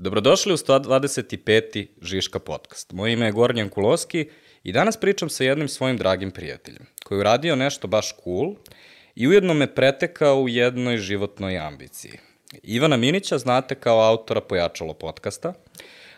Dobrodošli 0.00 0.52
u 0.52 0.56
125. 0.56 1.86
Žiška 2.02 2.38
podcast. 2.38 2.92
Moje 2.92 3.12
ime 3.12 3.26
je 3.26 3.32
Gornjan 3.32 3.68
Kuloski 3.68 4.28
i 4.62 4.72
danas 4.72 4.96
pričam 4.96 5.28
sa 5.28 5.44
jednim 5.44 5.68
svojim 5.68 5.96
dragim 5.96 6.30
prijateljem, 6.30 6.86
koji 7.04 7.16
je 7.16 7.20
uradio 7.20 7.56
nešto 7.56 7.88
baš 7.88 8.14
cool 8.24 8.54
i 9.14 9.28
ujedno 9.28 9.54
me 9.54 9.74
pretekao 9.74 10.40
u 10.40 10.48
jednoj 10.48 10.96
životnoj 10.96 11.58
ambiciji. 11.58 12.12
Ivana 12.62 12.96
Minića 12.96 13.38
znate 13.38 13.74
kao 13.74 14.00
autora 14.00 14.40
Pojačalo 14.40 14.94
podcasta, 14.94 15.48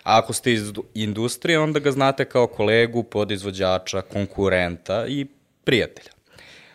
a 0.03 0.19
ako 0.19 0.33
ste 0.33 0.53
iz 0.53 0.73
industrije, 0.95 1.59
onda 1.59 1.79
ga 1.79 1.91
znate 1.91 2.25
kao 2.25 2.47
kolegu, 2.47 3.03
podizvođača, 3.03 4.01
konkurenta 4.01 5.07
i 5.07 5.27
prijatelja. 5.65 6.11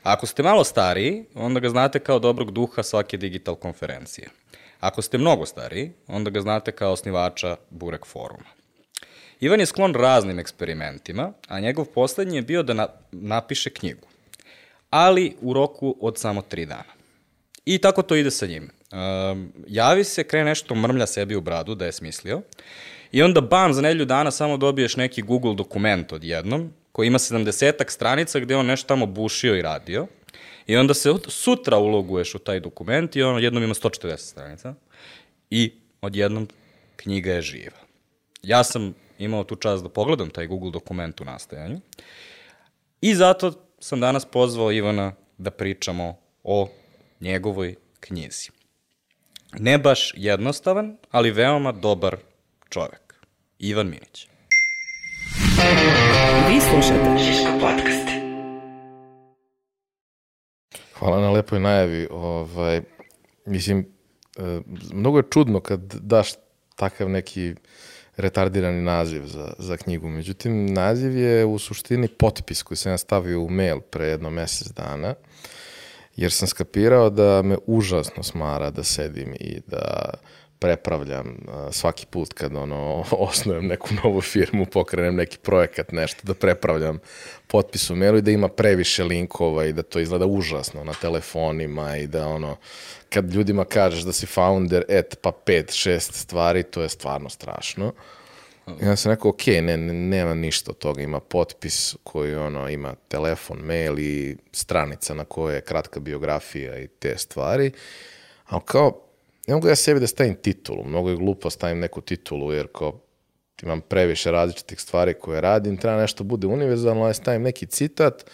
A 0.03 0.13
ako 0.13 0.25
ste 0.25 0.43
malo 0.43 0.63
stariji, 0.63 1.25
onda 1.35 1.59
ga 1.59 1.69
znate 1.69 1.99
kao 1.99 2.19
dobrog 2.19 2.51
duha 2.51 2.83
svake 2.83 3.17
digital 3.17 3.55
konferencije. 3.55 4.29
Ako 4.79 5.01
ste 5.01 5.17
mnogo 5.17 5.45
stariji, 5.45 5.91
onda 6.07 6.29
ga 6.29 6.41
znate 6.41 6.71
kao 6.71 6.91
osnivača 6.91 7.55
Burek 7.69 8.05
foruma. 8.05 8.49
Ivan 9.39 9.59
je 9.59 9.65
sklon 9.65 9.93
raznim 9.93 10.39
eksperimentima, 10.39 11.31
a 11.47 11.59
njegov 11.59 11.85
poslednji 11.85 12.35
je 12.35 12.41
bio 12.41 12.63
da 12.63 12.73
na, 12.73 12.87
napiše 13.11 13.69
knjigu. 13.69 14.07
Ali 14.89 15.35
u 15.41 15.53
roku 15.53 15.95
od 16.01 16.17
samo 16.17 16.41
tri 16.41 16.65
dana. 16.65 16.95
I 17.65 17.77
tako 17.77 18.01
to 18.01 18.15
ide 18.15 18.31
sa 18.31 18.45
njim. 18.45 18.69
Um, 18.91 19.53
javi 19.67 20.03
se, 20.03 20.23
krene 20.23 20.45
nešto 20.45 20.75
mrmlja 20.75 21.07
sebi 21.07 21.35
u 21.35 21.41
bradu 21.41 21.75
da 21.75 21.85
je 21.85 21.91
smislio. 21.91 22.41
I 23.11 23.23
onda 23.23 23.41
bam, 23.41 23.73
za 23.73 23.81
nelju 23.81 24.05
dana 24.05 24.31
samo 24.31 24.57
dobiješ 24.57 24.95
neki 24.95 25.21
Google 25.21 25.55
dokument 25.55 26.11
odjednom, 26.11 26.73
koji 26.91 27.07
ima 27.07 27.19
70 27.19 27.89
stranica 27.89 28.39
gde 28.39 28.55
on 28.55 28.65
nešto 28.65 28.87
tamo 28.87 29.05
bušio 29.05 29.55
i 29.55 29.61
radio. 29.61 30.07
I 30.67 30.77
onda 30.77 30.93
se 30.93 31.13
sutra 31.27 31.77
uloguješ 31.77 32.35
u 32.35 32.39
taj 32.39 32.59
dokument 32.59 33.15
i 33.15 33.23
on 33.23 33.43
jednom 33.43 33.63
ima 33.63 33.73
140 33.73 34.17
stranica 34.17 34.73
i 35.49 35.73
odjednom 36.01 36.47
knjiga 36.95 37.33
je 37.33 37.41
živa. 37.41 37.77
Ja 38.43 38.63
sam 38.63 38.93
imao 39.19 39.43
tu 39.43 39.55
čast 39.55 39.83
da 39.83 39.89
pogledam 39.89 40.29
taj 40.29 40.47
Google 40.47 40.71
dokument 40.71 41.21
u 41.21 41.25
nastajanju 41.25 41.79
i 43.01 43.15
zato 43.15 43.53
sam 43.79 43.99
danas 43.99 44.25
pozvao 44.25 44.71
Ivana 44.71 45.13
da 45.37 45.51
pričamo 45.51 46.17
o 46.43 46.69
njegovoj 47.19 47.75
knjizi. 47.99 48.49
Ne 49.59 49.77
baš 49.77 50.13
jednostavan, 50.15 50.97
ali 51.11 51.31
veoma 51.31 51.71
dobar 51.71 52.17
čovek. 52.69 53.15
Ivan 53.59 53.87
Minić. 53.87 54.27
Vi 56.49 56.61
slušate 56.61 57.17
Šiško 57.25 57.59
podcast. 57.59 58.14
Hvala 60.99 61.21
na 61.21 61.31
lepoj 61.31 61.59
najavi. 61.59 62.07
Ovaj, 62.11 62.81
mislim, 63.45 63.85
e, 64.37 64.61
mnogo 64.93 65.17
je 65.17 65.29
čudno 65.29 65.59
kad 65.59 65.79
daš 65.93 66.29
takav 66.75 67.09
neki 67.09 67.55
retardirani 68.17 68.81
naziv 68.81 69.25
za, 69.25 69.53
za 69.57 69.77
knjigu. 69.77 70.09
Međutim, 70.09 70.65
naziv 70.65 71.17
je 71.17 71.45
u 71.45 71.59
suštini 71.59 72.07
potpis 72.07 72.63
koji 72.63 72.77
sam 72.77 72.91
ja 72.91 72.97
stavio 72.97 73.41
u 73.41 73.49
mail 73.49 73.79
pre 73.79 74.07
jedno 74.07 74.29
mesec 74.29 74.67
dana, 74.67 75.13
jer 76.15 76.31
sam 76.31 76.47
skapirao 76.47 77.09
da 77.09 77.41
me 77.41 77.57
užasno 77.65 78.23
smara 78.23 78.69
da 78.69 78.83
sedim 78.83 79.33
i 79.39 79.59
da 79.67 80.13
prepravljam 80.65 81.37
svaki 81.71 82.05
put 82.05 82.33
kad 82.33 82.55
ono 82.55 83.05
osnujem 83.29 83.67
neku 83.67 83.89
novu 84.03 84.21
firmu, 84.21 84.65
pokrenem 84.65 85.15
neki 85.15 85.37
projekat, 85.37 85.91
nešto 85.91 86.21
da 86.23 86.33
prepravljam 86.33 86.99
potpis 87.47 87.89
u 87.89 87.95
mailu 87.95 88.17
i 88.17 88.21
da 88.21 88.31
ima 88.31 88.47
previše 88.47 89.03
linkova 89.03 89.65
i 89.65 89.73
da 89.73 89.83
to 89.83 89.99
izgleda 89.99 90.25
užasno 90.25 90.83
na 90.83 90.93
telefonima 90.93 91.97
i 91.97 92.07
da 92.07 92.27
ono 92.27 92.57
kad 93.09 93.33
ljudima 93.33 93.65
kažeš 93.65 94.03
da 94.03 94.13
si 94.13 94.25
founder 94.25 94.83
et 94.89 95.17
pa 95.21 95.31
pet, 95.31 95.71
šest 95.73 96.13
stvari, 96.13 96.63
to 96.63 96.81
je 96.81 96.89
stvarno 96.89 97.29
strašno. 97.29 97.93
Ja 98.81 98.95
sam 98.95 99.11
rekao, 99.11 99.29
ok, 99.29 99.47
ne, 99.47 99.77
ne, 99.77 99.93
nema 99.93 100.33
ništa 100.33 100.71
od 100.71 100.77
toga, 100.77 101.01
ima 101.01 101.19
potpis 101.19 101.95
koji 102.03 102.35
ono, 102.35 102.69
ima 102.69 102.95
telefon, 103.07 103.57
mail 103.57 103.99
i 103.99 104.37
stranica 104.51 105.13
na 105.13 105.25
kojoj 105.25 105.55
je 105.55 105.61
kratka 105.61 105.99
biografija 105.99 106.79
i 106.79 106.87
te 106.87 107.17
stvari. 107.17 107.71
Ali 108.45 108.61
kao, 108.65 109.04
ne 109.47 109.53
mogu 109.53 109.67
ja 109.67 109.75
sebi 109.75 109.99
da 109.99 110.07
stavim 110.07 110.35
titulu, 110.35 110.83
mnogo 110.83 111.09
je 111.09 111.15
glupo 111.15 111.45
da 111.45 111.49
stavim 111.49 111.79
neku 111.79 112.01
titulu, 112.01 112.53
jer 112.53 112.67
kao 112.73 112.99
imam 113.63 113.81
previše 113.81 114.31
različitih 114.31 114.81
stvari 114.81 115.13
koje 115.13 115.41
radim, 115.41 115.77
treba 115.77 116.01
nešto 116.01 116.23
bude 116.23 116.47
univerzalno, 116.47 117.07
ja 117.07 117.13
stavim 117.13 117.41
neki 117.41 117.65
citat, 117.65 118.25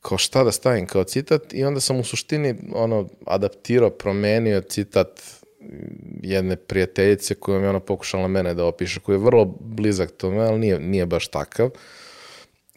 kao 0.00 0.18
šta 0.18 0.44
da 0.44 0.52
stavim 0.52 0.86
kao 0.86 1.04
citat 1.04 1.54
i 1.54 1.64
onda 1.64 1.80
sam 1.80 2.00
u 2.00 2.04
suštini 2.04 2.54
ono, 2.74 3.08
adaptirao, 3.26 3.90
promenio 3.90 4.60
citat 4.60 5.22
jedne 6.22 6.56
prijateljice 6.56 7.34
kojom 7.34 7.62
je 7.62 7.68
ona 7.68 7.80
pokušala 7.80 8.28
mene 8.28 8.54
da 8.54 8.64
opiše, 8.64 9.00
koji 9.00 9.14
je 9.14 9.24
vrlo 9.24 9.44
blizak 9.60 10.10
tome, 10.10 10.38
ali 10.38 10.58
nije, 10.58 10.80
nije 10.80 11.06
baš 11.06 11.28
takav. 11.28 11.70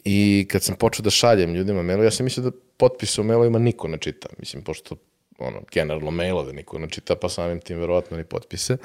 I 0.03 0.47
kad 0.51 0.63
sam 0.63 0.75
počeo 0.75 1.03
da 1.03 1.09
šaljem 1.09 1.53
ljudima 1.53 1.83
mailu, 1.83 2.03
ja 2.03 2.11
sam 2.11 2.23
mislio 2.23 2.49
da 2.49 2.57
potpise 2.77 3.21
u 3.21 3.23
mailovima 3.23 3.59
niko 3.59 3.87
ne 3.87 3.97
čita. 3.97 4.29
Mislim, 4.37 4.63
pošto 4.63 4.95
ono, 5.39 5.61
generalno 5.71 6.11
mailove 6.11 6.53
niko 6.53 6.79
ne 6.79 6.89
čita, 6.89 7.15
pa 7.15 7.29
samim 7.29 7.59
tim 7.59 7.79
verovatno 7.79 8.17
ni 8.17 8.23
potpise. 8.23 8.77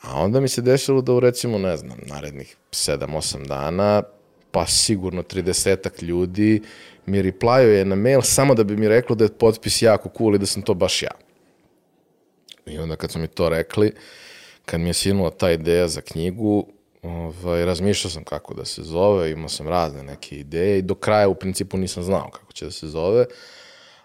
A 0.00 0.20
onda 0.20 0.40
mi 0.40 0.48
se 0.48 0.62
desilo 0.62 1.02
da 1.02 1.12
u 1.12 1.20
recimo, 1.20 1.58
ne 1.58 1.76
znam, 1.76 1.98
narednih 2.06 2.56
7-8 2.70 3.46
dana, 3.46 4.02
pa 4.50 4.66
sigurno 4.66 5.22
30 5.22 6.02
ljudi 6.02 6.62
mi 7.06 7.22
replyuje 7.22 7.84
na 7.84 7.94
mail 7.94 8.22
samo 8.22 8.54
da 8.54 8.64
bi 8.64 8.76
mi 8.76 8.88
reklo 8.88 9.16
da 9.16 9.24
je 9.24 9.38
potpis 9.38 9.82
jako 9.82 10.10
cool 10.18 10.34
i 10.34 10.38
da 10.38 10.46
sam 10.46 10.62
to 10.62 10.74
baš 10.74 11.02
ja. 11.02 11.10
I 12.66 12.78
onda 12.78 12.96
kad 12.96 13.10
su 13.10 13.18
mi 13.18 13.26
to 13.26 13.48
rekli, 13.48 13.92
kad 14.64 14.80
mi 14.80 14.88
je 14.88 14.94
sinula 14.94 15.30
ta 15.30 15.50
ideja 15.50 15.88
za 15.88 16.00
knjigu, 16.00 16.66
ovaj, 17.02 17.64
razmišljao 17.64 18.10
sam 18.10 18.24
kako 18.24 18.54
da 18.54 18.64
se 18.64 18.82
zove, 18.82 19.30
imao 19.30 19.48
sam 19.48 19.68
razne 19.68 20.02
neke 20.02 20.36
ideje 20.36 20.78
i 20.78 20.82
do 20.82 20.94
kraja 20.94 21.28
u 21.28 21.34
principu 21.34 21.76
nisam 21.76 22.02
znao 22.02 22.30
kako 22.30 22.52
će 22.52 22.64
da 22.64 22.70
se 22.70 22.88
zove, 22.88 23.26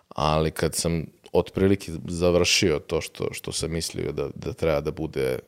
ali 0.09 0.51
kad 0.51 0.75
sam 0.75 1.05
otprilike 1.33 1.91
završio 2.07 2.79
to 2.79 3.01
što, 3.01 3.33
što 3.33 3.51
sam 3.51 3.71
mislio 3.71 4.11
da, 4.11 4.29
da 4.35 4.53
treba 4.53 4.81
da 4.81 4.91
bude, 4.91 5.39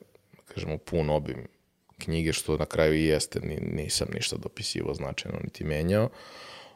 kažemo, 0.54 0.78
pun 0.78 1.10
obim 1.10 1.46
knjige, 1.98 2.32
što 2.32 2.56
na 2.56 2.66
kraju 2.66 2.94
i 2.94 3.04
jeste, 3.04 3.40
nisam 3.60 4.08
ništa 4.14 4.36
dopisivo 4.36 4.94
značajno 4.94 5.38
niti 5.44 5.64
menjao, 5.64 6.08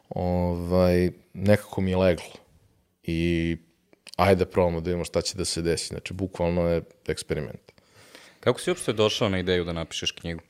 ovaj, 0.09 1.11
nekako 1.33 1.81
mi 1.81 1.91
je 1.91 1.97
leglo. 1.97 2.33
I 3.03 3.57
ajde 4.15 4.45
da 4.45 4.51
probamo 4.51 4.81
da 4.81 4.89
vidimo 4.89 5.05
šta 5.05 5.21
će 5.21 5.37
da 5.37 5.45
se 5.45 5.61
desi. 5.61 5.87
Znači, 5.87 6.13
bukvalno 6.13 6.67
je 6.67 6.81
eksperiment. 7.07 7.71
Kako 8.39 8.59
si 8.59 8.69
uopšte 8.69 8.93
došao 8.93 9.29
na 9.29 9.39
ideju 9.39 9.63
da 9.63 9.73
napišeš 9.73 10.11
knjigu? 10.11 10.41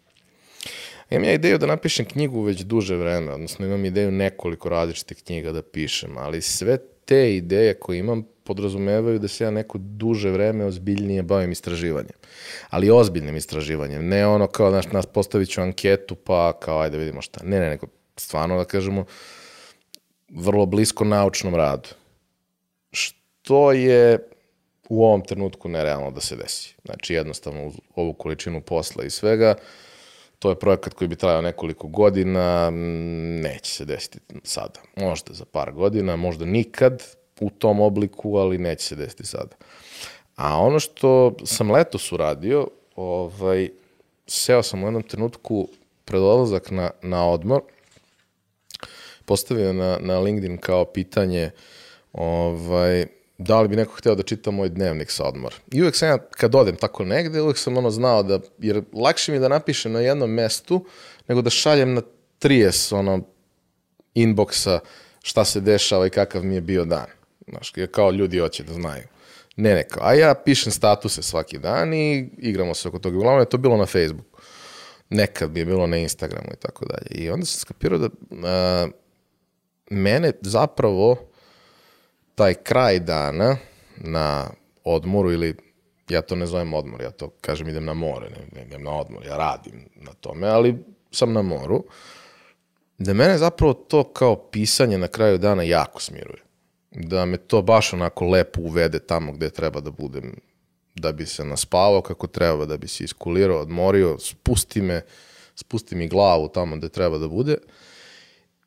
Imam 1.10 1.24
ja 1.24 1.34
ideju 1.34 1.58
da 1.58 1.66
napišem 1.66 2.06
knjigu 2.06 2.42
već 2.42 2.62
duže 2.62 2.96
vreme, 2.96 3.32
odnosno 3.32 3.66
imam 3.66 3.86
ideju 3.86 4.12
nekoliko 4.12 4.70
različitih 4.70 5.24
knjiga 5.24 5.52
da 5.52 5.62
pišem, 5.62 6.18
ali 6.18 6.42
sve 6.42 6.78
te 7.12 7.36
ideje 7.36 7.74
koje 7.74 8.00
imam 8.00 8.24
podrazumevaju 8.44 9.20
da 9.20 9.28
se 9.28 9.44
ja 9.44 9.52
neko 9.52 9.78
duže 9.78 10.30
vreme 10.32 10.66
ozbiljnije 10.66 11.24
bavim 11.24 11.52
istraživanjem. 11.52 12.16
Ali 12.70 12.92
ozbiljnim 12.92 13.36
istraživanjem, 13.38 14.08
ne 14.08 14.28
ono 14.28 14.48
kao, 14.48 14.70
znaš, 14.70 14.88
nas 14.92 15.06
postavit 15.06 15.50
ću 15.50 15.62
anketu 15.62 16.16
pa 16.16 16.54
kao 16.60 16.80
ajde 16.80 16.98
vidimo 16.98 17.22
šta. 17.22 17.44
Ne, 17.44 17.60
ne, 17.60 17.70
neko 17.70 17.88
stvarno 18.18 18.58
da 18.58 18.66
kažemo 18.66 19.06
vrlo 20.30 20.66
blisko 20.66 21.06
naučnom 21.06 21.56
radu. 21.56 21.90
Što 22.92 23.72
je 23.72 24.28
u 24.90 25.06
ovom 25.06 25.22
trenutku 25.22 25.70
nerealno 25.70 26.12
da 26.12 26.22
se 26.22 26.36
desi. 26.36 26.76
Znači 26.86 27.14
jednostavno 27.14 27.68
uz 27.68 27.74
ovu 27.96 28.14
količinu 28.14 28.62
posla 28.62 29.04
i 29.04 29.10
svega, 29.10 29.56
to 30.42 30.50
je 30.50 30.60
projekat 30.60 30.94
koji 30.94 31.08
bi 31.08 31.16
trajao 31.16 31.42
nekoliko 31.42 31.88
godina, 31.88 32.70
neće 33.42 33.72
se 33.72 33.86
desiti 33.86 34.20
sada. 34.44 34.80
Možda 34.96 35.34
za 35.34 35.46
par 35.46 35.72
godina, 35.72 36.16
možda 36.16 36.46
nikad, 36.46 37.04
u 37.40 37.50
tom 37.50 37.80
obliku, 37.80 38.38
ali 38.38 38.58
neće 38.58 38.86
se 38.86 38.96
desiti 38.96 39.26
sada. 39.26 39.56
A 40.36 40.58
ono 40.58 40.80
što 40.80 41.36
sam 41.44 41.72
letos 41.72 42.12
uradio, 42.12 42.68
ovaj, 42.96 43.70
seo 44.28 44.64
sam 44.64 44.84
u 44.84 44.88
jednom 44.88 45.04
trenutku 45.04 45.68
pred 46.06 46.22
odlazak 46.22 46.72
na, 46.72 46.90
na 47.02 47.30
odmor, 47.30 47.62
postavio 49.26 49.74
na, 49.74 49.98
na 50.00 50.20
LinkedIn 50.20 50.58
kao 50.58 50.86
pitanje 50.86 51.52
ovaj, 52.14 53.06
da 53.44 53.62
li 53.62 53.68
bi 53.68 53.76
neko 53.76 53.94
hteo 53.96 54.16
da 54.16 54.24
čita 54.24 54.52
moj 54.52 54.70
dnevnik 54.70 55.12
sa 55.12 55.24
odmor. 55.24 55.56
I 55.72 55.82
uvek 55.82 55.96
sam 55.96 56.10
ja, 56.10 56.18
kad 56.18 56.56
odem 56.56 56.76
tako 56.76 57.06
negde, 57.06 57.42
uvek 57.42 57.58
sam 57.58 57.78
ono 57.78 57.92
znao 57.92 58.24
da, 58.24 58.40
jer 58.60 58.84
lakše 58.94 59.32
mi 59.32 59.40
da 59.40 59.48
napišem 59.48 59.92
na 59.92 60.00
jednom 60.00 60.30
mestu, 60.30 60.86
nego 61.28 61.42
da 61.42 61.50
šaljem 61.50 61.94
na 61.94 62.02
30 62.42 62.96
ono, 62.96 63.22
inboxa 64.16 64.80
šta 65.24 65.46
se 65.46 65.62
dešava 65.62 66.08
i 66.08 66.10
kakav 66.10 66.44
mi 66.44 66.56
je 66.56 66.62
bio 66.62 66.86
dan. 66.86 67.08
Znaš, 67.48 67.74
kao 67.92 68.12
ljudi 68.12 68.40
hoće 68.40 68.64
da 68.64 68.74
znaju. 68.74 69.04
Ne, 69.56 69.74
ne, 69.74 69.88
kao, 69.88 70.04
a 70.06 70.14
ja 70.14 70.34
pišem 70.46 70.72
statuse 70.72 71.22
svaki 71.22 71.58
dan 71.58 71.94
i 71.94 72.30
igramo 72.38 72.74
se 72.74 72.88
oko 72.88 73.00
toga. 73.00 73.18
Uglavnom 73.18 73.42
je 73.42 73.50
to 73.50 73.58
bilo 73.58 73.78
na 73.78 73.86
Facebooku. 73.86 74.42
Nekad 75.10 75.50
bi 75.50 75.60
je 75.60 75.66
bilo 75.66 75.88
na 75.88 75.98
Instagramu 75.98 76.48
i 76.54 76.60
tako 76.60 76.86
dalje. 76.86 77.08
I 77.10 77.30
onda 77.30 77.46
sam 77.46 77.60
skapirao 77.60 77.98
da 77.98 78.10
a, 78.48 78.88
mene 79.90 80.32
zapravo 80.42 81.31
taj 82.42 82.54
kraj 82.54 83.00
dana 83.00 83.58
na 83.98 84.50
odmoru 84.84 85.32
ili 85.32 85.56
Ja 86.10 86.22
to 86.22 86.36
ne 86.36 86.46
zovem 86.46 86.74
odmor, 86.74 87.02
ja 87.02 87.12
to 87.12 87.30
kažem 87.42 87.70
idem 87.70 87.86
na 87.86 87.94
more, 87.94 88.30
ne, 88.30 88.42
ne 88.56 88.66
idem 88.66 88.84
na 88.84 88.92
odmor, 88.92 89.26
ja 89.26 89.38
radim 89.38 89.86
na 89.96 90.12
tome, 90.14 90.48
ali 90.48 90.74
sam 91.12 91.34
na 91.34 91.42
moru. 91.42 91.84
Da 92.98 93.14
mene 93.14 93.38
zapravo 93.38 93.74
to 93.74 94.04
kao 94.04 94.36
pisanje 94.36 94.98
na 94.98 95.08
kraju 95.08 95.38
dana 95.38 95.64
jako 95.64 96.02
smiruje. 96.02 96.44
Da 96.92 97.26
me 97.26 97.38
to 97.38 97.62
baš 97.62 97.94
onako 97.94 98.26
lepo 98.26 98.62
uvede 98.62 99.00
tamo 99.00 99.32
gde 99.32 99.50
treba 99.50 99.80
da 99.80 99.92
budem, 99.92 100.34
da 100.96 101.12
bi 101.12 101.26
se 101.26 101.46
naspavao 101.46 102.02
kako 102.02 102.28
treba, 102.28 102.66
da 102.66 102.78
bi 102.78 102.88
se 102.88 103.04
iskulirao, 103.04 103.62
odmorio, 103.62 104.20
spusti 104.20 104.82
me, 104.82 105.02
spusti 105.56 105.96
mi 105.96 106.08
glavu 106.08 106.50
tamo 106.50 106.76
gde 106.76 106.90
treba 106.90 107.18
da 107.18 107.28
bude. 107.28 107.58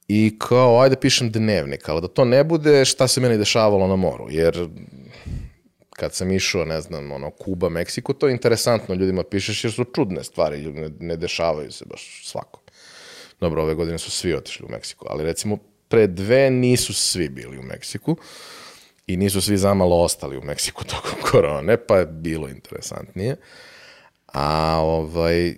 I 0.08 0.36
kao, 0.38 0.80
ajde 0.80 0.96
pišem 0.96 1.30
dnevnik, 1.30 1.88
ali 1.88 2.00
da 2.00 2.08
to 2.08 2.24
ne 2.24 2.44
bude 2.44 2.84
šta 2.84 3.08
se 3.08 3.20
meni 3.20 3.38
dešavalo 3.38 3.86
na 3.86 3.96
moru, 3.96 4.26
jer 4.30 4.68
kad 5.90 6.14
sam 6.14 6.32
išao, 6.32 6.64
ne 6.64 6.80
znam, 6.80 7.12
ono, 7.12 7.30
Kuba, 7.30 7.68
Meksiko, 7.68 8.12
to 8.12 8.26
je 8.28 8.32
interesantno, 8.32 8.94
ljudima 8.94 9.22
pišeš 9.22 9.64
jer 9.64 9.72
su 9.72 9.84
čudne 9.84 10.24
stvari, 10.24 10.72
ne, 10.72 10.90
ne 11.00 11.16
dešavaju 11.16 11.72
se 11.72 11.84
baš 11.84 12.22
svako. 12.24 12.60
Dobro, 13.40 13.62
ove 13.62 13.74
godine 13.74 13.98
su 13.98 14.10
svi 14.10 14.34
otišli 14.34 14.66
u 14.66 14.72
Meksiko, 14.72 15.06
ali 15.10 15.24
recimo 15.24 15.58
pre 15.88 16.06
dve 16.06 16.50
nisu 16.50 16.94
svi 16.94 17.28
bili 17.28 17.58
u 17.58 17.62
Meksiku 17.62 18.16
i 19.06 19.16
nisu 19.16 19.40
svi 19.40 19.56
zamalo 19.56 19.96
ostali 19.96 20.36
u 20.36 20.42
Meksiku 20.42 20.84
tokom 20.94 21.30
korone, 21.30 21.76
pa 21.76 21.98
je 21.98 22.06
bilo 22.06 22.48
interesantnije. 22.48 23.36
A 24.26 24.78
ovaj, 24.80 25.54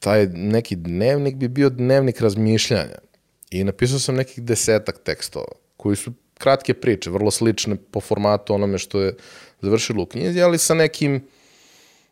taj 0.00 0.26
neki 0.26 0.76
dnevnik 0.76 1.34
bi 1.34 1.48
bio 1.48 1.70
dnevnik 1.70 2.20
razmišljanja. 2.20 3.07
I 3.50 3.64
napisao 3.64 3.98
sam 3.98 4.14
nekih 4.14 4.44
desetak 4.44 4.98
tekstova, 5.04 5.52
koji 5.76 5.96
su 5.96 6.12
kratke 6.38 6.74
priče, 6.74 7.10
vrlo 7.10 7.30
slične 7.30 7.76
po 7.90 8.00
formatu 8.00 8.54
onome 8.54 8.78
što 8.78 9.00
je 9.00 9.16
završilo 9.60 10.02
u 10.02 10.06
knjizi, 10.06 10.40
ali 10.40 10.58
sa 10.58 10.74
nekim, 10.74 11.26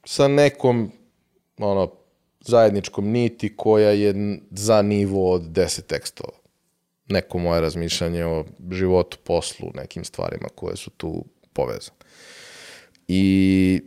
sa 0.04 0.28
nekom, 0.28 0.92
ono, 1.58 1.92
zajedničkom 2.40 3.10
niti 3.10 3.56
koja 3.56 3.90
je 3.90 4.38
za 4.50 4.82
nivo 4.82 5.32
od 5.32 5.42
10 5.42 5.82
tekstova. 5.82 6.32
Neko 7.08 7.38
moje 7.38 7.60
razmišljanje 7.60 8.24
o 8.24 8.44
životu, 8.70 9.18
poslu, 9.24 9.70
nekim 9.74 10.04
stvarima 10.04 10.48
koje 10.54 10.76
su 10.76 10.90
tu 10.90 11.24
povezane. 11.52 11.96
I 13.08 13.82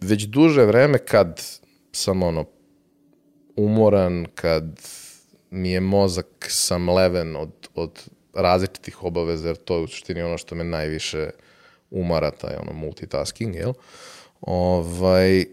već 0.00 0.24
duže 0.24 0.64
vreme 0.64 0.98
kad 0.98 1.42
sam 1.92 2.22
ono 2.22 2.44
umoran, 3.56 4.26
kad 4.34 4.80
mi 5.50 5.70
je 5.70 5.80
mozak 5.80 6.26
samleven 6.48 7.36
od, 7.36 7.68
od 7.74 8.08
različitih 8.34 9.04
obaveza, 9.04 9.48
jer 9.48 9.56
to 9.56 9.76
je 9.76 9.82
u 9.82 9.86
suštini 9.86 10.22
ono 10.22 10.38
što 10.38 10.54
me 10.54 10.64
najviše 10.64 11.30
umara, 11.90 12.30
taj 12.30 12.56
ono 12.56 12.72
multitasking, 12.72 13.54
jel? 13.54 13.72
Ovaj, 14.40 15.44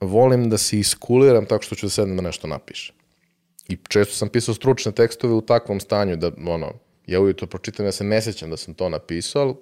volim 0.00 0.50
da 0.50 0.58
se 0.58 0.78
iskuliram 0.78 1.46
tako 1.46 1.62
što 1.62 1.74
ću 1.74 1.86
da 1.86 1.90
sedem 1.90 2.16
da 2.16 2.22
nešto 2.22 2.46
napišem. 2.46 2.94
I 3.68 3.78
često 3.88 4.14
sam 4.14 4.28
pisao 4.28 4.54
stručne 4.54 4.92
tekstove 4.92 5.34
u 5.34 5.40
takvom 5.40 5.80
stanju 5.80 6.16
da, 6.16 6.30
ono, 6.46 6.72
ja 7.06 7.20
ujutro 7.20 7.46
pročitam, 7.46 7.86
ja 7.86 7.92
se 7.92 8.04
ne 8.04 8.22
sećam 8.22 8.50
da 8.50 8.56
sam 8.56 8.74
to 8.74 8.88
napisao, 8.88 9.42
ali 9.42 9.54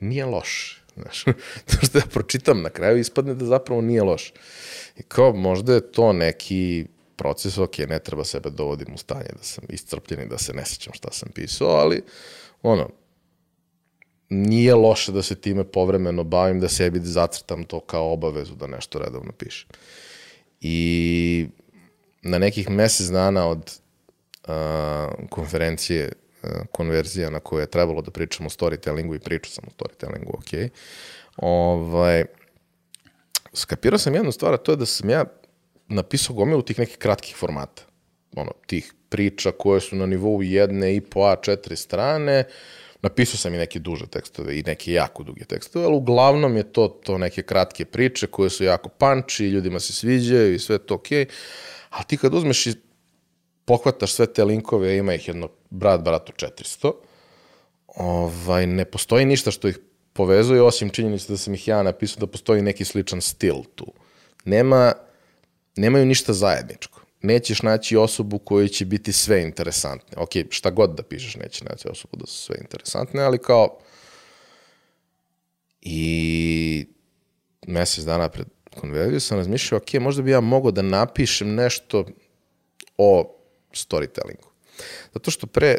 nije 0.00 0.24
loše. 0.24 0.82
Znaš, 0.96 1.24
to 1.66 1.86
što 1.86 1.98
ja 1.98 2.04
pročitam 2.12 2.62
na 2.62 2.70
kraju 2.70 2.98
ispadne 2.98 3.34
da 3.34 3.44
zapravo 3.44 3.80
nije 3.80 4.02
loše. 4.02 4.32
I 4.96 5.02
kao, 5.02 5.32
možda 5.32 5.74
je 5.74 5.92
to 5.92 6.12
neki 6.12 6.86
proces, 7.16 7.58
ok, 7.58 7.78
ne 7.78 7.98
treba 7.98 8.24
sebe 8.24 8.50
da 8.50 8.56
dovodim 8.56 8.94
u 8.94 8.98
stanje 8.98 9.28
da 9.36 9.42
sam 9.42 9.64
iscrpljen 9.68 10.22
i 10.22 10.28
da 10.28 10.38
se 10.38 10.52
ne 10.52 10.64
sećam 10.64 10.92
šta 10.92 11.12
sam 11.12 11.28
pisao, 11.34 11.68
ali 11.68 12.02
ono, 12.62 12.90
nije 14.28 14.74
loše 14.74 15.12
da 15.12 15.22
se 15.22 15.34
time 15.34 15.64
povremeno 15.64 16.24
bavim, 16.24 16.60
da 16.60 16.68
sebi 16.68 17.00
zacrtam 17.00 17.64
to 17.64 17.80
kao 17.80 18.12
obavezu 18.12 18.54
da 18.54 18.66
nešto 18.66 18.98
redovno 18.98 19.32
pišem. 19.32 19.68
I 20.60 21.46
na 22.22 22.38
nekih 22.38 22.70
mesec 22.70 23.06
dana 23.06 23.48
od 23.48 23.78
uh, 24.48 24.52
konferencije 25.30 26.12
uh, 26.42 26.50
konverzija 26.72 27.30
na 27.30 27.40
kojoj 27.40 27.62
je 27.62 27.70
trebalo 27.70 28.02
da 28.02 28.10
pričam 28.10 28.46
o 28.46 28.50
storytellingu 28.50 29.16
i 29.16 29.18
pričao 29.18 29.50
sam 29.50 29.64
o 29.66 29.70
storytellingu, 29.70 30.28
ok, 30.28 30.70
ovaj, 31.36 32.24
skapirao 33.52 33.98
sam 33.98 34.14
jednu 34.14 34.32
stvar, 34.32 34.54
a 34.54 34.56
to 34.56 34.72
je 34.72 34.76
da 34.76 34.86
sam 34.86 35.10
ja 35.10 35.24
napisao 35.88 36.36
gomilu 36.36 36.62
tih 36.62 36.78
nekih 36.78 36.98
kratkih 36.98 37.36
formata. 37.36 37.82
Ono, 38.36 38.52
tih 38.66 38.92
priča 39.08 39.52
koje 39.52 39.80
su 39.80 39.96
na 39.96 40.06
nivou 40.06 40.42
jedne 40.42 40.96
i 40.96 41.00
po 41.00 41.20
A4 41.20 41.76
strane, 41.76 42.44
napisao 43.02 43.38
sam 43.38 43.54
i 43.54 43.58
neke 43.58 43.78
duže 43.78 44.06
tekstove 44.06 44.58
i 44.58 44.62
neke 44.62 44.92
jako 44.92 45.22
duge 45.22 45.44
tekstove, 45.44 45.84
ali 45.84 45.96
uglavnom 45.96 46.56
je 46.56 46.72
to, 46.72 46.88
to 46.88 47.18
neke 47.18 47.42
kratke 47.42 47.84
priče 47.84 48.26
koje 48.26 48.50
su 48.50 48.64
jako 48.64 48.88
panči, 48.88 49.48
ljudima 49.48 49.80
se 49.80 49.92
sviđaju 49.92 50.54
i 50.54 50.58
sve 50.58 50.78
to 50.78 50.94
okej. 50.94 51.24
Okay. 51.24 51.30
A 51.90 52.02
ti 52.02 52.16
kad 52.16 52.34
uzmeš 52.34 52.66
i 52.66 52.74
pohvataš 53.64 54.12
sve 54.12 54.26
te 54.32 54.44
linkove, 54.44 54.96
ima 54.96 55.14
ih 55.14 55.28
jedno 55.28 55.48
brat 55.70 56.00
bratu 56.00 56.32
400, 56.32 56.92
ovaj, 57.86 58.66
ne 58.66 58.84
postoji 58.84 59.24
ništa 59.24 59.50
što 59.50 59.68
ih 59.68 59.78
povezuje, 60.12 60.62
osim 60.62 60.90
činjenice 60.90 61.32
da 61.32 61.36
sam 61.36 61.54
ih 61.54 61.68
ja 61.68 61.82
napisao 61.82 62.20
da 62.20 62.26
postoji 62.26 62.62
neki 62.62 62.84
sličan 62.84 63.20
stil 63.20 63.62
tu. 63.74 63.92
Nema, 64.44 64.92
nemaju 65.76 66.06
ništa 66.06 66.32
zajedničko. 66.32 67.00
Nećeš 67.22 67.62
naći 67.62 67.96
osobu 67.96 68.38
kojoj 68.38 68.68
će 68.68 68.84
biti 68.84 69.12
sve 69.12 69.42
interesantne. 69.42 70.18
Ok, 70.18 70.30
šta 70.50 70.70
god 70.70 70.90
da 70.90 71.02
pišeš, 71.02 71.36
neće 71.36 71.64
naći 71.64 71.88
osobu 71.88 72.16
da 72.16 72.26
su 72.26 72.42
sve 72.42 72.56
interesantne, 72.60 73.22
ali 73.22 73.38
kao 73.38 73.78
i 75.82 76.86
mesec 77.66 78.04
dana 78.04 78.28
pred 78.28 78.46
konverziju 78.80 79.20
sam 79.20 79.38
razmišljao, 79.38 79.78
ok, 79.78 79.94
možda 79.94 80.22
bi 80.22 80.30
ja 80.30 80.40
mogao 80.40 80.70
da 80.70 80.82
napišem 80.82 81.54
nešto 81.54 82.04
o 82.98 83.36
storytellingu. 83.72 84.48
Zato 85.12 85.30
što 85.30 85.46
pre 85.46 85.78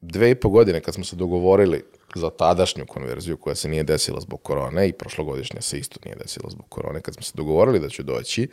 dve 0.00 0.30
i 0.30 0.34
po 0.34 0.48
godine 0.48 0.80
kad 0.80 0.94
smo 0.94 1.04
se 1.04 1.16
dogovorili 1.16 1.84
za 2.14 2.30
tadašnju 2.30 2.86
konverziju 2.86 3.36
koja 3.36 3.54
se 3.54 3.68
nije 3.68 3.82
desila 3.82 4.20
zbog 4.20 4.42
korone 4.42 4.88
i 4.88 4.92
prošlogodišnja 4.92 5.60
se 5.60 5.78
isto 5.78 6.00
nije 6.04 6.16
desila 6.16 6.50
zbog 6.50 6.68
korone, 6.68 7.00
kad 7.00 7.14
smo 7.14 7.22
se 7.22 7.32
dogovorili 7.34 7.80
da 7.80 7.88
ću 7.88 8.02
doći, 8.02 8.48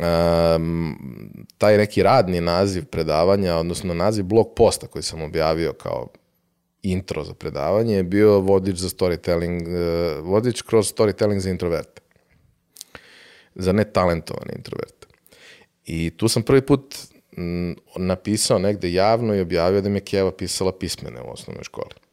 um, 0.00 0.98
taj 1.58 1.76
neki 1.76 2.02
radni 2.02 2.40
naziv 2.40 2.84
predavanja, 2.84 3.56
odnosno 3.56 3.94
naziv 3.94 4.24
blog 4.24 4.52
posta 4.56 4.86
koji 4.86 5.02
sam 5.02 5.22
objavio 5.22 5.72
kao 5.72 6.08
intro 6.82 7.24
za 7.24 7.34
predavanje 7.34 7.94
je 7.94 8.02
bio 8.02 8.38
vodič 8.38 8.76
za 8.76 8.88
storytelling, 8.88 9.62
uh, 9.62 10.26
vodič 10.26 10.62
kroz 10.62 10.94
storytelling 10.94 11.38
za 11.38 11.50
introverte. 11.50 12.02
Za 13.54 13.72
netalentovane 13.72 14.52
introverte. 14.56 15.06
I 15.84 16.10
tu 16.16 16.28
sam 16.28 16.42
prvi 16.42 16.60
put 16.60 16.96
m, 17.36 17.76
napisao 17.96 18.58
negde 18.58 18.92
javno 18.92 19.34
i 19.34 19.40
objavio 19.40 19.80
da 19.80 19.88
mi 19.88 19.96
je 19.96 20.04
Keva 20.04 20.32
pisala 20.32 20.72
pismene 20.72 21.20
u 21.20 21.32
osnovnoj 21.32 21.64
školi 21.64 22.09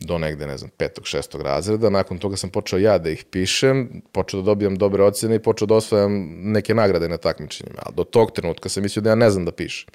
do 0.00 0.18
negde, 0.18 0.46
ne 0.46 0.58
znam, 0.58 0.70
petog, 0.76 1.06
šestog 1.06 1.42
razreda. 1.42 1.90
Nakon 1.90 2.18
toga 2.18 2.36
sam 2.36 2.50
počeo 2.50 2.78
ja 2.78 2.98
da 2.98 3.10
ih 3.10 3.24
pišem, 3.24 4.02
počeo 4.12 4.40
da 4.40 4.44
dobijam 4.44 4.76
dobre 4.76 5.02
ocene 5.02 5.36
i 5.36 5.42
počeo 5.42 5.66
da 5.66 5.74
osvajam 5.74 6.12
neke 6.52 6.74
nagrade 6.74 7.08
na 7.08 7.16
takmičenjima. 7.16 7.78
A 7.86 7.90
do 7.90 8.04
tog 8.04 8.32
trenutka 8.32 8.68
sam 8.68 8.82
mislio 8.82 9.02
da 9.02 9.10
ja 9.10 9.14
ne 9.14 9.30
znam 9.30 9.44
da 9.44 9.52
pišem. 9.52 9.88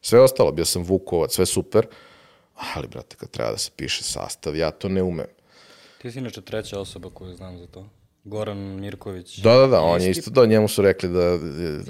Sve 0.00 0.20
ostalo, 0.20 0.52
bio 0.52 0.64
sam 0.64 0.82
Vukovac, 0.82 1.34
sve 1.34 1.46
super, 1.46 1.86
ali, 2.74 2.88
brate, 2.88 3.16
kad 3.16 3.30
treba 3.30 3.50
da 3.50 3.58
se 3.58 3.70
piše 3.76 4.04
sastav, 4.04 4.56
ja 4.56 4.70
to 4.70 4.88
ne 4.88 5.02
umem. 5.02 5.26
Ti 6.02 6.12
si 6.12 6.18
inače 6.18 6.40
treća 6.40 6.80
osoba 6.80 7.10
koju 7.10 7.34
znam 7.34 7.58
za 7.58 7.66
to. 7.66 7.88
Goran 8.24 8.58
Mirković. 8.58 9.38
Da, 9.38 9.54
da, 9.54 9.66
da, 9.66 9.80
on 9.80 10.02
je 10.02 10.10
isto, 10.10 10.30
da, 10.30 10.46
njemu 10.46 10.68
su 10.68 10.82
rekli 10.82 11.08
da... 11.08 11.38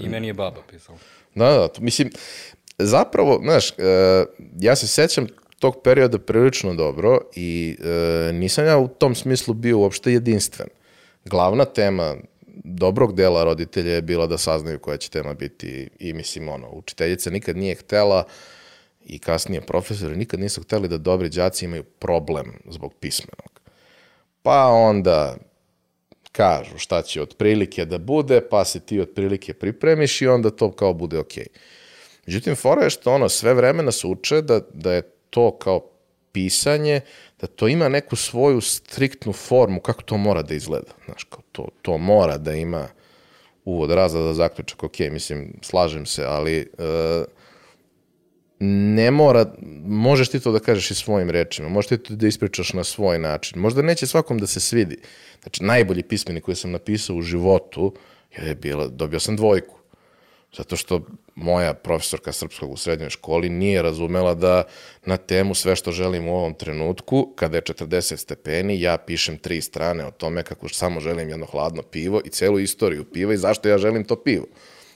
I 0.01 0.09
meni 0.09 0.27
je 0.27 0.35
baba 0.35 0.61
pisala. 0.71 0.99
Da, 1.35 1.51
da, 1.51 1.69
to, 1.69 1.81
mislim, 1.81 2.11
zapravo, 2.79 3.41
znaš, 3.43 3.71
uh, 3.71 3.77
ja 4.61 4.77
se 4.77 4.87
sećam 4.87 5.27
tog 5.59 5.83
perioda 5.85 6.19
prilično 6.19 6.75
dobro 6.75 7.21
i 7.35 7.77
e, 7.81 8.33
nisam 8.33 8.65
ja 8.65 8.79
u 8.79 8.89
tom 8.89 9.15
smislu 9.15 9.55
bio 9.55 9.79
uopšte 9.79 10.13
jedinstven. 10.13 10.69
Glavna 11.25 11.65
tema 11.65 12.17
dobrog 12.65 13.15
dela 13.15 13.45
roditelja 13.45 13.95
je 13.95 14.03
bila 14.03 14.27
da 14.27 14.39
saznaju 14.39 14.79
koja 14.79 14.97
će 14.97 15.11
tema 15.11 15.35
biti 15.35 15.89
i 15.99 16.13
mislim 16.13 16.49
ono, 16.49 16.71
učiteljica 16.71 17.31
nikad 17.31 17.57
nije 17.57 17.75
htela 17.75 18.25
i 19.07 19.19
kasnije 19.19 19.61
profesori 19.61 20.17
nikad 20.17 20.41
nisu 20.41 20.63
hteli 20.63 20.89
da 20.89 20.99
dobri 20.99 21.29
đaci 21.29 21.65
imaju 21.65 21.85
problem 21.85 22.53
zbog 22.69 22.95
pismenog. 23.01 23.61
Pa 24.43 24.67
onda 24.67 25.37
kažu 26.33 26.79
šta 26.79 27.03
će 27.03 27.23
otprilike 27.23 27.85
da 27.85 27.99
bude, 27.99 28.41
pa 28.41 28.65
se 28.65 28.81
ti 28.81 29.01
otprilike 29.01 29.55
pripremiš 29.55 30.23
i 30.23 30.27
onda 30.27 30.51
to 30.51 30.73
kao 30.73 30.93
bude 30.95 31.19
okej. 31.19 31.45
Okay. 31.45 31.59
Međutim, 32.27 32.57
fora 32.57 32.83
je 32.83 32.91
što 32.91 33.13
ono, 33.13 33.29
sve 33.29 33.55
vreme 33.55 33.83
nas 33.83 34.05
uče 34.05 34.43
da, 34.43 34.61
da 34.75 34.93
je 34.93 35.03
to 35.31 35.59
kao 35.59 35.81
pisanje, 36.33 37.01
da 37.41 37.47
to 37.47 37.69
ima 37.69 37.89
neku 37.89 38.17
svoju 38.17 38.61
striktnu 38.61 39.33
formu, 39.33 39.81
kako 39.81 40.03
to 40.03 40.17
mora 40.17 40.43
da 40.43 40.55
izgleda. 40.55 40.93
Znaš, 41.05 41.25
kao 41.25 41.41
to, 41.53 41.69
to 41.83 41.99
mora 41.99 42.39
da 42.39 42.55
ima 42.55 42.89
uvod, 43.65 43.91
razlada, 43.91 44.35
zaključak, 44.35 44.83
ok, 44.83 44.99
mislim, 44.99 45.53
slažem 45.63 46.07
se, 46.07 46.25
ali 46.25 46.69
uh, 46.79 47.25
ne 48.61 49.11
mora, 49.11 49.45
možeš 49.85 50.29
ti 50.29 50.41
to 50.41 50.53
da 50.53 50.59
kažeš 50.59 50.91
i 50.91 50.95
svojim 50.95 51.31
rečima, 51.31 51.69
možeš 51.69 51.89
ti 51.89 51.99
to 51.99 52.15
da 52.15 52.27
ispričaš 52.27 52.73
na 52.73 52.85
svoj 52.85 53.19
način. 53.19 53.61
Možda 53.61 53.83
neće 53.83 54.07
svakom 54.07 54.39
da 54.39 54.47
se 54.47 54.61
svidi. 54.61 54.99
Znači, 55.43 55.65
najbolji 55.65 56.03
pismeni 56.03 56.41
koji 56.41 56.57
sam 56.57 56.71
napisao 56.71 57.17
u 57.17 57.23
životu 57.23 57.95
je 58.37 58.55
bila, 58.55 58.89
dobio 58.89 59.21
sam 59.21 59.37
dvojku. 59.37 59.76
Zato 60.53 60.77
što 60.77 61.01
moja 61.35 61.75
profesorka 61.75 62.33
srpskog 62.33 62.71
u 62.73 62.77
srednjoj 62.77 63.11
školi 63.11 63.49
nije 63.49 63.83
razumela 63.83 64.35
da 64.35 64.63
na 65.05 65.17
temu 65.17 65.55
sve 65.55 65.77
što 65.77 65.93
želim 65.93 66.29
u 66.29 66.37
ovom 66.37 66.55
trenutku, 66.55 67.33
kada 67.37 67.57
je 67.57 67.63
40 67.63 68.17
stepeni, 68.17 68.81
ja 68.81 68.97
pišem 68.97 69.39
tri 69.39 69.61
strane 69.61 70.07
o 70.07 70.11
tome 70.11 70.43
kako 70.43 70.69
samo 70.69 71.01
želim 71.01 71.29
jedno 71.29 71.47
hladno 71.47 71.83
pivo 71.83 72.21
i 72.25 72.31
celu 72.31 72.59
istoriju 72.59 73.05
piva 73.05 73.35
i 73.35 73.37
zašto 73.37 73.69
ja 73.69 73.79
želim 73.79 74.05
to 74.05 74.17
pivo. 74.17 74.47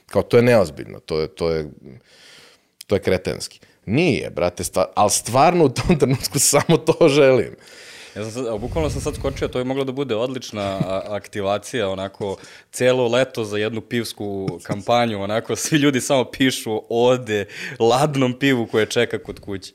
Kao, 0.05 0.21
to 0.21 0.37
je 0.37 0.43
neozbiljno, 0.43 0.99
to 0.99 1.19
je, 1.19 1.27
to 1.27 1.51
je, 1.51 1.69
to 2.87 2.95
je 2.95 3.01
kretenski. 3.01 3.59
Nije, 3.85 4.29
brate, 4.29 4.63
stvar, 4.63 4.87
ali 4.95 5.09
stvarno 5.11 5.65
u 5.65 5.69
tom 5.69 5.99
trenutku 5.99 6.39
samo 6.39 6.77
to 6.77 7.09
želim. 7.09 7.55
Ja 8.15 8.23
sam 8.23 8.31
sad, 8.31 8.59
bukvalno 8.59 8.89
sam 8.89 9.01
sad 9.01 9.15
skočio, 9.15 9.47
to 9.47 9.59
je 9.59 9.65
moglo 9.65 9.83
da 9.83 9.91
bude 9.91 10.15
odlična 10.15 10.79
aktivacija, 11.07 11.89
onako, 11.89 12.37
celo 12.71 13.07
leto 13.07 13.43
za 13.43 13.57
jednu 13.57 13.81
pivsku 13.81 14.59
kampanju, 14.63 15.21
onako, 15.21 15.55
svi 15.55 15.77
ljudi 15.77 16.01
samo 16.01 16.25
pišu 16.25 16.81
ode 16.89 17.45
ladnom 17.79 18.39
pivu 18.39 18.67
koje 18.67 18.85
čeka 18.85 19.23
kod 19.23 19.39
kuće. 19.39 19.73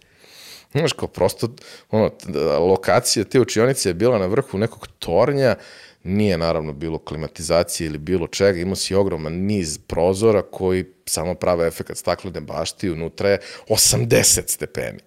Znaš, 0.72 0.92
kao 0.92 1.08
prosto, 1.08 1.48
ono, 1.90 2.10
lokacija 2.58 3.24
te 3.24 3.40
učionice 3.40 3.88
je 3.88 3.94
bila 3.94 4.18
na 4.18 4.26
vrhu 4.26 4.58
nekog 4.58 4.86
tornja, 4.98 5.54
nije 6.02 6.38
naravno 6.38 6.72
bilo 6.72 6.98
klimatizacije 6.98 7.86
ili 7.86 7.98
bilo 7.98 8.26
čega, 8.26 8.60
imao 8.60 8.76
si 8.76 8.94
ogroman 8.94 9.32
niz 9.32 9.78
prozora 9.78 10.42
koji 10.42 10.84
samo 11.06 11.34
prave 11.34 11.66
efekt 11.66 11.96
staklene 11.96 12.40
bašti, 12.40 12.90
unutra 12.90 13.28
je 13.28 13.40
80 13.68 14.42
stepeni 14.46 14.98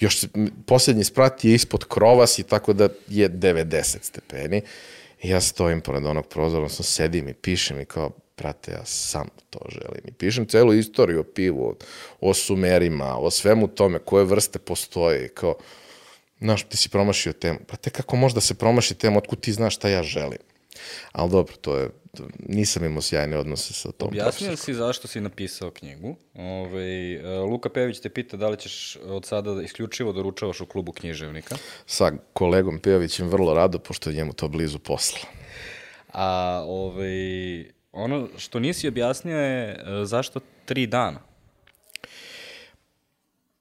još 0.00 0.24
posljednji 0.66 1.04
sprat 1.04 1.44
je 1.44 1.54
ispod 1.54 1.84
krovas 1.84 2.38
i 2.38 2.42
tako 2.42 2.72
da 2.72 2.88
je 3.08 3.30
90 3.30 3.96
stepeni. 4.02 4.62
I 5.22 5.28
ja 5.28 5.40
stojim 5.40 5.80
pored 5.80 6.06
onog 6.06 6.26
prozora, 6.26 6.62
odnosno 6.62 6.84
sedim 6.84 7.28
i 7.28 7.34
pišem 7.34 7.80
i 7.80 7.84
kao, 7.84 8.10
brate, 8.36 8.72
ja 8.72 8.84
sam 8.84 9.28
to 9.50 9.58
želim. 9.68 10.00
I 10.04 10.12
pišem 10.12 10.46
celu 10.46 10.74
istoriju 10.74 11.20
o 11.20 11.24
pivu, 11.34 11.76
o 12.20 12.34
sumerima, 12.34 13.18
o 13.18 13.30
svemu 13.30 13.68
tome, 13.68 13.98
koje 13.98 14.24
vrste 14.24 14.58
postoje. 14.58 15.28
Kao, 15.28 15.54
znaš, 16.40 16.62
ti 16.62 16.76
si 16.76 16.88
promašio 16.88 17.32
temu. 17.32 17.58
Brate, 17.68 17.90
kako 17.90 18.16
možda 18.16 18.40
se 18.40 18.54
promaši 18.54 18.94
temu, 18.94 19.18
otkud 19.18 19.40
ti 19.40 19.52
znaš 19.52 19.74
šta 19.74 19.88
ja 19.88 20.02
želim? 20.02 20.38
Ali 21.12 21.30
dobro, 21.30 21.56
to 21.56 21.76
je, 21.76 21.90
nisam 22.38 22.84
imao 22.84 23.02
sjajne 23.02 23.38
odnose 23.38 23.72
sa 23.72 23.92
tom 23.92 24.08
Objasnio 24.08 24.56
si 24.56 24.74
zašto 24.74 25.08
si 25.08 25.20
napisao 25.20 25.70
knjigu. 25.70 26.16
Ove, 26.34 26.64
ovaj, 27.24 27.40
Luka 27.50 27.68
Pević 27.68 28.00
te 28.00 28.08
pita 28.08 28.36
da 28.36 28.48
li 28.48 28.56
ćeš 28.56 28.96
od 29.06 29.26
sada 29.26 29.62
isključivo 29.62 30.12
doručavaš 30.12 30.60
u 30.60 30.66
klubu 30.66 30.92
književnika. 30.92 31.56
Sa 31.86 32.12
kolegom 32.32 32.78
Pejovićem 32.78 33.28
vrlo 33.28 33.54
rado, 33.54 33.78
pošto 33.78 34.10
je 34.10 34.16
njemu 34.16 34.32
to 34.32 34.48
blizu 34.48 34.78
posla. 34.78 35.18
A 36.12 36.62
ovaj, 36.66 37.64
ono 37.92 38.28
što 38.36 38.60
nisi 38.60 38.88
objasnio 38.88 39.38
je 39.38 39.70
e, 39.70 40.04
zašto 40.04 40.40
tri 40.64 40.86
dana? 40.86 41.20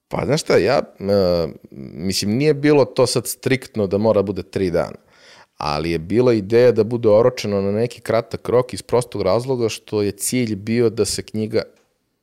Pa, 0.08 0.26
znaš 0.26 0.42
šta, 0.42 0.58
ja, 0.58 0.82
uh, 1.00 1.52
mislim, 1.94 2.32
nije 2.32 2.54
bilo 2.54 2.86
to 2.86 3.08
sad 3.08 3.28
striktno 3.28 3.88
da 3.88 3.98
mora 3.98 4.22
bude 4.22 4.44
tri 4.44 4.72
dana 4.72 5.03
ali 5.63 5.91
je 5.91 6.00
bila 6.00 6.34
ideja 6.34 6.72
da 6.72 6.84
bude 6.84 7.10
oročeno 7.10 7.62
na 7.62 7.72
neki 7.72 8.01
kratak 8.01 8.50
rok 8.50 8.74
iz 8.74 8.82
prostog 8.82 9.22
razloga 9.22 9.70
što 9.70 10.01
je 10.01 10.12
cilj 10.12 10.55
bio 10.55 10.89
da 10.89 11.05
se 11.05 11.24
knjiga 11.24 11.62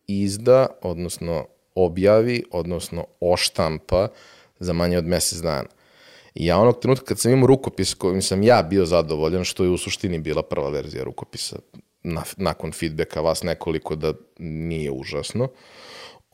izda, 0.06 0.66
odnosno 0.82 1.47
objavi, 1.75 2.42
odnosno 2.50 3.06
oštampa 3.20 4.09
za 4.59 4.73
manje 4.73 4.99
od 4.99 5.06
mesec 5.06 5.38
dana. 5.38 5.68
I 6.35 6.47
ja 6.47 6.59
onog 6.59 6.80
trenutka 6.80 7.04
kad 7.06 7.18
sam 7.18 7.32
imao 7.32 7.47
rukopis 7.47 7.94
kojim 7.94 8.23
sam 8.23 8.42
ja 8.42 8.62
bio 8.62 8.87
zadovoljan, 8.87 9.44
što 9.44 9.64
je 9.64 9.70
u 9.70 9.78
suštini 9.78 10.18
bila 10.18 10.42
prva 10.42 10.70
verzija 10.70 11.04
rukopisa, 11.04 11.56
na, 12.02 12.23
nakon 12.37 12.73
feedbacka 12.73 13.20
vas 13.20 13.42
nekoliko 13.42 13.97
da 13.97 14.12
nije 14.38 14.90
užasno, 14.90 15.49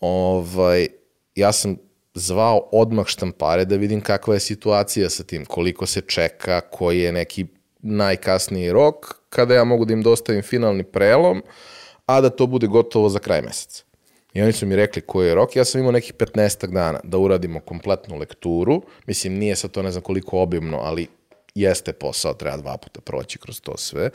ovaj, 0.00 0.88
ja 1.34 1.52
sam 1.52 1.76
zvao 2.16 2.68
odmah 2.73 3.06
štampare 3.06 3.64
da 3.64 3.76
vidim 3.76 4.00
kakva 4.00 4.35
je 4.35 4.40
situacija 4.40 5.11
sa 5.11 5.25
tim, 5.25 5.44
koliko 5.44 5.87
se 5.87 6.00
čeka, 6.00 6.61
koji 6.61 7.00
je 7.00 7.12
neki 7.12 7.46
najkasniji 7.82 8.73
rok, 8.73 9.20
kada 9.28 9.54
ja 9.54 9.64
mogu 9.64 9.85
da 9.85 9.92
im 9.92 10.02
dostavim 10.02 10.42
finalni 10.42 10.85
prelom, 10.85 11.42
a 12.06 12.20
da 12.20 12.30
to 12.30 12.46
bude 12.46 12.66
gotovo 12.66 13.08
za 13.08 13.18
kraj 13.18 13.42
meseca. 13.42 13.85
I 14.35 14.42
oni 14.42 14.52
su 14.52 14.66
mi 14.66 14.76
rekli 14.76 15.02
koji 15.02 15.28
je 15.28 15.35
rok. 15.35 15.56
Ja 15.56 15.64
sam 15.64 15.80
imao 15.80 15.92
nekih 15.92 16.14
15 16.14 16.66
dana 16.66 17.00
da 17.04 17.18
uradimo 17.18 17.61
kompletnu 17.61 18.18
lekturu. 18.18 18.82
Mislim, 19.06 19.32
nije 19.32 19.56
sad 19.56 19.70
to 19.70 19.82
ne 19.82 19.90
znam 19.90 20.02
koliko 20.02 20.40
obimno, 20.40 20.78
ali 20.78 21.06
jeste 21.54 21.92
posao, 21.92 22.35
treba 22.35 22.56
dva 22.56 22.76
puta 22.76 23.00
proći 23.00 23.38
kroz 23.38 23.61
to 23.61 23.76
sve. 23.76 24.11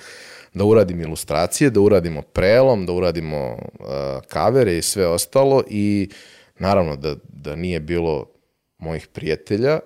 Da 0.53 0.63
uradim 0.63 1.01
ilustracije, 1.01 1.69
da 1.69 1.79
uradimo 1.79 2.21
prelom, 2.21 2.85
da 2.85 2.93
uradimo 2.93 3.51
uh, 3.53 3.87
kavere 4.27 4.77
i 4.77 4.81
sve 4.81 5.07
ostalo 5.07 5.63
i 5.69 6.09
uh, 6.09 6.40
Naravno 6.61 6.95
da, 6.95 7.15
da 7.33 7.55
nije 7.55 7.79
bilo 7.79 8.25
mojih 8.77 9.07
prijatelja, 9.07 9.79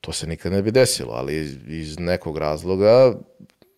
to 0.00 0.12
se 0.12 0.26
nikad 0.26 0.52
ne 0.52 0.62
bi 0.62 0.70
desilo, 0.70 1.12
ali 1.12 1.36
iz, 1.36 1.56
iz 1.66 1.98
nekog 1.98 2.38
razloga 2.38 3.14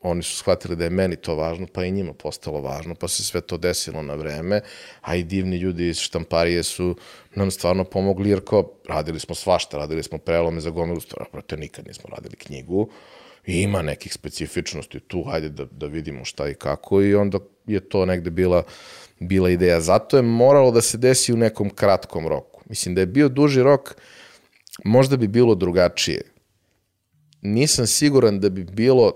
oni 0.02 0.22
su 0.22 0.36
shvatili 0.36 0.76
da 0.76 0.84
je 0.84 0.90
meni 0.90 1.16
to 1.16 1.34
važno, 1.34 1.66
pa 1.72 1.84
i 1.84 1.90
njima 1.90 2.12
postalo 2.12 2.60
važno, 2.60 2.94
pa 2.94 3.08
se 3.08 3.24
sve 3.24 3.40
to 3.40 3.56
desilo 3.56 4.02
na 4.02 4.14
vreme, 4.14 4.60
a 5.00 5.16
i 5.16 5.24
divni 5.24 5.56
ljudi 5.56 5.88
iz 5.88 5.98
štamparije 5.98 6.62
su 6.62 6.96
nam 7.34 7.50
stvarno 7.50 7.84
pomogli, 7.84 8.30
jer 8.30 8.44
kao 8.44 8.70
radili 8.88 9.20
smo 9.20 9.34
svašta, 9.34 9.78
radili 9.78 10.02
smo 10.02 10.18
prelome 10.18 10.60
za 10.60 10.70
gomilu 10.70 11.00
stvara, 11.00 11.26
proto 11.32 11.56
nikad 11.56 11.86
nismo 11.86 12.10
radili 12.16 12.36
knjigu, 12.36 12.88
i 13.46 13.62
ima 13.62 13.82
nekih 13.82 14.12
specifičnosti 14.12 15.00
tu, 15.00 15.22
hajde 15.22 15.48
da, 15.48 15.64
da 15.64 15.86
vidimo 15.86 16.24
šta 16.24 16.48
i 16.48 16.54
kako, 16.54 17.02
i 17.02 17.14
onda 17.14 17.38
je 17.66 17.80
to 17.80 18.06
negde 18.06 18.30
bila 18.30 18.62
bila 19.20 19.50
ideja. 19.50 19.80
Zato 19.80 20.16
je 20.16 20.22
moralo 20.22 20.70
da 20.70 20.80
se 20.80 20.98
desi 20.98 21.32
u 21.32 21.36
nekom 21.36 21.70
kratkom 21.70 22.28
roku. 22.28 22.60
Mislim 22.68 22.94
da 22.94 23.00
je 23.00 23.06
bio 23.06 23.28
duži 23.28 23.62
rok, 23.62 23.94
možda 24.84 25.16
bi 25.16 25.28
bilo 25.28 25.54
drugačije. 25.54 26.22
Nisam 27.42 27.86
siguran 27.86 28.40
da 28.40 28.48
bi 28.48 28.64
bilo 28.64 29.12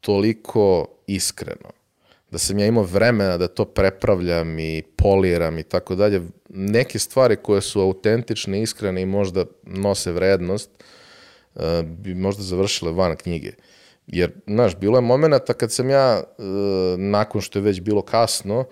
toliko 0.00 0.86
iskreno. 1.06 1.70
Da 2.30 2.38
sam 2.38 2.58
ja 2.58 2.66
imao 2.66 2.84
vremena 2.84 3.36
da 3.36 3.48
to 3.48 3.64
prepravljam 3.64 4.58
i 4.58 4.82
poliram 4.96 5.58
i 5.58 5.62
tako 5.62 5.94
dalje. 5.94 6.22
Neke 6.48 6.98
stvari 6.98 7.36
koje 7.36 7.60
su 7.60 7.80
autentične, 7.80 8.62
iskrene 8.62 9.02
i 9.02 9.06
možda 9.06 9.44
nose 9.62 10.12
vrednost, 10.12 10.70
eh, 11.56 11.82
bi 11.82 12.14
možda 12.14 12.42
završile 12.42 12.92
van 12.92 13.16
knjige. 13.16 13.52
Jer, 14.06 14.32
znaš, 14.46 14.76
bilo 14.76 14.98
je 14.98 15.02
momenta 15.02 15.52
kad 15.52 15.72
sam 15.72 15.90
ja, 15.90 16.22
eh, 16.22 16.42
nakon 16.98 17.40
što 17.40 17.58
je 17.58 17.62
već 17.62 17.80
bilo 17.80 18.02
kasno, 18.02 18.64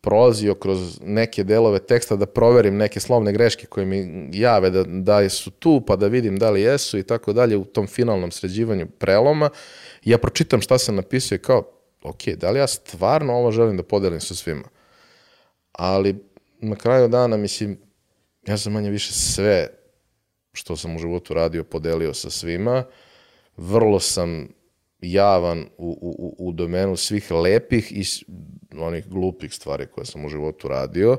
prolazio 0.00 0.54
kroz 0.54 1.00
neke 1.02 1.44
delove 1.44 1.78
teksta 1.78 2.16
da 2.16 2.26
proverim 2.26 2.76
neke 2.76 3.00
slovne 3.00 3.32
greške 3.32 3.66
koje 3.66 3.86
mi 3.86 4.28
jave 4.32 4.70
da, 4.70 4.84
da 4.84 5.28
su 5.28 5.50
tu, 5.50 5.82
pa 5.86 5.96
da 5.96 6.06
vidim 6.06 6.36
da 6.36 6.50
li 6.50 6.62
jesu 6.62 6.98
i 6.98 7.02
tako 7.02 7.32
dalje 7.32 7.56
u 7.56 7.64
tom 7.64 7.86
finalnom 7.86 8.30
sređivanju 8.30 8.86
preloma. 8.98 9.50
Ja 10.04 10.18
pročitam 10.18 10.60
šta 10.60 10.78
sam 10.78 10.96
napisao 10.96 11.36
i 11.36 11.38
kao, 11.38 11.72
ok, 12.02 12.28
da 12.28 12.50
li 12.50 12.58
ja 12.58 12.66
stvarno 12.66 13.32
ovo 13.32 13.50
želim 13.50 13.76
da 13.76 13.82
podelim 13.82 14.20
sa 14.20 14.34
svima? 14.34 14.68
Ali 15.72 16.16
na 16.60 16.76
kraju 16.76 17.08
dana, 17.08 17.36
mislim, 17.36 17.78
ja 18.46 18.58
sam 18.58 18.72
manje 18.72 18.90
više 18.90 19.12
sve 19.12 19.68
što 20.52 20.76
sam 20.76 20.96
u 20.96 20.98
životu 20.98 21.34
radio 21.34 21.64
podelio 21.64 22.14
sa 22.14 22.30
svima. 22.30 22.84
Vrlo 23.56 24.00
sam 24.00 24.48
javan 25.00 25.66
u, 25.78 25.98
u, 26.00 26.48
u 26.48 26.52
domenu 26.52 26.96
svih 26.96 27.30
lepih 27.30 27.92
i 27.92 28.04
onih 28.76 29.08
glupih 29.08 29.54
stvari 29.54 29.86
koje 29.86 30.04
sam 30.04 30.24
u 30.24 30.28
životu 30.28 30.68
radio 30.68 31.18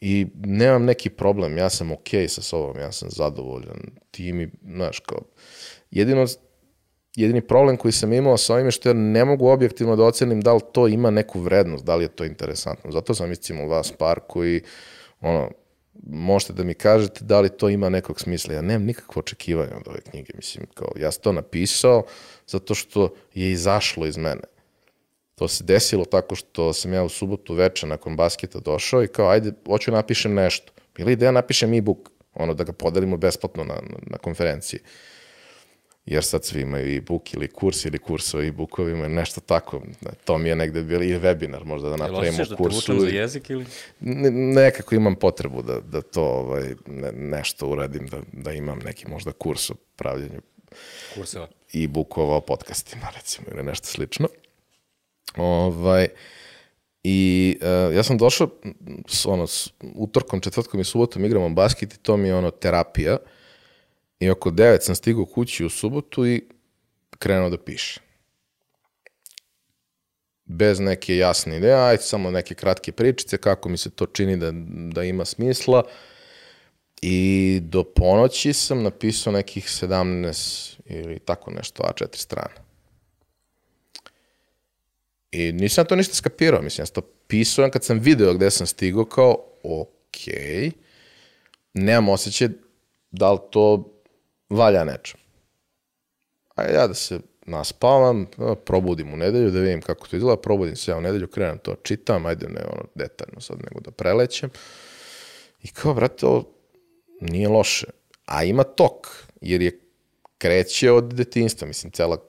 i 0.00 0.26
nemam 0.44 0.84
neki 0.84 1.10
problem, 1.10 1.58
ja 1.58 1.70
sam 1.70 1.92
okej 1.92 2.28
sa 2.28 2.42
sobom, 2.42 2.78
ja 2.78 2.92
sam 2.92 3.10
zadovoljan, 3.10 3.80
ti 4.10 4.32
mi, 4.32 4.48
znaš, 4.62 5.00
kao, 5.00 5.20
jedino, 5.90 6.26
jedini 7.16 7.40
problem 7.40 7.76
koji 7.76 7.92
sam 7.92 8.12
imao 8.12 8.36
sa 8.36 8.54
ovim 8.54 8.66
je 8.66 8.70
što 8.70 8.88
ja 8.88 8.92
ne 8.92 9.24
mogu 9.24 9.48
objektivno 9.48 9.96
da 9.96 10.04
ocenim 10.04 10.40
da 10.40 10.54
li 10.54 10.60
to 10.72 10.88
ima 10.88 11.10
neku 11.10 11.40
vrednost, 11.40 11.84
da 11.84 11.96
li 11.96 12.04
je 12.04 12.08
to 12.08 12.24
interesantno. 12.24 12.92
Zato 12.92 13.14
sam 13.14 13.32
iscimo 13.32 13.66
vas 13.66 13.92
par 13.92 14.20
koji, 14.28 14.62
ono, 15.20 15.50
možete 16.06 16.52
da 16.52 16.64
mi 16.64 16.74
kažete 16.74 17.24
da 17.24 17.40
li 17.40 17.48
to 17.48 17.68
ima 17.68 17.88
nekog 17.88 18.20
smisla. 18.20 18.54
Ja 18.54 18.62
nemam 18.62 18.86
nikakvo 18.86 19.20
očekivanje 19.20 19.72
od 19.74 19.88
ove 19.88 20.00
knjige. 20.00 20.32
Mislim, 20.36 20.66
kao, 20.74 20.92
ja 20.96 21.12
sam 21.12 21.22
to 21.22 21.32
napisao 21.32 22.04
zato 22.46 22.74
što 22.74 23.14
je 23.34 23.50
izašlo 23.50 24.06
iz 24.06 24.16
mene. 24.16 24.42
To 25.38 25.48
se 25.48 25.64
desilo 25.64 26.04
tako 26.04 26.34
što 26.34 26.72
sam 26.72 26.92
ja 26.92 27.02
u 27.02 27.08
subotu 27.08 27.54
veče 27.54 27.86
nakon 27.86 28.16
basketa 28.16 28.60
došao 28.60 29.04
i 29.04 29.08
kao, 29.08 29.28
ajde, 29.30 29.52
hoću 29.66 29.92
napišem 29.92 30.34
nešto. 30.34 30.72
Bila 30.96 31.10
ideja 31.10 31.30
napišem 31.32 31.74
e-book, 31.74 32.10
ono 32.34 32.54
da 32.54 32.64
ga 32.64 32.72
podelimo 32.72 33.16
besplatno 33.16 33.64
na, 33.64 33.74
na, 33.74 33.98
na 34.06 34.18
konferenciji. 34.18 34.80
jer 36.06 36.24
sad 36.24 36.44
svi 36.44 36.60
imaju 36.60 36.96
e-book 36.96 37.34
ili 37.34 37.48
kurs 37.48 37.84
ili 37.84 37.98
kurs 37.98 38.34
o 38.34 38.42
e-bookovima, 38.42 39.08
nešto 39.08 39.40
tako. 39.40 39.82
To 40.24 40.38
mi 40.38 40.48
je 40.48 40.56
negde 40.56 40.82
bilo 40.82 41.02
i 41.02 41.18
webinar 41.18 41.64
možda 41.64 41.88
da 41.88 41.96
napravimo 41.96 42.38
kursu. 42.56 42.92
Jel 42.92 43.00
da 43.00 43.04
te 43.04 43.10
za 43.10 43.16
jezik 43.18 43.50
ili? 43.50 43.66
Ne, 44.00 44.30
nekako 44.30 44.94
imam 44.94 45.14
potrebu 45.14 45.62
da, 45.62 45.80
da 45.80 46.02
to 46.02 46.22
ovaj, 46.22 46.74
ne, 46.86 47.12
nešto 47.12 47.68
uradim, 47.68 48.06
da, 48.06 48.20
da 48.32 48.52
imam 48.52 48.78
neki 48.78 49.08
možda 49.08 49.32
kurs 49.32 49.70
o 49.70 49.74
pravljenju 49.96 50.40
Kurseva. 51.14 51.48
e-bookova 51.74 52.36
o 52.36 52.40
podcastima, 52.40 53.06
recimo, 53.16 53.46
ili 53.52 53.62
nešto 53.62 53.86
slično. 53.86 54.28
Ovaj, 55.36 56.08
I 57.04 57.58
uh, 57.62 57.96
ja 57.96 58.02
sam 58.02 58.18
došao 58.18 58.48
s, 59.08 59.26
ono, 59.26 59.46
s 59.46 59.70
utorkom, 59.94 60.40
četvrtkom 60.40 60.80
i 60.80 60.84
subotom 60.84 61.24
igramo 61.24 61.48
basket 61.48 61.94
i 61.94 61.98
to 61.98 62.16
mi 62.16 62.28
je 62.28 62.34
ono 62.34 62.50
terapija. 62.50 63.16
I 64.20 64.30
oko 64.30 64.50
9 64.50 64.80
sam 64.80 64.94
stigao 64.94 65.26
kući 65.26 65.64
u 65.64 65.70
subotu 65.70 66.26
i 66.26 66.42
krenuo 67.18 67.50
da 67.50 67.58
piše. 67.58 68.00
Bez 70.44 70.80
neke 70.80 71.16
jasne 71.16 71.56
ideje, 71.56 71.74
ajde 71.74 72.02
samo 72.02 72.30
neke 72.30 72.54
kratke 72.54 72.92
pričice, 72.92 73.38
kako 73.38 73.68
mi 73.68 73.76
se 73.76 73.90
to 73.90 74.06
čini 74.06 74.36
da, 74.36 74.50
da 74.92 75.04
ima 75.04 75.24
smisla. 75.24 75.82
I 77.02 77.60
do 77.62 77.84
ponoći 77.84 78.52
sam 78.52 78.82
napisao 78.82 79.32
nekih 79.32 79.64
17 79.64 80.78
ili 80.86 81.18
tako 81.18 81.50
nešto, 81.50 81.82
A4 81.82 82.16
strana. 82.16 82.67
I 85.30 85.52
nisam 85.52 85.84
to 85.84 85.96
ništa 85.96 86.14
skapirao, 86.14 86.62
mislim, 86.62 86.82
ja 86.82 86.86
sam 86.86 86.94
to 86.94 87.00
pisao 87.26 87.70
kad 87.70 87.84
sam 87.84 87.98
video 87.98 88.34
gde 88.34 88.50
sam 88.50 88.66
stigao, 88.66 89.04
kao, 89.04 89.44
ok, 89.62 90.18
nemam 91.74 92.08
osjećaj 92.08 92.48
da 93.10 93.32
li 93.32 93.38
to 93.50 93.94
valja 94.50 94.84
nečem. 94.84 95.20
A 96.54 96.62
ja 96.62 96.86
da 96.86 96.94
se 96.94 97.20
naspavam, 97.46 98.26
probudim 98.64 99.14
u 99.14 99.16
nedelju, 99.16 99.50
da 99.50 99.60
vidim 99.60 99.82
kako 99.82 100.08
to 100.08 100.16
izgleda, 100.16 100.40
probudim 100.40 100.76
se 100.76 100.90
ja 100.90 100.96
u 100.96 101.00
nedelju, 101.00 101.28
krenem 101.28 101.58
to, 101.58 101.74
čitam, 101.82 102.26
ajde 102.26 102.48
ne 102.48 102.60
ono 102.72 102.84
detaljno 102.94 103.40
sad 103.40 103.56
nego 103.58 103.80
da 103.80 103.90
prelećem. 103.90 104.50
I 105.62 105.68
kao, 105.68 105.94
brate, 105.94 106.26
ovo 106.26 106.44
nije 107.20 107.48
loše. 107.48 107.86
A 108.24 108.44
ima 108.44 108.64
tok, 108.64 109.06
jer 109.40 109.62
je 109.62 109.80
kreće 110.38 110.92
od 110.92 111.14
detinstva, 111.14 111.68
mislim, 111.68 111.92
cela 111.92 112.28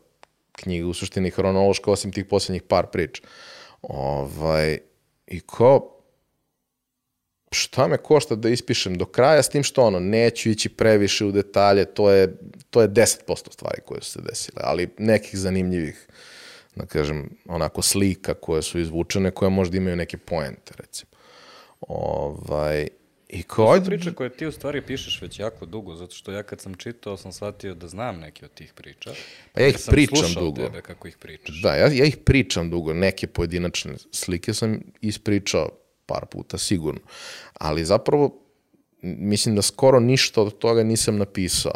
knjiga 0.62 0.88
u 0.88 0.94
suštini 0.94 1.30
hronološka, 1.30 1.92
osim 1.92 2.12
tih 2.12 2.26
poslednjih 2.26 2.64
par 2.64 2.88
priča. 2.92 3.22
Ovaj, 3.82 4.78
I 5.28 5.40
kao, 5.40 6.00
šta 7.52 7.88
me 7.88 7.98
košta 7.98 8.36
da 8.36 8.50
ispišem 8.50 8.98
do 8.98 9.06
kraja, 9.06 9.44
s 9.44 9.50
tim 9.50 9.64
što 9.64 9.84
ono, 9.84 10.00
neću 10.00 10.50
ići 10.50 10.70
previše 10.70 11.26
u 11.26 11.32
detalje, 11.32 11.86
to 11.86 12.12
je, 12.12 12.38
to 12.70 12.82
je 12.82 12.90
10% 12.90 13.54
stvari 13.54 13.82
koje 13.86 14.02
su 14.02 14.12
se 14.12 14.22
desile, 14.22 14.62
ali 14.64 14.90
nekih 14.98 15.40
zanimljivih, 15.40 16.08
da 16.76 16.86
kažem, 16.86 17.30
onako 17.46 17.82
slika 17.82 18.34
koje 18.34 18.62
su 18.62 18.80
izvučene, 18.80 19.32
koje 19.32 19.50
možda 19.50 19.78
imaju 19.78 19.96
neke 19.96 20.18
poente, 20.18 20.74
recimo. 20.78 21.12
Ovaj, 21.82 22.88
I 23.30 23.44
kao... 23.44 23.78
Su 23.78 23.86
priče 23.86 24.14
koje 24.14 24.30
ti 24.30 24.46
u 24.46 24.52
stvari 24.52 24.82
pišeš 24.82 25.22
već 25.22 25.40
jako 25.40 25.66
dugo, 25.66 25.96
zato 25.96 26.16
što 26.16 26.32
ja 26.32 26.44
kad 26.44 26.62
sam 26.62 26.74
čitao 26.74 27.18
sam 27.18 27.32
shvatio 27.32 27.74
da 27.74 27.88
znam 27.88 28.20
neke 28.20 28.46
od 28.46 28.52
tih 28.52 28.74
priča. 28.74 29.12
Pa 29.54 29.62
ja 29.62 29.68
ih 29.68 29.78
sam 29.78 29.92
pričam 29.92 30.34
dugo. 30.34 30.62
tebe 30.62 30.82
kako 30.82 31.08
ih 31.08 31.18
pričaš. 31.18 31.62
Da, 31.62 31.76
ja, 31.76 31.88
ja 31.88 32.06
ih 32.06 32.18
pričam 32.18 32.70
dugo. 32.70 32.94
Neke 32.94 33.28
pojedinačne 33.28 33.94
slike 34.12 34.54
sam 34.54 34.80
ispričao 35.02 35.70
par 36.06 36.26
puta, 36.26 36.58
sigurno. 36.58 37.02
Ali 37.54 37.86
zapravo, 37.86 38.42
mislim 39.02 39.56
da 39.56 39.62
skoro 39.62 40.00
ništa 40.00 40.42
od 40.42 40.58
toga 40.58 40.84
nisam 40.84 41.18
napisao. 41.18 41.76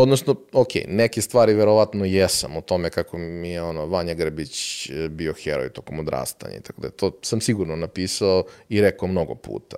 Odnosno, 0.00 0.34
ok, 0.52 0.68
neke 0.88 1.22
stvari 1.22 1.54
verovatno 1.54 2.04
jesam 2.04 2.56
o 2.56 2.60
tome 2.60 2.90
kako 2.90 3.18
mi 3.18 3.50
je 3.50 3.62
ono, 3.62 3.86
Vanja 3.86 4.14
Grbić 4.14 4.86
e, 4.90 5.08
bio 5.08 5.32
heroj 5.32 5.72
tokom 5.72 5.98
odrastanja 5.98 6.56
i 6.56 6.60
tako 6.60 6.80
da 6.80 6.90
to 6.90 7.18
sam 7.22 7.40
sigurno 7.40 7.76
napisao 7.76 8.44
i 8.68 8.80
rekao 8.80 9.08
mnogo 9.08 9.34
puta. 9.34 9.76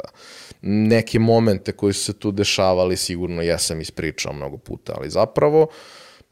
Neke 0.63 1.19
momente 1.19 1.73
koji 1.73 1.93
su 1.93 2.05
se 2.05 2.13
tu 2.13 2.33
dešavali 2.33 2.97
sigurno 2.97 3.43
jesam 3.43 3.81
ispričao 3.81 4.33
mnogo 4.33 4.57
puta, 4.57 4.93
ali 4.97 5.11
zapravo 5.11 5.67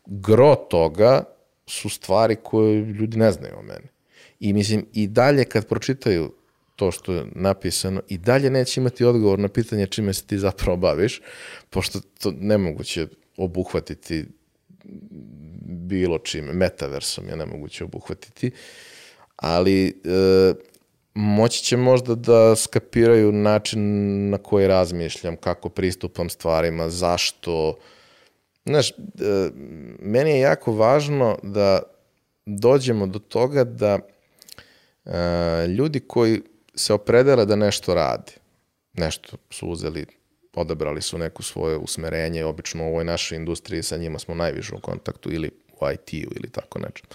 gro 0.07 0.54
toga 0.54 1.25
su 1.66 1.88
stvari 1.88 2.37
koje 2.42 2.80
ljudi 2.80 3.16
ne 3.16 3.33
znaju 3.33 3.54
o 3.59 3.62
meni. 3.62 3.88
I 4.40 4.52
mislim, 4.52 4.87
i 4.92 5.07
dalje 5.07 5.45
kad 5.45 5.66
pročitaju 5.66 6.33
to 6.76 6.90
što 6.90 7.12
je 7.12 7.26
napisano 7.35 8.02
i 8.09 8.18
dalje 8.18 8.50
neće 8.50 8.80
imati 8.80 9.04
odgovor 9.04 9.38
na 9.38 9.49
pitanje 9.49 9.87
čime 9.87 10.14
se 10.14 10.25
ti 10.25 10.38
zapravo 10.38 10.76
baviš, 10.76 11.21
pošto 11.71 12.00
to 12.23 12.32
nemoguće 12.41 13.06
obuhvatiti 13.39 14.27
bilo 15.65 16.19
čime, 16.19 16.53
metaversom 16.53 17.29
je 17.29 17.37
nemoguće 17.37 17.85
obuhvatiti, 17.85 18.51
ali 19.37 19.89
e, 19.89 20.55
moći 21.15 21.65
će 21.65 21.77
možda 21.77 22.15
da 22.15 22.57
skapiraju 22.57 23.33
način 23.33 23.81
na 24.31 24.39
koji 24.39 24.67
razmišljam, 24.67 25.37
kako 25.37 25.69
pristupam 25.69 26.29
stvarima, 26.29 26.89
zašto. 26.89 27.79
Znaš, 28.67 28.91
e, 28.91 28.95
meni 30.01 30.31
je 30.31 30.41
jako 30.41 30.73
važno 30.73 31.39
da 31.43 31.83
dođemo 32.47 33.07
do 33.07 33.19
toga 33.19 33.65
da 33.65 33.99
e, 35.05 35.67
ljudi 35.67 36.01
koji 36.01 36.43
se 36.75 36.93
opredela 36.93 37.45
da 37.45 37.57
nešto 37.57 37.95
radi, 37.95 38.33
nešto 38.93 39.37
su 39.51 39.69
uzeli 39.69 40.18
odabrali 40.60 41.02
su 41.02 41.18
neku 41.18 41.42
svoje 41.42 41.76
usmerenje, 41.76 42.44
obično 42.44 42.84
u 42.84 42.88
ovoj 42.88 43.04
našoj 43.04 43.36
industriji 43.36 43.82
sa 43.82 43.97
njima 43.97 44.18
smo 44.18 44.34
najviše 44.34 44.75
u 44.75 44.80
kontaktu 44.80 45.32
ili 45.32 45.50
u 45.80 45.90
IT-u 45.90 46.32
ili 46.36 46.50
tako 46.52 46.78
nečem. 46.78 47.06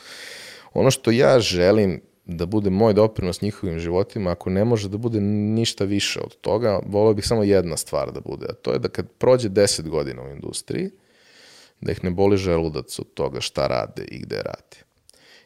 Ono 0.74 0.92
što 0.92 1.12
ja 1.12 1.40
želim 1.40 2.02
da 2.26 2.46
bude 2.46 2.70
moj 2.70 2.94
doprinos 2.94 3.42
njihovim 3.42 3.80
životima, 3.80 4.32
ako 4.32 4.50
ne 4.50 4.66
može 4.66 4.90
da 4.90 4.98
bude 4.98 5.22
ništa 5.22 5.84
više 5.84 6.20
od 6.20 6.38
toga, 6.42 6.80
volio 6.86 7.14
bih 7.14 7.28
samo 7.28 7.44
jedna 7.44 7.78
stvar 7.78 8.12
da 8.12 8.22
bude, 8.22 8.46
a 8.50 8.54
to 8.54 8.72
je 8.72 8.80
da 8.80 8.88
kad 8.88 9.08
prođe 9.18 9.50
10 9.50 9.90
godina 9.90 10.24
u 10.24 10.30
industriji, 10.30 10.90
da 11.82 11.92
ih 11.92 12.04
ne 12.04 12.12
boli 12.12 12.38
želudac 12.38 13.00
od 13.00 13.14
toga 13.14 13.42
šta 13.42 13.68
rade 13.68 14.04
i 14.12 14.20
gde 14.20 14.36
rade. 14.36 14.78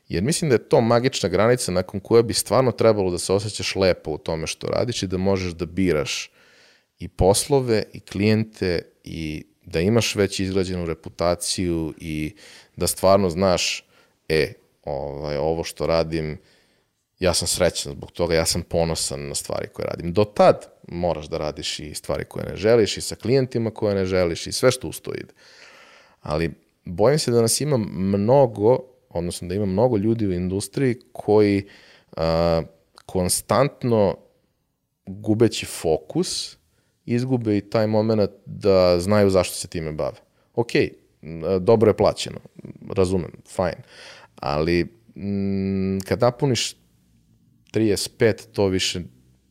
Jer 0.10 0.23
mislim 0.23 0.49
da 0.49 0.55
je 0.55 0.69
to 0.69 0.81
magična 0.81 1.29
granica 1.29 1.71
nakon 1.71 1.99
koje 1.99 2.23
bi 2.23 2.33
stvarno 2.33 2.71
trebalo 2.71 3.12
da 3.12 3.17
se 3.17 3.33
osjećaš 3.33 3.75
lepo 3.75 4.12
u 4.12 4.17
tome 4.17 4.47
što 4.47 4.67
radiš 4.67 5.03
i 5.03 5.07
da 5.07 5.17
možeš 5.17 5.53
da 5.53 5.65
biraš 5.65 6.31
i 6.99 7.07
poslove 7.07 7.83
i 7.93 7.99
klijente 7.99 8.81
i 9.03 9.45
da 9.65 9.79
imaš 9.79 10.15
već 10.15 10.39
izgrađenu 10.39 10.86
reputaciju 10.86 11.93
i 11.99 12.36
da 12.75 12.88
stvarno 12.88 13.29
znaš, 13.29 13.86
e, 14.29 14.53
ovaj, 14.83 15.38
ovo 15.38 15.63
što 15.63 15.88
radim, 15.88 16.38
ja 17.19 17.33
sam 17.33 17.47
srećan 17.47 17.91
zbog 17.91 18.12
toga, 18.12 18.36
ja 18.36 18.45
sam 18.45 18.62
ponosan 18.62 19.27
na 19.27 19.36
stvari 19.36 19.67
koje 19.73 19.86
radim. 19.86 20.13
Do 20.13 20.23
tad 20.23 20.67
moraš 20.88 21.25
da 21.25 21.38
radiš 21.38 21.79
i 21.79 21.93
stvari 21.93 22.25
koje 22.25 22.45
ne 22.45 22.55
želiš 22.55 22.97
i 22.97 23.01
sa 23.01 23.15
klijentima 23.15 23.71
koje 23.71 23.95
ne 23.95 24.05
želiš 24.05 24.47
i 24.47 24.51
sve 24.51 24.71
što 24.71 24.88
usto 24.88 25.13
ide. 25.13 25.33
Ali 26.21 26.53
bojim 26.86 27.19
se 27.19 27.31
da 27.31 27.41
nas 27.41 27.62
ima 27.62 27.77
mnogo, 27.77 28.79
odnosno 29.10 29.47
da 29.47 29.55
ima 29.55 29.65
mnogo 29.65 29.97
ljudi 29.97 30.27
u 30.27 30.33
industriji 30.33 30.99
koji 31.12 31.67
a, 32.17 32.62
konstantno 33.05 34.17
gubeći 35.05 35.65
fokus 35.65 36.57
izgube 37.08 37.58
i 37.58 37.70
taj 37.70 37.88
moment 37.88 38.32
da 38.46 39.00
znaju 39.00 39.30
zašto 39.30 39.56
se 39.56 39.67
time 39.67 39.91
bave. 39.91 40.17
Ok, 40.56 40.72
dobro 41.62 41.89
je 41.89 41.98
plaćeno, 41.98 42.39
razumem, 42.89 43.32
fajn, 43.50 43.76
ali 44.36 44.88
m, 45.15 46.00
kad 46.06 46.22
napuniš 46.22 46.76
35, 47.74 48.46
to 48.52 48.67
više 48.67 49.02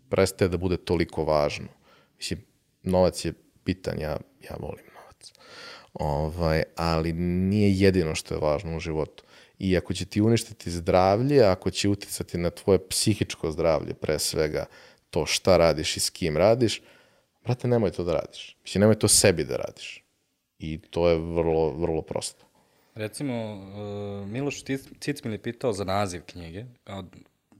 prestaje 0.09 0.49
da 0.49 0.57
bude 0.57 0.77
toliko 0.77 1.25
važno. 1.25 1.66
Mislim, 2.16 2.40
novac 2.83 3.25
je 3.25 3.33
bitan, 3.64 4.01
ja, 4.01 4.16
ja 4.51 4.57
volim 4.61 4.85
novac. 4.95 5.33
Ovaj, 5.95 6.62
ali 6.77 7.12
nije 7.12 7.79
jedino 7.79 8.14
što 8.14 8.35
je 8.35 8.40
važno 8.40 8.77
u 8.77 8.81
životu. 8.81 9.25
I 9.59 9.77
ako 9.77 9.95
će 9.95 10.05
ti 10.05 10.21
uništiti 10.21 10.71
zdravlje, 10.71 11.42
ako 11.42 11.71
će 11.71 11.88
uticati 11.88 12.38
na 12.38 12.51
tvoje 12.51 12.88
psihičko 12.88 13.51
zdravlje 13.51 13.95
pre 13.95 14.19
svega, 14.19 14.66
to 15.11 15.27
šta 15.27 15.57
radiš 15.57 15.97
i 15.97 16.01
s 16.01 16.11
kim 16.11 16.37
radiš, 16.37 16.83
brate, 17.46 17.68
nemoj 17.68 17.90
to 17.90 18.04
da 18.04 18.12
radiš. 18.12 18.56
Mislim, 18.62 18.80
nemoj 18.80 18.98
to 18.98 19.09
sebi 19.09 19.44
da 19.44 19.56
radiš. 19.56 20.02
I 20.59 20.78
to 20.90 21.09
je 21.09 21.18
vrlo, 21.18 21.70
vrlo 21.70 22.02
prosto. 22.02 22.44
Recimo, 22.94 23.35
uh, 23.52 24.28
Miloš 24.28 24.64
Cicmil 25.00 25.35
je 25.35 25.42
pitao 25.42 25.72
za 25.72 25.85
naziv 25.85 26.22
knjige. 26.26 26.64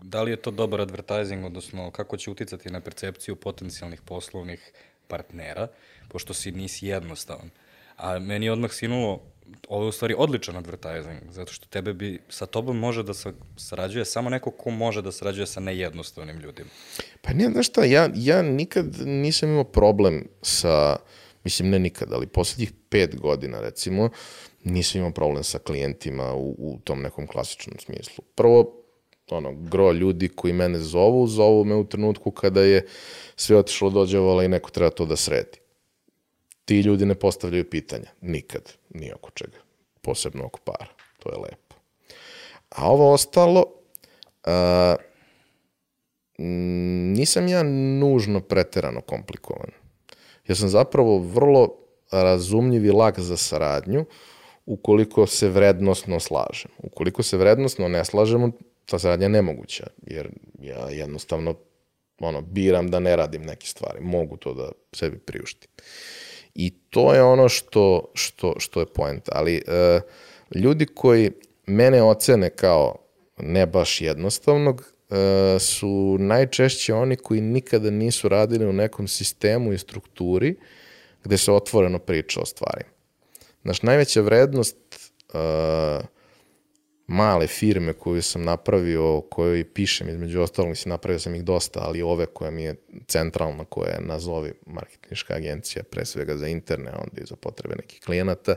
Da 0.03 0.23
li 0.23 0.31
je 0.31 0.37
to 0.37 0.51
dobar 0.51 0.81
advertising, 0.81 1.45
odnosno 1.45 1.91
kako 1.91 2.17
će 2.17 2.31
uticati 2.31 2.71
na 2.71 2.81
percepciju 2.81 3.37
potencijalnih 3.37 4.01
poslovnih 4.01 4.73
partnera, 5.09 5.69
pošto 6.09 6.35
si 6.35 6.53
nisi 6.53 6.87
jednostavan. 6.87 7.51
A 7.97 8.19
meni 8.19 8.47
je 8.47 8.53
odmah 8.53 8.73
sinulo, 8.73 9.23
ovo 9.69 9.85
je 9.85 9.89
u 9.89 9.93
stvari 9.93 10.15
odličan 10.19 10.57
advertising, 10.57 11.31
zato 11.31 11.53
što 11.53 11.67
tebe 11.67 11.93
bi, 11.93 12.19
sa 12.29 12.47
tobom 12.47 12.79
može 12.79 13.03
da 13.03 13.15
se 13.15 13.33
sarađuje 13.57 14.05
samo 14.05 14.31
neko 14.31 14.51
ko 14.51 14.71
može 14.71 15.03
da 15.03 15.13
sarađuje 15.13 15.47
sa 15.47 15.61
nejednostavnim 15.61 16.39
ljudima. 16.39 16.69
Pa 17.23 17.33
ne, 17.33 17.51
znaš 17.53 17.67
šta, 17.67 17.85
ja, 17.85 18.09
ja 18.15 18.43
nikad 18.43 18.87
nisam 19.05 19.49
imao 19.49 19.65
problem 19.65 20.29
sa, 20.43 20.97
mislim 21.45 21.71
ne 21.71 21.79
nikad, 21.79 22.13
ali 22.13 22.27
poslednjih 22.27 22.73
pet 22.89 23.17
godina 23.21 23.61
recimo, 23.61 24.11
nisam 24.65 24.99
imao 24.99 25.11
problem 25.13 25.45
sa 25.45 25.59
klijentima 25.59 26.35
u, 26.35 26.55
u 26.59 26.79
tom 26.85 27.03
nekom 27.03 27.27
klasičnom 27.27 27.79
smislu. 27.79 28.25
Prvo, 28.35 28.83
ono, 29.31 29.53
gro 29.53 29.93
ljudi 29.93 30.29
koji 30.29 30.53
mene 30.53 30.79
zovu, 30.79 31.27
zovu 31.27 31.65
me 31.65 31.75
u 31.75 31.85
trenutku 31.85 32.31
kada 32.31 32.63
je 32.63 32.87
sve 33.37 33.57
otišlo 33.57 33.91
dođevala 33.91 34.45
i 34.45 34.49
neko 34.49 34.71
treba 34.71 34.91
to 34.91 35.07
da 35.07 35.17
sredi. 35.17 35.66
Ti 36.67 36.81
ljudi 36.81 37.07
ne 37.07 37.15
postavljaju 37.15 37.71
pitanja. 37.71 38.11
Nikad. 38.21 38.73
Ni 38.91 39.13
oko 39.13 39.31
čega. 39.31 39.59
Posebno 40.03 40.47
oko 40.47 40.61
para. 40.65 40.87
To 41.19 41.31
je 41.33 41.39
lepo. 41.39 41.77
A 42.69 42.91
ovo 42.91 43.13
ostalo, 43.13 43.65
a, 44.45 44.97
nisam 46.39 47.49
ja 47.49 47.63
nužno 48.01 48.41
preterano 48.41 49.01
komplikovan. 49.01 49.71
Ja 50.49 50.55
sam 50.55 50.69
zapravo 50.69 51.19
vrlo 51.19 51.77
razumljiv 52.11 52.85
i 52.85 52.91
lak 52.91 53.21
za 53.21 53.37
saradnju 53.37 54.05
ukoliko 54.67 55.27
se 55.27 55.49
vrednostno 55.49 56.21
slažem. 56.21 56.71
Ukoliko 56.79 57.23
se 57.23 57.37
vrednostno 57.37 57.89
ne 57.89 58.05
slažemo, 58.05 58.51
ta 58.85 58.99
saradnja 58.99 59.25
je 59.25 59.29
nemoguća, 59.29 59.87
jer 60.07 60.31
ja 60.61 60.91
jednostavno 60.91 61.55
ono, 62.19 62.41
biram 62.41 62.91
da 62.91 63.01
ne 63.01 63.17
radim 63.17 63.43
neke 63.43 63.67
stvari. 63.67 64.01
Mogu 64.01 64.37
to 64.37 64.55
da 64.55 64.73
sebi 64.93 65.19
priuštim. 65.19 65.71
I 66.59 66.71
to 66.91 67.15
je 67.15 67.23
ono 67.23 67.49
što, 67.49 68.11
što, 68.15 68.55
što 68.59 68.81
je 68.81 68.87
point. 68.87 69.29
Ali 69.33 69.57
e, 69.57 70.01
ljudi 70.55 70.87
koji 70.87 71.31
mene 71.67 72.03
ocene 72.03 72.51
kao 72.51 72.97
ne 73.39 73.67
baš 73.67 74.01
jednostavnog, 74.01 74.93
e, 75.11 75.59
su 75.59 76.17
najčešće 76.19 76.95
oni 76.95 77.17
koji 77.17 77.41
nikada 77.41 77.91
nisu 77.91 78.29
radili 78.29 78.67
u 78.67 78.73
nekom 78.73 79.09
sistemu 79.09 79.73
i 79.73 79.79
strukturi 79.79 80.57
gde 81.25 81.39
se 81.39 81.53
otvoreno 81.53 81.99
priča 81.99 82.41
o 82.41 82.47
stvarima. 82.47 82.91
Znaš, 83.63 83.83
najveća 83.83 84.21
vrednost 84.21 84.77
uh, 85.35 86.05
male 87.07 87.47
firme 87.47 87.93
koju 87.93 88.23
sam 88.23 88.45
napravio, 88.45 89.21
kojoj 89.21 89.65
pišem, 89.73 90.09
između 90.09 90.41
ostalog, 90.41 90.69
mislim, 90.69 90.91
napravio 90.91 91.19
sam 91.19 91.35
ih 91.35 91.45
dosta, 91.45 91.81
ali 91.83 92.03
ove 92.03 92.27
koja 92.27 92.51
mi 92.51 92.63
je 92.63 92.75
centralna, 93.07 93.65
koja 93.65 93.91
je 93.91 94.01
nazovi 94.01 94.53
marketinška 94.67 95.35
agencija, 95.35 95.83
pre 95.83 96.05
svega 96.05 96.37
za 96.37 96.49
interne, 96.49 96.91
onda 96.91 97.23
i 97.23 97.27
za 97.27 97.37
potrebe 97.37 97.75
nekih 97.77 98.01
klijenata, 98.01 98.57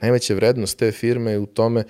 najveća 0.00 0.34
vrednost 0.34 0.78
te 0.78 0.92
firme 0.92 1.30
je 1.30 1.38
u 1.38 1.46
tome, 1.46 1.84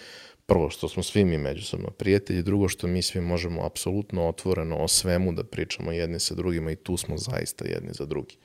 prvo 0.46 0.70
što 0.70 0.88
smo 0.88 1.02
svi 1.02 1.24
mi 1.24 1.38
međusobno 1.38 1.90
prijatelji, 1.90 2.42
drugo 2.42 2.68
što 2.68 2.86
mi 2.86 3.02
svi 3.02 3.20
možemo 3.20 3.64
apsolutno 3.64 4.28
otvoreno 4.28 4.76
o 4.76 4.88
svemu 4.88 5.32
da 5.32 5.44
pričamo 5.44 5.92
jedni 5.92 6.20
sa 6.20 6.34
drugima 6.34 6.70
i 6.70 6.76
tu 6.76 6.96
smo 6.96 7.18
zaista 7.18 7.64
jedni 7.64 7.90
za 7.92 8.06
drugi. 8.06 8.36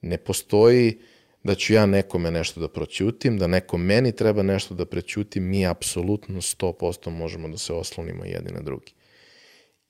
Ne 0.00 0.18
postoji 0.18 0.98
da 1.46 1.54
ću 1.54 1.74
ja 1.74 1.86
nekome 1.86 2.30
nešto 2.30 2.60
da 2.60 2.68
proćutim, 2.68 3.38
da 3.38 3.46
neko 3.46 3.78
meni 3.78 4.12
treba 4.16 4.42
nešto 4.42 4.74
da 4.74 4.86
prećutim, 4.86 5.44
mi 5.44 5.66
apsolutno 5.66 6.40
100% 6.40 7.10
možemo 7.10 7.48
da 7.48 7.58
se 7.58 7.72
oslonimo 7.72 8.24
jedni 8.24 8.50
na 8.52 8.60
drugi. 8.60 8.92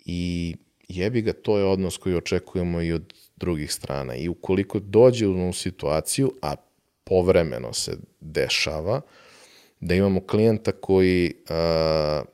I 0.04 0.54
jebi 0.88 1.22
ga, 1.22 1.32
to 1.32 1.58
je 1.58 1.64
odnos 1.64 1.96
koji 1.96 2.16
očekujemo 2.16 2.82
i 2.82 2.92
od 2.92 3.14
drugih 3.36 3.72
strana. 3.72 4.16
I 4.16 4.28
ukoliko 4.28 4.78
dođe 4.78 5.26
u 5.26 5.52
situaciju, 5.52 6.32
a 6.42 6.54
povremeno 7.04 7.72
se 7.72 7.96
dešava, 8.20 9.00
da 9.80 9.94
imamo 9.94 10.20
klijenta 10.20 10.72
koji 10.72 11.34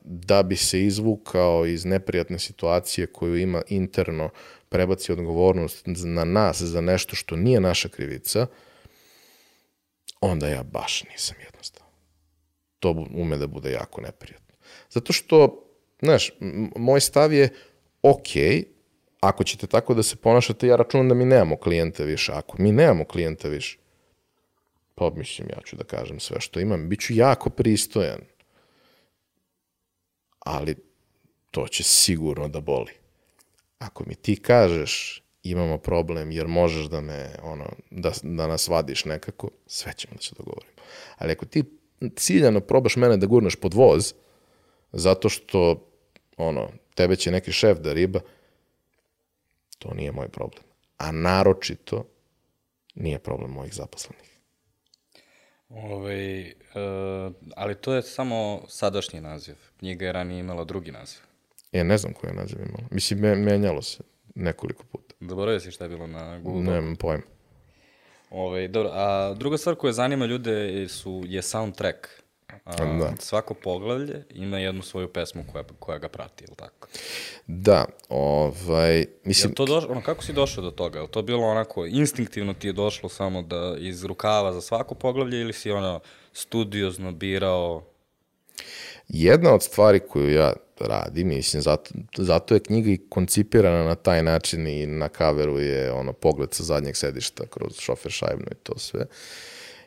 da 0.03 0.43
bi 0.43 0.55
se 0.55 0.85
izvukao 0.85 1.65
iz 1.65 1.85
neprijatne 1.85 2.39
situacije 2.39 3.07
koju 3.07 3.37
ima 3.37 3.61
interno, 3.69 4.29
prebaci 4.69 5.11
odgovornost 5.11 5.83
na 5.85 6.23
nas 6.23 6.61
za 6.61 6.81
nešto 6.81 7.15
što 7.15 7.35
nije 7.35 7.59
naša 7.59 7.89
krivica, 7.89 8.47
onda 10.23 10.47
ja 10.47 10.63
baš 10.63 11.03
nisam 11.03 11.37
jednostavno. 11.45 11.93
To 12.79 13.05
ume 13.13 13.37
da 13.37 13.47
bude 13.47 13.71
jako 13.71 14.01
neprijatno. 14.01 14.55
Zato 14.89 15.13
što, 15.13 15.65
znaš, 16.01 16.31
moj 16.75 17.01
stav 17.01 17.33
je, 17.33 17.49
ok, 18.01 18.27
ako 19.19 19.43
ćete 19.43 19.67
tako 19.67 19.93
da 19.93 20.03
se 20.03 20.15
ponašate, 20.15 20.67
ja 20.67 20.75
računam 20.75 21.09
da 21.09 21.15
mi 21.15 21.25
nemamo 21.25 21.57
klijenta 21.57 22.03
više. 22.03 22.31
Ako 22.31 22.61
mi 22.61 22.71
nemamo 22.71 23.05
klijenta 23.05 23.47
više, 23.47 23.77
pa 24.95 25.09
mislim, 25.09 25.47
ja 25.49 25.61
ću 25.65 25.75
da 25.75 25.83
kažem 25.83 26.19
sve 26.19 26.41
što 26.41 26.59
imam. 26.59 26.89
Biću 26.89 27.13
jako 27.13 27.49
pristojan. 27.49 28.21
Ali 30.39 30.75
to 31.51 31.67
će 31.67 31.83
sigurno 31.83 32.47
da 32.47 32.59
boli. 32.59 32.91
Ako 33.79 34.03
mi 34.07 34.15
ti 34.15 34.35
kažeš 34.35 35.22
imamo 35.43 35.77
problem 35.77 36.31
jer 36.31 36.47
možeš 36.47 36.85
da 36.85 37.01
me, 37.01 37.35
ono, 37.43 37.65
da, 37.91 38.11
da 38.23 38.47
nas 38.47 38.67
vadiš 38.67 39.05
nekako, 39.05 39.49
sve 39.67 39.93
ćemo 39.93 40.13
da 40.15 40.21
se 40.21 40.35
dogovorimo. 40.37 40.73
Ali 41.17 41.31
ako 41.31 41.45
ti 41.45 41.63
ciljano 42.15 42.59
probaš 42.59 42.95
mene 42.95 43.17
da 43.17 43.25
gurneš 43.25 43.55
pod 43.55 43.73
voz, 43.73 44.13
zato 44.91 45.29
što, 45.29 45.87
ono, 46.37 46.69
tebe 46.95 47.15
će 47.15 47.31
neki 47.31 47.51
šef 47.51 47.77
da 47.77 47.93
riba, 47.93 48.19
to 49.79 49.93
nije 49.93 50.11
moj 50.11 50.29
problem. 50.29 50.63
A 50.97 51.11
naročito 51.11 52.05
nije 52.95 53.19
problem 53.19 53.51
mojih 53.51 53.73
zaposlenih. 53.73 54.29
Ove, 55.69 55.93
ovaj, 55.93 56.41
e, 56.47 56.53
ali 57.55 57.75
to 57.75 57.93
je 57.93 58.01
samo 58.01 58.65
sadašnji 58.67 59.21
naziv. 59.21 59.55
Knjiga 59.79 60.05
je 60.05 60.11
ranije 60.11 60.39
imala 60.39 60.63
drugi 60.63 60.91
naziv. 60.91 61.19
E, 61.71 61.83
ne 61.83 61.97
znam 61.97 62.13
koji 62.13 62.31
je 62.31 62.35
naziv 62.35 62.59
imala. 62.59 62.87
Mislim, 62.91 63.19
me, 63.19 63.35
menjalo 63.35 63.81
se 63.81 64.12
nekoliko 64.35 64.83
puta. 64.83 65.15
Zaboravio 65.19 65.59
si 65.59 65.71
šta 65.71 65.85
je 65.85 65.89
bilo 65.89 66.07
na 66.07 66.39
Google. 66.39 66.61
Nemam 66.61 66.95
pojma. 66.95 67.23
Ove, 68.29 68.47
ovaj, 68.47 68.67
dobro, 68.67 68.91
a 68.93 69.33
druga 69.33 69.57
stvar 69.57 69.75
koja 69.75 69.93
zanima 69.93 70.25
ljude 70.25 70.87
su, 70.89 71.23
je 71.25 71.41
soundtrack. 71.41 72.07
A, 72.65 72.85
da. 72.85 73.13
Svako 73.19 73.53
poglavlje 73.53 74.25
ima 74.29 74.59
jednu 74.59 74.81
svoju 74.81 75.13
pesmu 75.13 75.43
koja, 75.51 75.63
koja 75.79 75.97
ga 75.97 76.09
prati, 76.09 76.43
ili 76.43 76.55
tako? 76.55 76.87
Da, 77.47 77.85
ovaj, 78.09 79.05
mislim... 79.23 79.49
Jel 79.49 79.55
to 79.55 79.65
došlo, 79.65 79.91
ono, 79.91 80.01
kako 80.01 80.23
si 80.23 80.33
došao 80.33 80.63
do 80.63 80.71
toga? 80.71 80.99
Je 80.99 81.07
to 81.07 81.21
bilo 81.21 81.43
onako, 81.43 81.85
instinktivno 81.85 82.53
ti 82.53 82.67
je 82.67 82.73
došlo 82.73 83.09
samo 83.09 83.41
da 83.41 83.75
iz 83.79 84.03
rukava 84.03 84.53
za 84.53 84.61
svako 84.61 84.95
poglavlje 84.95 85.41
ili 85.41 85.53
si 85.53 85.71
ono 85.71 85.99
studiozno 86.33 87.11
birao 87.11 87.83
Jedna 89.07 89.53
od 89.53 89.63
stvari 89.63 89.99
koju 89.99 90.33
ja 90.33 90.53
radim, 90.79 91.27
mislim, 91.27 91.61
zato, 91.61 91.91
zato 92.17 92.53
je 92.53 92.59
knjiga 92.59 92.89
i 92.89 93.01
koncipirana 93.09 93.83
na 93.83 93.95
taj 93.95 94.23
način 94.23 94.67
i 94.67 94.85
na 94.85 95.09
kaveru 95.09 95.59
je 95.59 95.91
ono 95.91 96.13
pogled 96.13 96.53
sa 96.53 96.63
zadnjeg 96.63 96.95
sedišta 96.95 97.43
kroz 97.49 97.79
šofer 97.79 98.11
šajbnu 98.11 98.45
i 98.51 98.55
to 98.63 98.77
sve, 98.77 99.05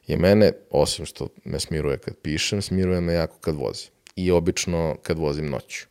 je 0.07 0.16
mene, 0.16 0.52
osim 0.70 1.07
što 1.07 1.29
me 1.44 1.61
smiruje 1.61 1.98
kad 1.98 2.16
pišem, 2.22 2.62
smiruje 2.62 3.00
me 3.00 3.12
jako 3.12 3.38
kad 3.38 3.55
vozim. 3.55 3.90
I 4.16 4.31
obično 4.31 4.96
kad 5.02 5.18
vozim 5.18 5.50
noću. 5.50 5.87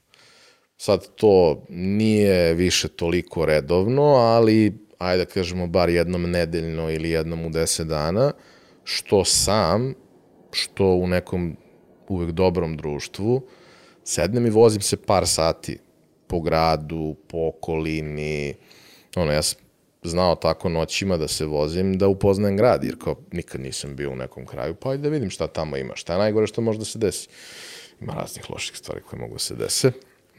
Sad 0.77 1.07
to 1.15 1.63
nije 1.69 2.53
više 2.53 2.87
toliko 2.87 3.45
redovno, 3.45 4.03
ali 4.03 4.77
ajde 4.97 5.25
da 5.25 5.31
kažemo 5.31 5.67
bar 5.67 5.89
jednom 5.89 6.31
nedeljno 6.31 6.91
ili 6.91 7.09
jednom 7.09 7.45
u 7.45 7.49
deset 7.49 7.87
dana, 7.87 8.31
što 8.83 9.25
sam, 9.25 9.93
što 10.51 10.85
u 10.85 11.07
nekom 11.07 11.57
uvek 12.07 12.31
dobrom 12.31 12.77
društvu, 12.77 13.41
sednem 14.03 14.45
i 14.45 14.49
vozim 14.49 14.81
se 14.81 14.97
par 14.97 15.27
sati 15.27 15.77
po 16.27 16.39
gradu, 16.39 17.15
po 17.27 17.47
okolini, 17.47 18.53
ono, 19.15 19.31
ja 19.31 19.41
sam 19.41 19.59
znao 20.03 20.35
tako 20.35 20.69
noćima 20.69 21.17
da 21.17 21.27
se 21.27 21.45
vozim, 21.45 21.97
da 21.97 22.07
upoznajem 22.07 22.57
grad, 22.57 22.83
jer 22.83 22.95
kao 23.03 23.15
nikad 23.31 23.61
nisam 23.61 23.95
bio 23.95 24.11
u 24.11 24.15
nekom 24.15 24.45
kraju, 24.45 24.75
pa 24.75 24.89
ajde 24.89 25.03
da 25.03 25.09
vidim 25.09 25.29
šta 25.29 25.47
tamo 25.47 25.77
ima, 25.77 25.95
šta 25.95 26.13
je 26.13 26.19
najgore 26.19 26.47
što 26.47 26.61
može 26.61 26.79
da 26.79 26.85
se 26.85 26.99
desi. 26.99 27.27
Ima 28.01 28.13
raznih 28.13 28.49
loših 28.49 28.77
stvari 28.77 29.01
koje 29.01 29.19
mogu 29.19 29.33
da 29.33 29.39
se 29.39 29.55
dese, 29.55 29.91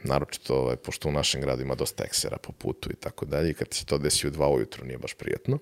naročito 0.05 0.55
ovaj, 0.55 0.77
pošto 0.77 1.09
u 1.09 1.13
našem 1.13 1.41
gradu 1.41 1.63
ima 1.63 1.75
dosta 1.75 2.05
eksera 2.05 2.37
po 2.37 2.53
putu 2.53 2.91
i 2.91 2.97
tako 2.97 3.25
dalje, 3.25 3.51
i 3.51 3.55
kad 3.55 3.75
se 3.75 3.87
to 3.87 3.99
desi 3.99 4.27
u 4.27 4.31
dva 4.31 4.49
ujutru 4.49 4.85
nije 4.85 4.99
baš 4.99 5.15
prijatno, 5.15 5.59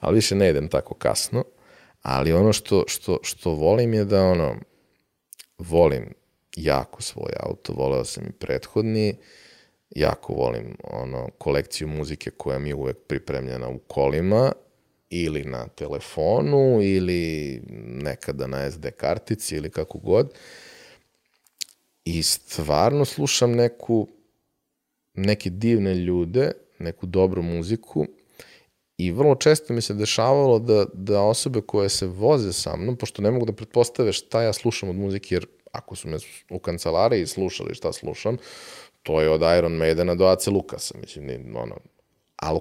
ali 0.00 0.14
više 0.14 0.34
ne 0.34 0.50
idem 0.50 0.68
tako 0.68 0.94
kasno, 0.94 1.44
ali 2.02 2.32
ono 2.32 2.52
što, 2.52 2.84
što, 2.86 3.18
što 3.22 3.50
volim 3.50 3.94
je 3.94 4.04
da 4.04 4.24
ono, 4.24 4.56
volim 5.62 6.14
jako 6.56 7.02
svoj 7.02 7.32
auto, 7.40 7.72
voleo 7.72 8.04
sam 8.04 8.24
i 8.24 8.32
prethodni, 8.32 9.16
jako 9.90 10.32
volim 10.32 10.76
ono, 10.84 11.28
kolekciju 11.38 11.88
muzike 11.88 12.30
koja 12.30 12.58
mi 12.58 12.68
je 12.68 12.74
uvek 12.74 12.96
pripremljena 13.06 13.68
u 13.68 13.78
kolima 13.78 14.52
ili 15.10 15.44
na 15.44 15.68
telefonu 15.68 16.82
ili 16.82 17.62
nekada 17.86 18.46
na 18.46 18.70
SD 18.70 18.86
kartici 18.96 19.56
ili 19.56 19.70
kako 19.70 19.98
god. 19.98 20.34
I 22.04 22.22
stvarno 22.22 23.04
slušam 23.04 23.52
neku, 23.52 24.08
neke 25.14 25.50
divne 25.50 25.94
ljude, 25.94 26.52
neku 26.78 27.06
dobru 27.06 27.42
muziku 27.42 28.06
i 29.06 29.10
vrlo 29.12 29.34
često 29.34 29.72
mi 29.72 29.80
se 29.80 29.94
dešavalo 29.94 30.58
da, 30.58 30.84
da 30.92 31.22
osobe 31.22 31.60
koje 31.60 31.88
se 31.88 32.06
voze 32.06 32.52
sa 32.52 32.76
mnom, 32.76 32.96
pošto 32.96 33.22
ne 33.22 33.30
mogu 33.30 33.46
da 33.46 33.52
pretpostave 33.52 34.12
šta 34.12 34.42
ja 34.42 34.52
slušam 34.52 34.88
od 34.88 34.96
muzike, 34.96 35.34
jer 35.34 35.46
ako 35.72 35.96
su 35.96 36.08
me 36.08 36.16
u 36.50 36.58
kancelariji 36.58 37.26
slušali 37.26 37.74
šta 37.74 37.92
slušam, 37.92 38.36
to 39.02 39.20
je 39.20 39.30
od 39.30 39.42
Iron 39.58 39.72
Maidena 39.72 40.14
do 40.14 40.26
Ace 40.26 40.50
Lukasa, 40.50 40.98
mislim, 40.98 41.26
ni, 41.26 41.38
ono, 41.54 41.76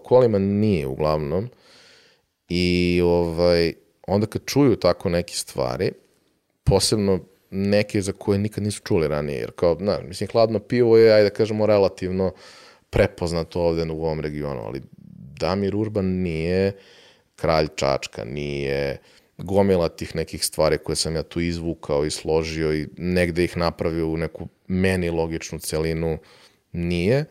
kolima 0.03 0.39
nije 0.39 0.87
uglavnom. 0.87 1.49
I 2.49 3.01
ovaj, 3.03 3.73
onda 4.07 4.27
kad 4.27 4.41
čuju 4.45 4.75
tako 4.75 5.09
neke 5.09 5.33
stvari, 5.33 5.91
posebno 6.63 7.19
neke 7.49 8.01
za 8.01 8.11
koje 8.11 8.39
nikad 8.39 8.63
nisu 8.63 8.81
čuli 8.83 9.07
ranije, 9.07 9.39
jer 9.39 9.51
kao, 9.51 9.77
na, 9.79 9.99
mislim, 10.07 10.29
hladno 10.31 10.59
pivo 10.59 10.97
je, 10.97 11.13
ajde 11.13 11.29
da 11.29 11.35
kažemo, 11.35 11.65
relativno 11.65 12.31
prepoznato 12.89 13.61
ovde 13.61 13.83
u 13.91 14.05
ovom 14.05 14.19
regionu, 14.19 14.61
ali 14.61 14.81
Damir 15.41 15.75
Urban 15.75 16.05
nije 16.05 16.71
kralj 17.35 17.67
Čačka, 17.75 18.25
nije 18.25 18.97
gomila 19.37 19.89
tih 19.89 20.15
nekih 20.15 20.45
stvari 20.45 20.77
koje 20.77 20.95
sam 20.95 21.15
ja 21.15 21.23
tu 21.23 21.39
izvukao 21.39 22.05
i 22.05 22.11
složio 22.11 22.73
i 22.73 22.87
negde 22.97 23.43
ih 23.43 23.57
napravio 23.57 24.07
u 24.07 24.17
neku 24.17 24.47
meni 24.67 25.09
logičnu 25.09 25.59
celinu, 25.59 26.17
nije. 26.71 27.25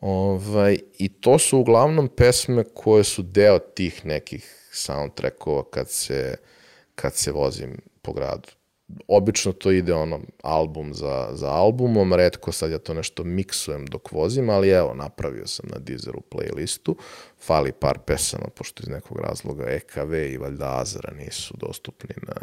Ovaj, 0.00 0.78
I 0.98 1.08
to 1.08 1.38
su 1.38 1.58
uglavnom 1.58 2.08
pesme 2.08 2.64
koje 2.74 3.04
su 3.04 3.22
deo 3.22 3.58
tih 3.58 4.06
nekih 4.06 4.68
soundtrackova 4.72 5.64
kad 5.70 5.90
se, 5.90 6.36
kad 6.94 7.14
se 7.14 7.32
vozim 7.32 7.78
po 8.02 8.12
gradu 8.12 8.57
obično 9.08 9.52
to 9.52 9.70
ide 9.70 9.94
ono 9.94 10.20
album 10.42 10.94
za, 10.94 11.28
za 11.32 11.50
albumom, 11.50 12.14
redko 12.14 12.52
sad 12.52 12.70
ja 12.70 12.78
to 12.78 12.94
nešto 12.94 13.24
miksujem 13.24 13.86
dok 13.86 14.12
vozim, 14.12 14.50
ali 14.50 14.68
evo, 14.68 14.94
napravio 14.94 15.46
sam 15.46 15.66
na 15.72 15.78
Deezeru 15.78 16.20
playlistu, 16.30 16.94
fali 17.40 17.72
par 17.72 17.98
pesama, 17.98 18.48
pošto 18.54 18.82
iz 18.82 18.88
nekog 18.88 19.20
razloga 19.20 19.64
EKV 19.68 20.14
i 20.14 20.38
valjda 20.38 20.80
Azra 20.80 21.14
nisu 21.14 21.54
dostupni 21.56 22.14
na 22.22 22.34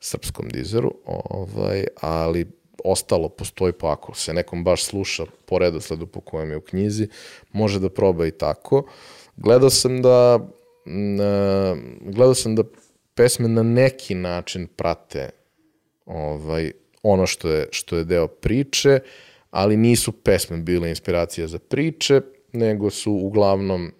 srpskom 0.00 0.48
Deezeru, 0.48 0.94
ovaj, 1.04 1.86
ali 2.00 2.46
ostalo 2.84 3.28
postoji 3.28 3.72
pa 3.72 3.92
ako 3.92 4.14
se 4.14 4.34
nekom 4.34 4.64
baš 4.64 4.84
sluša 4.84 5.24
po 5.46 5.58
redosledu 5.58 6.06
po 6.06 6.20
kojem 6.20 6.50
je 6.50 6.56
u 6.56 6.60
knjizi, 6.60 7.08
može 7.52 7.80
da 7.80 7.90
proba 7.90 8.26
i 8.26 8.30
tako. 8.30 8.84
Gledao 9.36 9.70
sam 9.70 10.02
da 10.02 10.38
gledao 12.00 12.34
sam 12.34 12.54
da 12.54 12.62
pesme 13.14 13.48
na 13.48 13.62
neki 13.62 14.14
način 14.14 14.66
prate 14.66 15.30
ovaj, 16.10 16.72
ono 17.02 17.26
što 17.26 17.48
je, 17.48 17.68
što 17.70 17.96
je 17.96 18.04
deo 18.04 18.26
priče, 18.26 18.98
ali 19.50 19.76
nisu 19.76 20.12
pesme 20.12 20.56
bile 20.56 20.88
inspiracija 20.88 21.46
za 21.46 21.58
priče, 21.58 22.20
nego 22.52 22.90
su 22.90 23.12
uglavnom 23.12 23.92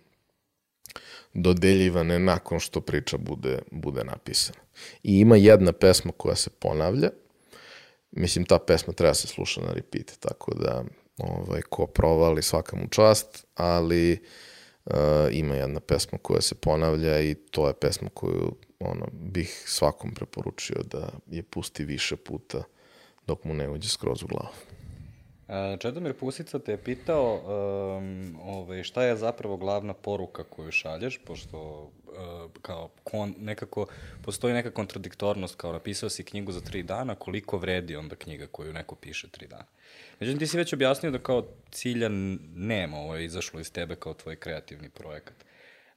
dodeljivane 1.34 2.18
nakon 2.18 2.60
što 2.60 2.80
priča 2.80 3.16
bude, 3.16 3.58
bude 3.70 4.04
napisana. 4.04 4.58
I 5.02 5.18
ima 5.18 5.36
jedna 5.36 5.72
pesma 5.72 6.12
koja 6.16 6.36
se 6.36 6.50
ponavlja, 6.50 7.10
mislim 8.10 8.44
ta 8.44 8.58
pesma 8.58 8.92
treba 8.92 9.14
se 9.14 9.26
sluša 9.26 9.60
na 9.60 9.72
repeat, 9.72 10.12
tako 10.20 10.54
da 10.54 10.84
ovaj, 11.18 11.62
ko 11.62 11.86
provali 11.86 12.42
svaka 12.42 12.76
mu 12.76 12.88
čast, 12.88 13.46
ali 13.54 14.12
uh, 14.12 14.18
ima 15.32 15.54
jedna 15.54 15.80
pesma 15.80 16.18
koja 16.22 16.40
se 16.40 16.54
ponavlja 16.54 17.20
i 17.20 17.34
to 17.34 17.68
je 17.68 17.74
pesma 17.74 18.08
koju 18.14 18.54
ono, 18.80 19.06
bih 19.12 19.64
svakom 19.66 20.14
preporučio 20.14 20.82
da 20.84 21.08
je 21.26 21.42
pusti 21.42 21.84
više 21.84 22.16
puta 22.16 22.62
dok 23.26 23.44
mu 23.44 23.54
ne 23.54 23.70
uđe 23.70 23.88
skroz 23.88 24.22
u 24.22 24.26
glavu. 24.26 24.54
Čedomir 25.78 26.14
Pusica 26.14 26.58
te 26.58 26.72
je 26.72 26.84
pitao 26.84 27.34
um, 27.34 28.36
ovaj, 28.42 28.82
šta 28.82 29.02
je 29.02 29.16
zapravo 29.16 29.56
glavna 29.56 29.94
poruka 29.94 30.44
koju 30.44 30.70
šalješ, 30.70 31.18
pošto 31.24 31.58
uh, 31.82 32.50
kao 32.62 32.90
kon, 33.04 33.34
nekako 33.38 33.86
postoji 34.22 34.54
neka 34.54 34.70
kontradiktornost, 34.70 35.54
kao 35.54 35.72
napisao 35.72 36.08
si 36.08 36.24
knjigu 36.24 36.52
za 36.52 36.60
tri 36.60 36.82
dana, 36.82 37.14
koliko 37.14 37.58
vredi 37.58 37.96
onda 37.96 38.16
knjiga 38.16 38.46
koju 38.46 38.72
neko 38.72 38.94
piše 38.94 39.28
tri 39.28 39.46
dana. 39.46 39.66
Međutim, 40.20 40.38
ti 40.38 40.46
si 40.46 40.56
već 40.56 40.72
objasnio 40.72 41.12
da 41.12 41.18
kao 41.18 41.46
cilja 41.70 42.08
nema, 42.54 42.96
ovo 42.96 43.16
je 43.16 43.24
izašlo 43.24 43.60
iz 43.60 43.72
tebe 43.72 43.96
kao 43.96 44.14
tvoj 44.14 44.36
kreativni 44.36 44.90
projekat. 44.90 45.44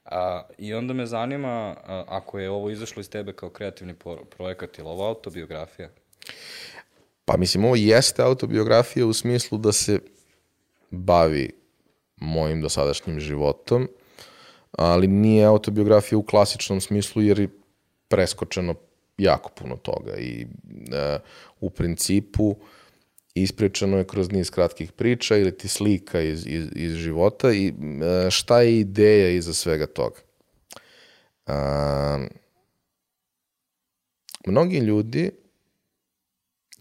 A, 0.05 0.47
I 0.57 0.73
onda 0.73 0.93
me 0.93 1.05
zanima, 1.05 1.75
a, 1.85 2.03
ako 2.07 2.39
je 2.39 2.49
ovo 2.49 2.69
izašlo 2.69 2.99
iz 2.99 3.09
tebe 3.09 3.33
kao 3.33 3.49
kreativni 3.49 3.93
projekat, 4.37 4.77
ili 4.77 4.87
ovo 4.87 5.07
autobiografija? 5.07 5.89
Pa 7.25 7.37
mislim, 7.37 7.65
ovo 7.65 7.75
jeste 7.75 8.21
autobiografija 8.21 9.05
u 9.05 9.13
smislu 9.13 9.57
da 9.57 9.71
se 9.71 9.99
bavi 10.91 11.49
mojim 12.15 12.61
dosadašnjim 12.61 13.19
životom, 13.19 13.87
ali 14.71 15.07
nije 15.07 15.45
autobiografija 15.45 16.19
u 16.19 16.23
klasičnom 16.23 16.81
smislu 16.81 17.21
jer 17.21 17.39
je 17.39 17.49
preskočeno 18.07 18.75
jako 19.17 19.49
puno 19.49 19.75
toga 19.75 20.17
i 20.17 20.47
e, 20.91 21.19
u 21.59 21.69
principu 21.69 22.55
ispričano 23.35 23.97
je 23.97 24.07
kroz 24.07 24.31
niz 24.31 24.49
kratkih 24.49 24.91
priča 24.91 25.37
ili 25.37 25.57
ti 25.57 25.67
slika 25.67 26.21
iz, 26.21 26.47
iz, 26.47 26.65
iz 26.75 26.93
života 26.93 27.51
i 27.51 27.67
e, 27.67 28.31
šta 28.31 28.61
je 28.61 28.79
ideja 28.79 29.29
iza 29.29 29.53
svega 29.53 29.85
toga. 29.85 30.19
A, 31.47 32.25
mnogi 34.45 34.77
ljudi 34.77 35.31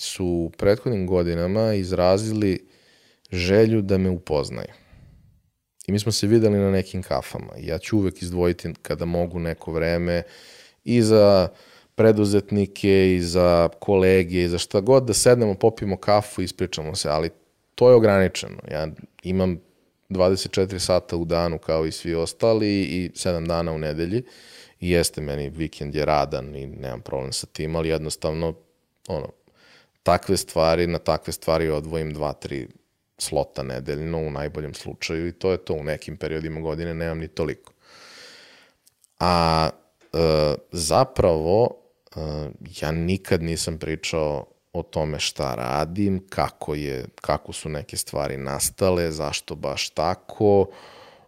su 0.03 0.27
u 0.27 0.51
prethodnim 0.51 1.07
godinama 1.07 1.75
izrazili 1.75 2.67
želju 3.33 3.83
da 3.83 3.99
me 3.99 4.11
upoznaju. 4.11 4.73
I 5.87 5.93
mi 5.93 5.99
smo 5.99 6.12
se 6.12 6.27
videli 6.27 6.59
na 6.59 6.71
nekim 6.71 7.03
kafama. 7.03 7.53
Ja 7.59 7.79
ću 7.79 7.99
uvek 7.99 8.23
izdvojiti 8.23 8.73
kada 8.83 9.05
mogu 9.05 9.38
neko 9.38 9.73
vreme 9.73 10.23
i 10.85 11.03
za 11.03 11.49
preduzetnike 11.95 13.15
i 13.15 13.21
za 13.21 13.69
kolege 13.81 14.43
i 14.43 14.49
za 14.49 14.59
šta 14.59 14.81
god 14.81 15.05
da 15.05 15.15
sednemo, 15.15 15.55
popijemo 15.55 15.97
kafu 15.97 16.43
i 16.43 16.45
ispričamo 16.45 16.95
se, 16.95 17.09
ali 17.09 17.31
to 17.75 17.88
je 17.88 17.95
ograničeno. 17.95 18.59
Ja 18.71 18.88
imam 19.23 19.61
24 20.09 20.79
sata 20.79 21.17
u 21.17 21.25
danu 21.25 21.59
kao 21.59 21.87
i 21.87 21.93
svi 21.93 22.15
ostali 22.15 22.83
i 22.83 23.11
7 23.15 23.47
dana 23.47 23.73
u 23.73 23.79
nedelji 23.79 24.23
i 24.81 24.91
jeste 24.91 25.21
meni 25.21 25.51
vikend 25.51 25.95
je 25.95 26.05
radan 26.05 26.57
i 26.57 26.67
nemam 26.67 27.01
problem 27.01 27.33
sa 27.33 27.47
tim, 27.47 27.77
ali 27.77 27.88
jednostavno 27.88 28.55
ono, 29.09 29.29
takve 30.03 30.37
stvari, 30.37 30.87
na 30.87 30.99
takve 30.99 31.33
stvari 31.33 31.69
odvojim 31.69 32.15
2-3 32.15 32.67
slota 33.19 33.62
nedeljno 33.62 34.19
u 34.19 34.31
najboljem 34.31 34.75
slučaju 34.75 35.29
i 35.29 35.33
to 35.33 35.51
je 35.51 35.57
to 35.57 35.75
u 35.75 35.85
nekim 35.85 36.17
periodima 36.17 36.61
godine 36.61 36.95
nemam 36.95 37.19
ni 37.19 37.29
toliko. 37.29 37.73
A 39.21 39.69
e, 40.12 40.55
zapravo 40.73 41.83
ja 42.81 42.91
nikad 42.91 43.43
nisam 43.43 43.79
pričao 43.79 44.47
o 44.73 44.83
tome 44.83 45.21
šta 45.21 45.55
radim, 45.55 46.27
kako, 46.29 46.75
je, 46.75 47.05
kako 47.21 47.53
su 47.53 47.69
neke 47.69 47.97
stvari 47.97 48.37
nastale, 48.37 49.11
zašto 49.11 49.55
baš 49.55 49.91
tako, 49.91 50.67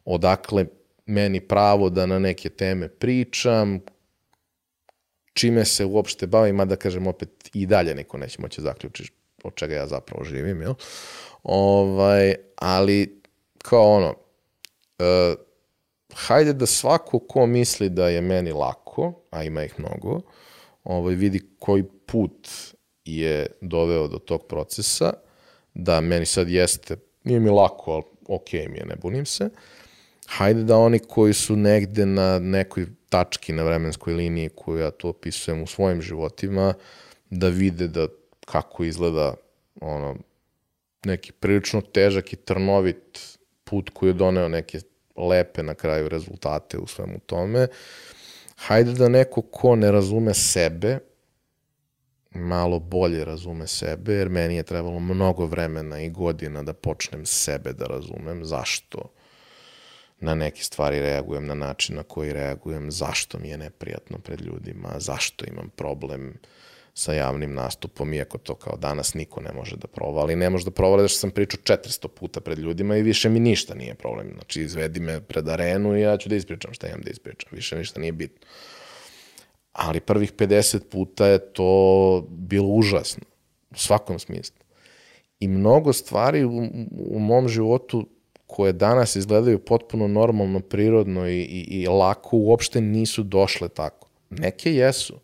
odakle 0.05 0.67
meni 1.07 1.41
pravo 1.41 1.91
da 1.91 2.07
na 2.07 2.19
neke 2.19 2.49
teme 2.49 2.89
pričam, 2.89 3.81
čime 5.35 5.65
se 5.65 5.85
uopšte 5.85 6.27
bavim, 6.27 6.61
a 6.61 6.65
da 6.65 6.77
kažem 6.77 7.07
opet 7.07 7.51
i 7.55 7.67
dalje 7.67 7.95
niko 7.95 8.19
neće 8.19 8.43
moći 8.43 8.61
da 8.61 8.69
zaključiš 8.71 9.13
od 9.45 9.55
čega 9.55 9.75
ja 9.75 9.87
zapravo 9.87 10.25
živim, 10.25 10.63
jel? 10.63 10.75
Ovaj, 11.43 12.35
ali 12.57 13.23
kao 13.59 13.93
ono, 13.97 14.09
uh, 14.09 15.39
hajde 16.15 16.53
da 16.53 16.67
svako 16.67 17.19
ko 17.19 17.47
misli 17.47 17.89
da 17.89 18.09
je 18.09 18.21
meni 18.21 18.53
lako, 18.53 19.13
a 19.31 19.43
ima 19.43 19.65
ih 19.65 19.75
mnogo, 19.79 20.21
ovaj, 20.85 21.15
vidi 21.15 21.41
koji 21.59 21.85
put 22.07 22.49
je 23.05 23.47
doveo 23.61 24.09
do 24.09 24.19
tog 24.19 24.47
procesa, 24.47 25.13
da 25.75 26.01
meni 26.01 26.27
sad 26.27 26.49
jeste, 26.49 26.97
nije 27.25 27.41
mi 27.41 27.51
lako, 27.51 27.93
ali 27.93 28.03
ok 28.29 28.53
mi 28.53 28.79
je, 28.79 28.87
ne 28.87 28.97
bunim 28.97 29.27
se. 29.27 29.49
Hajde 30.27 30.63
da 30.63 30.77
oni 30.77 30.99
koji 30.99 31.33
su 31.33 31.57
negde 31.57 32.07
na 32.07 32.39
nekoj 32.39 32.87
tački 33.15 33.53
na 33.53 33.63
vremenskoj 33.63 34.15
liniji 34.15 34.49
koju 34.49 34.79
ja 34.79 34.91
to 34.91 35.09
opisujem 35.09 35.63
u 35.63 35.67
svojim 35.67 36.03
životima, 36.03 36.75
da 37.31 37.49
vide 37.49 37.89
da 37.89 38.07
kako 38.47 38.85
izgleda 38.85 39.35
ono, 39.81 40.17
neki 41.05 41.33
prilično 41.33 41.81
težak 41.81 42.33
i 42.33 42.37
trnovit 42.37 43.39
put 43.65 43.91
koji 43.91 44.11
je 44.11 44.19
doneo 44.19 44.49
neke 44.49 44.81
lepe 45.17 45.63
na 45.63 45.75
kraju 45.75 46.09
rezultate 46.09 46.79
u 46.79 46.87
svemu 46.87 47.19
tome. 47.27 47.67
Hajde 48.57 48.93
da 48.93 49.09
neko 49.09 49.43
ko 49.43 49.77
ne 49.77 49.93
razume 49.93 50.35
sebe, 50.35 50.99
malo 52.31 52.79
bolje 52.79 53.25
razume 53.25 53.67
sebe, 53.67 54.15
jer 54.15 54.29
meni 54.29 54.57
je 54.57 54.63
trebalo 54.63 55.01
mnogo 55.01 55.47
vremena 55.47 56.01
i 56.03 56.11
godina 56.11 56.63
da 56.63 56.73
počnem 56.73 57.27
sebe 57.27 57.73
da 57.73 57.87
razumem, 57.87 58.45
zašto 58.45 59.14
na 60.21 60.35
neke 60.35 60.63
stvari 60.63 61.01
reagujem 61.01 61.47
na 61.47 61.55
način 61.55 61.97
na 61.97 62.03
koji 62.03 62.33
reagujem, 62.33 62.91
zašto 62.91 63.39
mi 63.39 63.49
je 63.49 63.59
neprijatno 63.59 64.19
pred 64.19 64.41
ljudima, 64.41 64.89
zašto 64.99 65.45
imam 65.45 65.71
problem 65.77 66.35
sa 66.95 67.13
javnim 67.13 67.55
nastupom, 67.55 68.15
iako 68.15 68.39
to 68.39 68.55
kao 68.55 68.77
danas 68.77 69.15
niko 69.15 69.41
ne 69.41 69.53
može 69.53 69.77
da 69.77 69.87
provali. 69.87 70.37
Ne 70.37 70.51
može 70.51 70.65
da 70.65 70.71
provali 70.71 71.03
da 71.03 71.09
što 71.09 71.19
sam 71.19 71.31
pričao 71.31 71.77
400 71.77 72.09
puta 72.09 72.41
pred 72.41 72.59
ljudima 72.59 72.97
i 72.97 73.03
više 73.03 73.29
mi 73.29 73.41
ništa 73.41 73.75
nije 73.75 73.95
problem. 73.95 74.31
Znači, 74.35 74.63
izvedi 74.63 75.01
me 75.01 75.21
pred 75.21 75.49
arenu 75.49 75.97
i 75.97 76.01
ja 76.01 76.17
ću 76.17 76.29
da 76.29 76.37
ispričam 76.37 76.75
šta 76.75 76.89
imam 76.89 77.01
da 77.01 77.11
ispričam. 77.11 77.49
Više 77.53 77.77
ništa 77.77 78.01
nije 78.01 78.13
bitno. 78.13 78.47
Ali 79.73 80.01
prvih 80.01 80.33
50 80.33 80.81
puta 80.91 81.27
je 81.27 81.39
to 81.53 82.27
bilo 82.29 82.69
užasno. 82.69 83.25
U 83.71 83.79
svakom 83.79 84.19
smislu. 84.19 84.57
I 85.41 85.49
mnogo 85.49 85.93
stvari 85.93 86.45
u, 86.45 86.69
u 87.09 87.19
mom 87.19 87.49
životu 87.49 88.07
koje 88.55 88.73
danas 88.73 89.17
izgledaju 89.17 89.59
potpuno 89.59 90.09
normalno, 90.09 90.61
prirodno 90.61 91.29
i, 91.29 91.41
i, 91.41 91.83
i 91.83 91.87
lako, 91.87 92.37
uopšte 92.37 92.81
nisu 92.81 93.23
došle 93.23 93.69
tako. 93.69 94.09
Neke 94.31 94.75
jesu 94.75 95.21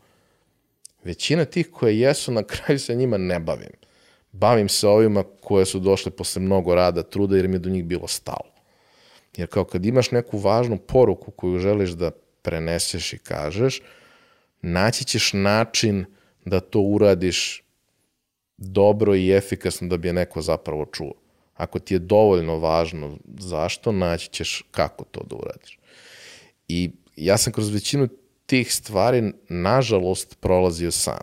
Većina 1.05 1.45
tih 1.45 1.71
koje 1.71 2.01
jesu, 2.01 2.33
na 2.33 2.43
kraju 2.43 2.79
se 2.79 2.95
njima 2.95 3.19
ne 3.19 3.38
bavim. 3.38 3.73
Bavim 4.33 4.69
se 4.69 4.88
ovima 4.88 5.25
koje 5.40 5.66
su 5.66 5.79
došle 5.79 6.11
posle 6.11 6.43
mnogo 6.43 6.75
rada, 6.75 7.03
truda, 7.03 7.37
jer 7.37 7.49
mi 7.49 7.55
je 7.55 7.59
do 7.59 7.71
njih 7.71 7.85
bilo 7.85 8.07
stalo. 8.07 8.51
Jer 9.37 9.49
kao 9.49 9.64
kad 9.64 9.87
imaš 9.87 10.11
neku 10.11 10.38
važnu 10.38 10.79
poruku 10.79 11.31
koju 11.31 11.59
želiš 11.59 11.90
da 11.90 12.11
preneseš 12.43 13.12
i 13.12 13.19
kažeš, 13.19 13.83
naći 14.62 15.05
ćeš 15.05 15.33
način 15.33 16.05
da 16.45 16.61
to 16.61 16.81
uradiš 16.81 17.62
dobro 18.57 19.14
i 19.14 19.31
efikasno 19.31 19.88
da 19.88 19.97
bi 19.97 20.09
je 20.09 20.12
neko 20.12 20.43
zapravo 20.43 20.87
čuo. 20.93 21.12
Ako 21.61 21.79
ti 21.79 21.94
je 21.94 21.99
dovoljno 21.99 22.59
važno 22.59 23.18
zašto, 23.38 23.92
naći 23.92 24.31
ćeš 24.31 24.64
kako 24.70 25.05
to 25.05 25.20
da 25.31 25.37
uradiš. 25.37 25.79
I 26.68 26.90
ja 27.16 27.37
sam 27.37 27.53
kroz 27.53 27.68
većinu 27.70 28.09
tih 28.46 28.75
stvari, 28.75 29.33
nažalost, 29.49 30.37
prolazio 30.40 30.90
sam. 30.90 31.20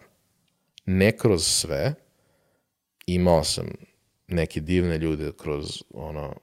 Ne 0.86 1.18
kroz 1.18 1.48
sve, 1.48 1.94
imao 3.08 3.44
sam 3.44 3.66
neke 4.28 4.60
divne 4.60 4.98
ljude 4.98 5.32
kroz 5.38 5.84
ono, 5.94 6.34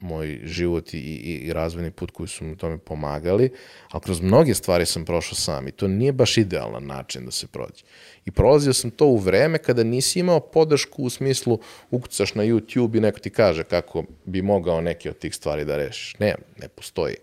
moj 0.00 0.40
život 0.44 0.94
i, 0.94 0.98
i, 0.98 1.34
i 1.34 1.52
razvojni 1.52 1.90
put 1.90 2.10
koji 2.10 2.28
su 2.28 2.44
mi 2.44 2.56
tome 2.56 2.78
pomagali, 2.78 3.50
ali 3.90 4.02
kroz 4.02 4.20
mnoge 4.20 4.54
stvari 4.54 4.86
sam 4.86 5.04
prošao 5.04 5.34
sam 5.34 5.68
i 5.68 5.72
to 5.72 5.88
nije 5.88 6.12
baš 6.12 6.38
idealan 6.38 6.86
način 6.86 7.24
da 7.24 7.30
se 7.30 7.46
prođe. 7.46 7.84
I 8.24 8.30
prolazio 8.30 8.72
sam 8.72 8.90
to 8.90 9.06
u 9.06 9.16
vreme 9.16 9.58
kada 9.58 9.84
nisi 9.84 10.20
imao 10.20 10.40
podršku 10.40 11.02
u 11.02 11.10
smislu 11.10 11.58
ukucaš 11.90 12.34
na 12.34 12.44
YouTube 12.44 12.96
i 12.96 13.00
neko 13.00 13.18
ti 13.18 13.30
kaže 13.30 13.64
kako 13.64 14.04
bi 14.24 14.42
mogao 14.42 14.80
neke 14.80 15.10
od 15.10 15.18
tih 15.18 15.34
stvari 15.34 15.64
da 15.64 15.76
rešiš. 15.76 16.16
Ne, 16.18 16.34
ne 16.60 16.68
postoji. 16.68 17.14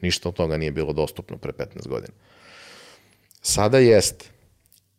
Ništa 0.00 0.28
od 0.28 0.34
toga 0.34 0.56
nije 0.56 0.70
bilo 0.70 0.92
dostupno 0.92 1.36
pre 1.36 1.52
15 1.52 1.88
godina. 1.88 2.14
Sada 3.42 3.78
jeste, 3.78 4.24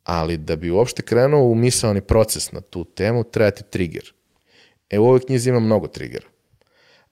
ali 0.04 0.38
da 0.38 0.56
bi 0.56 0.72
uopšte 0.72 1.02
krenuo 1.02 1.44
u 1.44 1.56
misalni 1.56 2.02
proces 2.02 2.52
na 2.52 2.62
tu 2.62 2.84
temu, 2.84 3.24
treba 3.24 3.52
ti 3.52 3.64
trigger. 3.70 4.14
E 4.90 5.00
u 5.00 5.06
ovoj 5.06 5.20
knjizi 5.20 5.50
ima 5.50 5.60
mnogo 5.60 5.88
triggera 5.88 6.33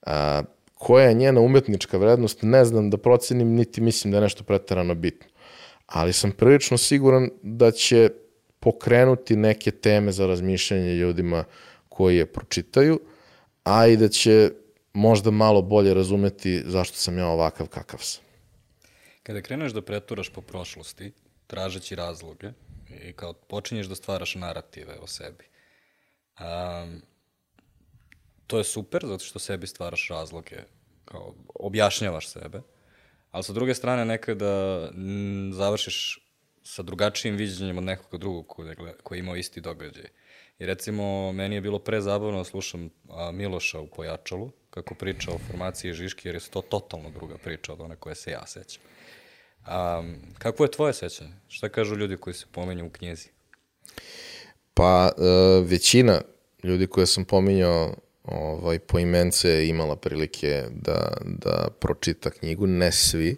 A, 0.02 0.42
koja 0.74 1.08
je 1.08 1.14
njena 1.14 1.40
umetnička 1.40 1.98
vrednost, 1.98 2.38
ne 2.42 2.64
znam 2.64 2.90
da 2.90 2.98
procenim, 2.98 3.54
niti 3.54 3.80
mislim 3.80 4.10
da 4.10 4.16
je 4.16 4.22
nešto 4.22 4.44
pretarano 4.44 4.94
bitno. 4.94 5.28
Ali 5.86 6.12
sam 6.12 6.32
prilično 6.32 6.78
siguran 6.78 7.30
da 7.42 7.70
će 7.70 8.10
pokrenuti 8.60 9.36
neke 9.36 9.70
teme 9.70 10.12
za 10.12 10.26
razmišljanje 10.26 10.94
ljudima 10.94 11.44
koji 11.88 12.16
je 12.16 12.26
pročitaju, 12.26 13.00
a 13.64 13.86
i 13.86 13.96
da 13.96 14.08
će 14.08 14.50
možda 14.92 15.30
malo 15.30 15.62
bolje 15.62 15.94
razumeti 15.94 16.62
zašto 16.66 16.96
sam 16.96 17.18
ja 17.18 17.26
ovakav 17.26 17.66
kakav 17.66 18.00
sam. 18.00 18.22
Kada 19.22 19.42
kreneš 19.42 19.72
da 19.72 19.82
preturaš 19.82 20.28
po 20.28 20.40
prošlosti, 20.40 21.12
tražeći 21.46 21.94
razloge 21.94 22.50
i 23.02 23.12
kao 23.12 23.32
počinješ 23.32 23.86
da 23.86 23.94
stvaraš 23.94 24.34
narative 24.34 24.94
o 25.00 25.06
sebi, 25.06 25.44
um, 26.40 27.02
to 28.52 28.58
je 28.58 28.64
super, 28.64 29.02
zato 29.06 29.24
što 29.24 29.38
sebi 29.38 29.66
stvaraš 29.66 30.08
razloge, 30.10 30.56
kao 31.04 31.34
objašnjavaš 31.54 32.28
sebe, 32.28 32.60
ali 33.30 33.44
sa 33.44 33.52
druge 33.52 33.74
strane 33.74 34.04
nekada 34.04 34.90
završiš 35.52 36.28
sa 36.62 36.82
drugačijim 36.82 37.36
viđenjem 37.36 37.78
od 37.78 37.84
nekog 37.84 38.20
drugog 38.20 38.46
koji, 38.46 38.76
koji 39.02 39.18
je 39.18 39.20
imao 39.20 39.36
isti 39.36 39.60
događaj. 39.60 40.04
I 40.58 40.66
recimo, 40.66 41.32
meni 41.32 41.54
je 41.54 41.60
bilo 41.60 41.78
pre 41.78 42.00
zabavno 42.00 42.38
da 42.38 42.44
slušam 42.44 42.90
Miloša 43.32 43.80
u 43.80 43.86
Pojačalu, 43.86 44.50
kako 44.70 44.94
priča 44.94 45.30
o 45.30 45.38
formaciji 45.38 45.92
Žiški, 45.92 46.28
jer 46.28 46.34
je 46.34 46.40
to 46.50 46.60
totalno 46.60 47.10
druga 47.10 47.38
priča 47.38 47.72
od 47.72 47.80
one 47.80 47.96
koje 47.96 48.14
se 48.14 48.30
ja 48.30 48.46
sećam. 48.46 48.82
A, 49.66 50.02
kako 50.38 50.64
je 50.64 50.70
tvoje 50.70 50.92
sećanje? 50.92 51.32
Šta 51.48 51.68
kažu 51.68 51.96
ljudi 51.96 52.16
koji 52.16 52.34
se 52.34 52.46
pomenju 52.52 52.86
u 52.86 52.90
knjezi? 52.90 53.28
Pa, 54.74 55.10
e, 55.18 55.22
većina 55.64 56.20
ljudi 56.62 56.86
koje 56.86 57.06
sam 57.06 57.24
pominjao 57.24 57.94
ovaj, 58.24 58.78
po 58.78 58.98
imence 58.98 59.68
imala 59.68 59.96
prilike 59.96 60.64
da, 60.70 61.12
da 61.22 61.68
pročita 61.80 62.30
knjigu, 62.30 62.66
ne 62.66 62.92
svi, 62.92 63.36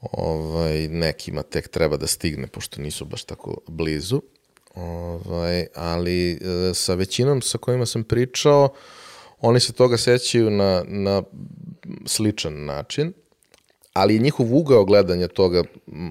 ovaj, 0.00 0.88
nekima 0.88 1.42
tek 1.42 1.68
treba 1.68 1.96
da 1.96 2.06
stigne, 2.06 2.46
pošto 2.46 2.82
nisu 2.82 3.04
baš 3.04 3.24
tako 3.24 3.56
blizu, 3.66 4.22
ovaj, 4.74 5.66
ali 5.74 6.32
e, 6.32 6.38
sa 6.74 6.94
većinom 6.94 7.42
sa 7.42 7.58
kojima 7.58 7.86
sam 7.86 8.04
pričao, 8.04 8.68
oni 9.40 9.60
se 9.60 9.72
toga 9.72 9.96
sećaju 9.96 10.50
na, 10.50 10.84
na 10.86 11.22
sličan 12.06 12.64
način, 12.64 13.12
ali 13.92 14.18
njihov 14.18 14.54
ugao 14.54 14.84
gledanja 14.84 15.28
toga 15.28 15.62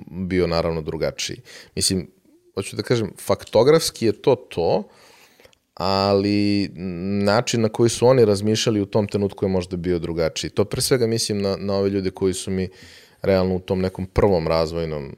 bio 0.10 0.48
naravno 0.48 0.82
drugačiji. 0.82 1.42
Mislim, 1.76 2.08
hoću 2.56 2.76
da 2.76 2.84
kažem, 2.84 3.12
faktografski 3.20 4.06
je 4.06 4.22
to 4.22 4.36
to, 4.36 4.84
ali 5.76 6.70
način 7.24 7.62
na 7.62 7.70
koji 7.70 7.90
su 7.90 8.08
oni 8.08 8.26
razmišljali 8.26 8.82
u 8.82 8.86
tom 8.86 9.08
trenutku 9.08 9.46
je 9.46 9.50
možda 9.50 9.78
bio 9.78 10.00
drugačiji. 10.00 10.50
To 10.50 10.66
pre 10.66 10.82
svega 10.82 11.08
mislim 11.08 11.42
na, 11.42 11.56
na 11.60 11.74
ove 11.76 11.90
ljude 11.90 12.12
koji 12.12 12.34
su 12.34 12.52
mi 12.52 12.70
realno 13.22 13.56
u 13.56 13.60
tom 13.60 13.82
nekom 13.82 14.06
prvom 14.06 14.48
razvojnom 14.48 15.16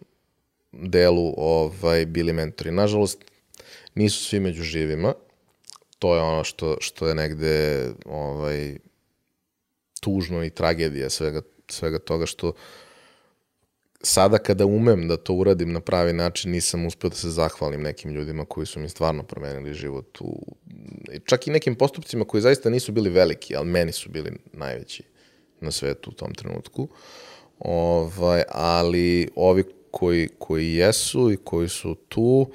delu 0.71 1.33
ovaj, 1.37 2.05
bili 2.05 2.33
mentori. 2.33 2.71
Nažalost, 2.71 3.25
nisu 3.95 4.25
svi 4.25 4.39
među 4.39 4.63
živima. 4.63 5.13
To 5.99 6.15
je 6.15 6.21
ono 6.21 6.43
što, 6.43 6.77
što 6.79 7.07
je 7.07 7.15
negde 7.15 7.87
ovaj, 8.05 8.77
tužno 9.99 10.43
i 10.43 10.49
tragedija 10.49 11.09
svega, 11.09 11.41
svega 11.67 11.99
toga 11.99 12.25
što 12.25 12.53
sada 14.03 14.37
kada 14.37 14.65
umem 14.65 15.07
da 15.07 15.17
to 15.17 15.33
uradim 15.33 15.73
na 15.73 15.79
pravi 15.79 16.13
način, 16.13 16.51
nisam 16.51 16.85
uspeo 16.85 17.09
da 17.09 17.15
se 17.15 17.29
zahvalim 17.29 17.81
nekim 17.81 18.11
ljudima 18.11 18.45
koji 18.45 18.65
su 18.65 18.79
mi 18.79 18.89
stvarno 18.89 19.23
promenili 19.23 19.73
život. 19.73 20.21
U, 20.21 20.55
čak 21.25 21.47
i 21.47 21.51
nekim 21.51 21.75
postupcima 21.75 22.25
koji 22.25 22.41
zaista 22.41 22.69
nisu 22.69 22.91
bili 22.91 23.09
veliki, 23.09 23.55
ali 23.55 23.67
meni 23.67 23.91
su 23.91 24.09
bili 24.09 24.31
najveći 24.53 25.03
na 25.61 25.71
svetu 25.71 26.09
u 26.09 26.13
tom 26.13 26.33
trenutku. 26.33 26.87
Ovaj, 27.59 28.43
ali 28.49 29.29
ovi 29.35 29.63
koji, 29.91 30.29
koji 30.39 30.73
jesu 30.73 31.31
i 31.31 31.37
koji 31.37 31.69
su 31.69 31.95
tu, 31.95 32.51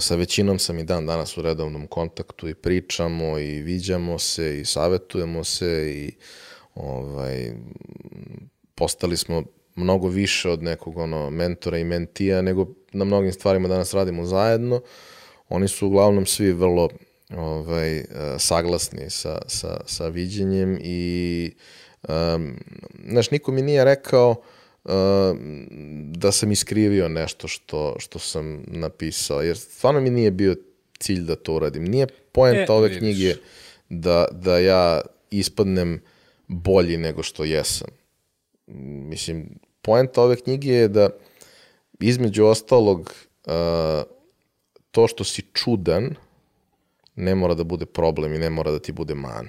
sa 0.00 0.16
većinom 0.16 0.58
sam 0.58 0.78
i 0.78 0.84
dan 0.84 1.06
danas 1.06 1.38
u 1.38 1.42
redovnom 1.42 1.86
kontaktu 1.86 2.48
i 2.48 2.54
pričamo 2.54 3.38
i 3.38 3.62
viđamo 3.62 4.18
se 4.18 4.60
i 4.60 4.64
savetujemo 4.64 5.44
se 5.44 5.92
i 5.94 6.12
ovaj, 6.74 7.52
postali 8.74 9.16
smo 9.16 9.42
mnogo 9.76 10.08
više 10.08 10.50
od 10.50 10.62
nekog 10.62 10.96
ono 10.98 11.30
mentora 11.30 11.78
i 11.78 11.84
mentija, 11.84 12.42
nego 12.42 12.66
na 12.92 13.04
mnogim 13.04 13.32
stvarima 13.32 13.68
danas 13.68 13.94
radimo 13.94 14.24
zajedno. 14.24 14.80
Oni 15.48 15.68
su 15.68 15.86
uglavnom 15.86 16.26
svi 16.26 16.52
vrlo 16.52 16.88
ovaj, 17.36 18.04
saglasni 18.38 19.10
sa, 19.10 19.38
sa, 19.46 19.80
sa 19.86 20.08
viđenjem 20.08 20.78
i 20.82 21.50
um, 22.08 22.56
znaš, 23.08 23.30
niko 23.30 23.52
mi 23.52 23.62
nije 23.62 23.84
rekao 23.84 24.30
uh, 24.30 24.90
da 26.02 26.32
sam 26.32 26.52
iskrivio 26.52 27.08
nešto 27.08 27.48
što, 27.48 27.96
što 27.98 28.18
sam 28.18 28.64
napisao, 28.66 29.42
jer 29.42 29.58
stvarno 29.58 30.00
mi 30.00 30.10
nije 30.10 30.30
bio 30.30 30.56
cilj 30.98 31.20
da 31.20 31.36
to 31.36 31.54
uradim. 31.54 31.84
Nije 31.84 32.06
poenta 32.32 32.72
e, 32.72 32.76
ove 32.76 32.88
vidiš. 32.88 32.98
knjige 32.98 33.34
da, 33.88 34.26
da 34.32 34.58
ja 34.58 35.00
ispadnem 35.30 36.00
bolji 36.48 36.96
nego 36.96 37.22
što 37.22 37.44
jesam. 37.44 37.88
Mislim, 39.08 39.58
poenta 39.86 40.22
ove 40.22 40.36
knjige 40.36 40.72
je 40.72 40.88
da 40.88 41.08
između 42.00 42.44
ostalog 42.44 43.14
uh, 43.46 43.52
to 44.90 45.08
što 45.08 45.24
si 45.24 45.42
čudan 45.52 46.14
ne 47.16 47.34
mora 47.34 47.54
da 47.54 47.64
bude 47.64 47.86
problem 47.86 48.34
i 48.34 48.38
ne 48.38 48.50
mora 48.50 48.70
da 48.70 48.78
ti 48.78 48.92
bude 48.92 49.14
mana. 49.14 49.48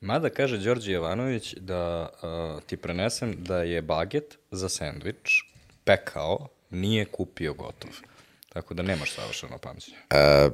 Mada 0.00 0.30
kaže 0.30 0.58
Đorđe 0.58 0.92
Jovanović 0.92 1.54
da 1.54 2.08
uh, 2.08 2.62
ti 2.62 2.76
prenesem 2.76 3.34
da 3.38 3.62
je 3.62 3.82
baget 3.82 4.38
za 4.50 4.68
sendvič 4.68 5.42
pekao, 5.84 6.48
nije 6.70 7.04
kupio 7.04 7.54
gotov. 7.54 7.90
Tako 8.48 8.74
da 8.74 8.82
nemaš 8.82 9.14
savršeno 9.14 9.58
pamćenje. 9.58 9.96
E, 10.10 10.48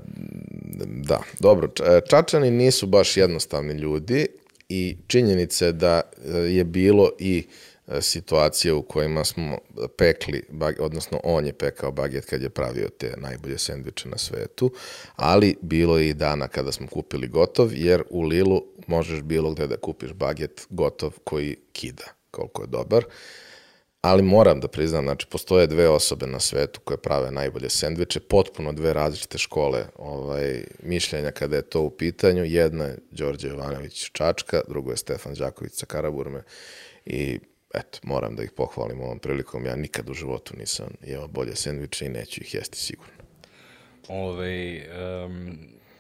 da, 0.87 1.21
dobro. 1.41 1.69
Čačani 2.11 2.51
nisu 2.51 2.87
baš 2.87 3.17
jednostavni 3.17 3.75
ljudi 3.75 4.27
i 4.69 4.97
činjenica 5.07 5.67
je 5.67 5.73
da 5.73 6.01
je 6.49 6.65
bilo 6.65 7.11
i 7.19 7.47
uh, 7.47 7.72
E, 7.72 7.72
situacije 8.01 8.73
u 8.73 8.83
kojima 8.83 9.25
smo 9.25 9.59
pekli, 9.97 10.43
odnosno 10.79 11.21
on 11.25 11.47
je 11.47 11.53
pekao 11.53 11.93
baget 11.93 12.25
kad 12.25 12.43
je 12.43 12.51
pravio 12.51 12.89
te 12.89 13.15
najbolje 13.17 13.59
sendviče 13.59 14.09
na 14.09 14.19
svetu, 14.19 14.73
ali 15.17 15.57
bilo 15.61 15.99
je 15.99 16.09
i 16.09 16.15
dana 16.15 16.49
kada 16.49 16.73
smo 16.73 16.87
kupili 16.87 17.29
gotov, 17.29 17.75
jer 17.75 18.03
u 18.11 18.23
Lilu 18.23 18.63
možeš 18.87 19.23
bilo 19.23 19.53
gde 19.53 19.67
da 19.67 19.77
kupiš 19.77 20.13
baget 20.13 20.67
gotov 20.71 21.13
koji 21.25 21.57
kida, 21.73 22.05
koliko 22.31 22.63
je 22.63 22.67
dobar. 22.67 23.05
Ali 24.01 24.23
moram 24.23 24.61
da 24.61 24.69
priznam, 24.69 25.05
znači, 25.05 25.27
postoje 25.31 25.67
dve 25.67 25.89
osobe 25.89 26.27
na 26.27 26.41
svetu 26.41 26.81
koje 26.85 26.97
prave 26.97 27.31
najbolje 27.31 27.69
sendviče, 27.71 28.21
potpuno 28.21 28.73
dve 28.73 28.93
različite 28.93 29.39
škole 29.39 29.85
ovaj, 29.97 30.65
mišljenja 30.83 31.31
kada 31.31 31.57
je 31.57 31.63
to 31.63 31.81
u 31.81 31.91
pitanju. 31.91 32.45
Jedna 32.45 32.85
je 32.85 32.99
Đorđe 33.11 33.49
Jovanović 33.49 34.11
Čačka, 34.13 34.61
drugo 34.69 34.91
je 34.91 34.97
Stefan 34.97 35.35
Đaković 35.35 35.73
sa 35.73 35.87
Karaburme 35.87 36.43
i 37.05 37.39
eto, 37.75 37.99
moram 38.03 38.37
da 38.37 38.43
ih 38.43 38.51
pohvalim 38.57 39.01
ovom 39.01 39.19
prilikom. 39.19 39.67
Ja 39.67 39.77
nikad 39.77 40.11
u 40.11 40.15
životu 40.15 40.55
nisam 40.59 40.87
jeo 41.03 41.29
bolje 41.29 41.57
sendviče 41.57 42.07
i 42.07 42.09
neću 42.09 42.41
ih 42.41 42.55
jesti 42.55 42.79
sigurno. 42.79 43.13
Ove, 44.09 44.83
um, 45.25 45.59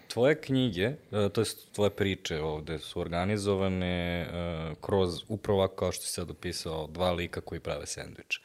tvoje 0.08 0.40
knjige, 0.40 0.88
uh, 0.88 1.32
to 1.32 1.40
je 1.40 1.46
tvoje 1.72 1.90
priče 1.90 2.40
ovde 2.40 2.78
su 2.78 3.00
organizovane 3.00 4.26
uh, 4.26 4.76
kroz 4.80 5.22
upravo 5.28 5.68
kao 5.68 5.92
što 5.92 6.04
si 6.04 6.12
sad 6.12 6.30
opisao 6.30 6.86
dva 6.86 7.12
lika 7.12 7.40
koji 7.40 7.60
prave 7.60 7.86
sendviče. 7.86 8.40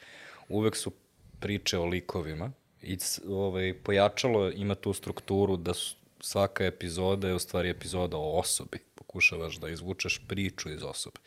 Uvek 0.48 0.76
su 0.76 0.92
priče 1.40 1.78
o 1.78 1.84
likovima 1.84 2.52
i 2.82 2.98
ovaj, 3.28 3.74
pojačalo 3.84 4.50
ima 4.50 4.74
tu 4.74 4.92
strukturu 4.92 5.56
da 5.56 5.74
su, 5.74 5.96
svaka 6.20 6.64
epizoda 6.64 7.28
je 7.28 7.34
u 7.34 7.38
stvari 7.38 7.70
epizoda 7.70 8.16
o 8.16 8.38
osobi. 8.38 8.78
Pokušavaš 8.94 9.56
da 9.56 9.68
izvučeš 9.68 10.20
priču 10.28 10.70
iz 10.70 10.82
osobe. 10.82 11.20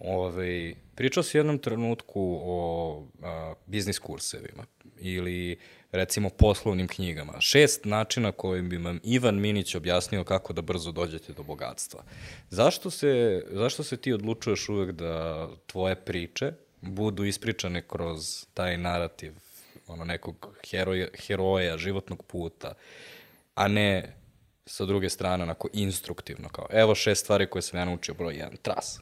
Ove, 0.00 0.74
pričao 0.94 1.22
si 1.22 1.38
u 1.38 1.40
jednom 1.40 1.58
trenutku 1.58 2.40
o 2.44 3.06
a, 3.22 3.54
biznis 3.66 3.98
kursevima 3.98 4.64
ili 5.00 5.58
recimo 5.92 6.30
poslovnim 6.30 6.88
knjigama. 6.88 7.40
Šest 7.40 7.84
načina 7.84 8.32
kojim 8.32 8.68
bi 8.68 8.76
vam 8.76 9.00
Ivan 9.04 9.40
Minić 9.40 9.74
objasnio 9.74 10.24
kako 10.24 10.52
da 10.52 10.62
brzo 10.62 10.92
dođete 10.92 11.32
do 11.32 11.42
bogatstva. 11.42 12.02
Zašto 12.50 12.90
se, 12.90 13.44
zašto 13.50 13.82
se 13.82 13.96
ti 13.96 14.12
odlučuješ 14.12 14.68
uvek 14.68 14.92
da 14.92 15.48
tvoje 15.66 15.96
priče 15.96 16.52
budu 16.80 17.24
ispričane 17.24 17.82
kroz 17.88 18.46
taj 18.54 18.78
narativ 18.78 19.32
ono 19.86 20.04
nekog 20.04 20.56
heroja, 20.70 21.08
heroja 21.26 21.78
životnog 21.78 22.22
puta, 22.22 22.74
a 23.54 23.68
ne 23.68 24.16
sa 24.66 24.84
druge 24.84 25.08
strane 25.08 25.42
onako 25.42 25.68
instruktivno 25.72 26.48
kao 26.48 26.66
evo 26.70 26.94
šest 26.94 27.22
stvari 27.22 27.46
koje 27.46 27.62
sam 27.62 27.78
ja 27.78 27.84
naučio 27.84 28.14
broj 28.14 28.34
1, 28.34 28.56
tras. 28.62 29.00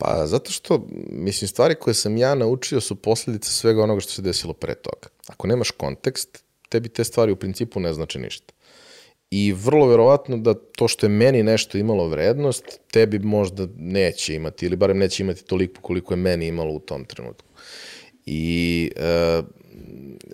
Pa 0.00 0.26
zato 0.26 0.50
što, 0.50 0.86
mislim, 1.10 1.48
stvari 1.48 1.74
koje 1.74 1.94
sam 1.94 2.16
ja 2.16 2.34
naučio 2.34 2.80
su 2.80 2.94
posljedice 2.94 3.50
svega 3.50 3.82
onoga 3.82 4.00
što 4.00 4.12
se 4.12 4.22
desilo 4.22 4.52
pre 4.52 4.74
toga. 4.74 5.08
Ako 5.26 5.46
nemaš 5.46 5.70
kontekst, 5.70 6.44
tebi 6.68 6.88
te 6.88 7.04
stvari 7.04 7.32
u 7.32 7.36
principu 7.36 7.80
ne 7.80 7.92
znači 7.94 8.18
ništa. 8.18 8.54
I 9.30 9.52
vrlo 9.52 9.86
verovatno 9.86 10.36
da 10.36 10.54
to 10.54 10.88
što 10.88 11.06
je 11.06 11.10
meni 11.10 11.42
nešto 11.42 11.78
imalo 11.78 12.08
vrednost, 12.08 12.64
tebi 12.92 13.18
možda 13.18 13.66
neće 13.76 14.34
imati, 14.34 14.66
ili 14.66 14.76
barem 14.76 14.98
neće 14.98 15.22
imati 15.22 15.44
toliko 15.44 15.80
koliko 15.80 16.12
je 16.14 16.18
meni 16.18 16.46
imalo 16.46 16.72
u 16.72 16.80
tom 16.80 17.04
trenutku. 17.04 17.48
I 18.26 18.90
e, 18.96 19.42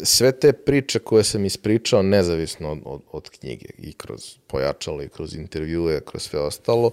sve 0.02 0.32
te 0.32 0.52
priče 0.52 0.98
koje 0.98 1.24
sam 1.24 1.44
ispričao, 1.44 2.02
nezavisno 2.02 2.72
od, 2.72 2.78
od, 2.84 3.00
od 3.12 3.30
knjige, 3.30 3.66
i 3.78 3.92
kroz 3.92 4.36
pojačalo, 4.46 5.02
i 5.02 5.08
kroz 5.08 5.34
intervjue, 5.34 6.00
kroz 6.00 6.22
sve 6.22 6.40
ostalo, 6.40 6.90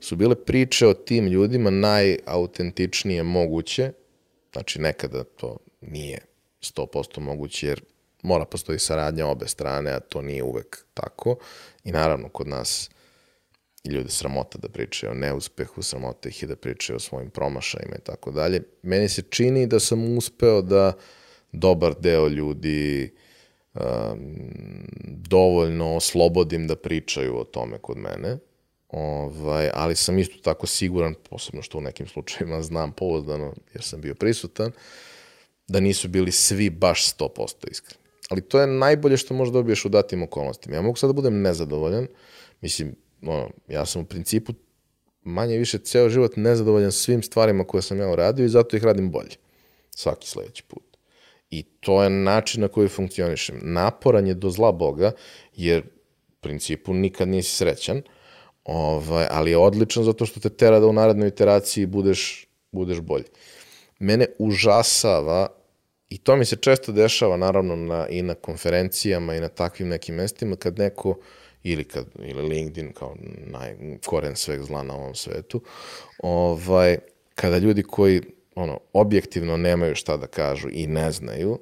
su 0.00 0.16
bile 0.16 0.34
priče 0.34 0.86
o 0.86 0.94
tim 0.94 1.26
ljudima 1.26 1.70
najautentičnije 1.70 3.22
moguće, 3.22 3.92
znači 4.52 4.80
nekada 4.80 5.24
to 5.24 5.56
nije 5.80 6.18
100% 6.60 7.20
moguće, 7.20 7.66
jer 7.66 7.82
mora 8.22 8.44
postoji 8.44 8.78
saradnja 8.78 9.26
obe 9.26 9.46
strane, 9.46 9.90
a 9.90 10.00
to 10.00 10.22
nije 10.22 10.42
uvek 10.42 10.84
tako. 10.94 11.36
I 11.84 11.92
naravno, 11.92 12.28
kod 12.28 12.48
nas 12.48 12.90
ljude 13.84 14.10
sramota 14.10 14.58
da 14.58 14.68
pričaju 14.68 15.12
o 15.12 15.14
neuspehu, 15.14 15.82
sramota 15.82 16.28
ih 16.28 16.42
i 16.42 16.46
da 16.46 16.56
pričaju 16.56 16.96
o 16.96 17.00
svojim 17.00 17.30
promašajima 17.30 17.96
i 17.96 18.04
tako 18.04 18.30
dalje. 18.30 18.62
Meni 18.82 19.08
se 19.08 19.22
čini 19.22 19.66
da 19.66 19.80
sam 19.80 20.16
uspeo 20.16 20.62
da 20.62 20.92
dobar 21.52 21.94
deo 22.00 22.28
ljudi 22.28 23.14
um, 23.74 23.80
dovoljno 25.06 25.96
oslobodim 25.96 26.66
da 26.66 26.76
pričaju 26.76 27.38
o 27.38 27.44
tome 27.44 27.78
kod 27.78 27.96
mene, 27.96 28.38
ovaj, 28.88 29.70
ali 29.74 29.96
sam 29.96 30.18
isto 30.18 30.38
tako 30.42 30.66
siguran, 30.66 31.14
posebno 31.30 31.62
što 31.62 31.78
u 31.78 31.80
nekim 31.80 32.06
slučajima 32.06 32.62
znam 32.62 32.92
pouzdano, 32.92 33.54
jer 33.74 33.82
sam 33.82 34.00
bio 34.00 34.14
prisutan, 34.14 34.72
da 35.68 35.80
nisu 35.80 36.08
bili 36.08 36.32
svi 36.32 36.70
baš 36.70 37.16
100% 37.16 37.70
iskreni. 37.70 38.02
Ali 38.28 38.40
to 38.40 38.60
je 38.60 38.66
najbolje 38.66 39.16
što 39.16 39.34
možeš 39.34 39.52
dobiješ 39.52 39.84
u 39.84 39.88
datim 39.88 40.22
okolnostima. 40.22 40.76
Ja 40.76 40.82
mogu 40.82 40.96
sad 40.96 41.08
da 41.08 41.14
budem 41.14 41.42
nezadovoljan, 41.42 42.06
mislim, 42.60 42.96
ono, 43.22 43.50
ja 43.68 43.86
sam 43.86 44.02
u 44.02 44.04
principu 44.04 44.52
manje 45.22 45.58
više 45.58 45.78
ceo 45.78 46.08
život 46.08 46.36
nezadovoljan 46.36 46.92
svim 46.92 47.22
stvarima 47.22 47.64
koje 47.64 47.82
sam 47.82 47.98
ja 47.98 48.10
uradio 48.10 48.44
i 48.44 48.48
zato 48.48 48.76
ih 48.76 48.84
radim 48.84 49.10
bolje. 49.10 49.36
Svaki 49.90 50.28
sledeći 50.28 50.62
put. 50.62 50.96
I 51.50 51.62
to 51.62 52.02
je 52.02 52.10
način 52.10 52.60
na 52.60 52.68
koji 52.68 52.88
funkcionišem. 52.88 53.60
Naporan 53.62 54.26
je 54.26 54.34
do 54.34 54.50
zla 54.50 54.72
Boga, 54.72 55.12
jer 55.56 55.82
u 56.28 56.40
principu 56.40 56.94
nikad 56.94 57.28
nisi 57.28 57.56
srećan, 57.56 58.02
ovaj, 58.68 59.26
ali 59.30 59.50
je 59.50 59.58
odličan 59.58 60.04
zato 60.04 60.26
što 60.26 60.40
te 60.40 60.48
tera 60.48 60.80
da 60.80 60.86
u 60.86 60.92
narednoj 60.92 61.28
iteraciji 61.28 61.86
budeš, 61.86 62.46
budeš 62.72 63.00
bolji. 63.00 63.24
Mene 63.98 64.26
užasava 64.38 65.48
I 66.08 66.18
to 66.18 66.36
mi 66.36 66.44
se 66.44 66.56
često 66.56 66.92
dešava, 66.92 67.36
naravno, 67.36 67.76
na, 67.76 68.06
i 68.08 68.22
na 68.22 68.34
konferencijama 68.34 69.34
i 69.34 69.40
na 69.40 69.48
takvim 69.48 69.88
nekim 69.88 70.14
mestima, 70.14 70.56
kad 70.56 70.78
neko, 70.78 71.18
ili, 71.62 71.84
kad, 71.84 72.06
ili 72.18 72.48
LinkedIn 72.48 72.92
kao 72.92 73.16
najkoren 73.46 74.36
sveg 74.36 74.62
zla 74.62 74.82
na 74.82 74.94
ovom 74.94 75.14
svetu, 75.14 75.60
ovaj, 76.18 76.98
kada 77.34 77.58
ljudi 77.58 77.82
koji 77.82 78.22
ono, 78.54 78.80
objektivno 78.92 79.56
nemaju 79.56 79.94
šta 79.94 80.16
da 80.16 80.26
kažu 80.26 80.68
i 80.72 80.86
ne 80.86 81.12
znaju, 81.12 81.58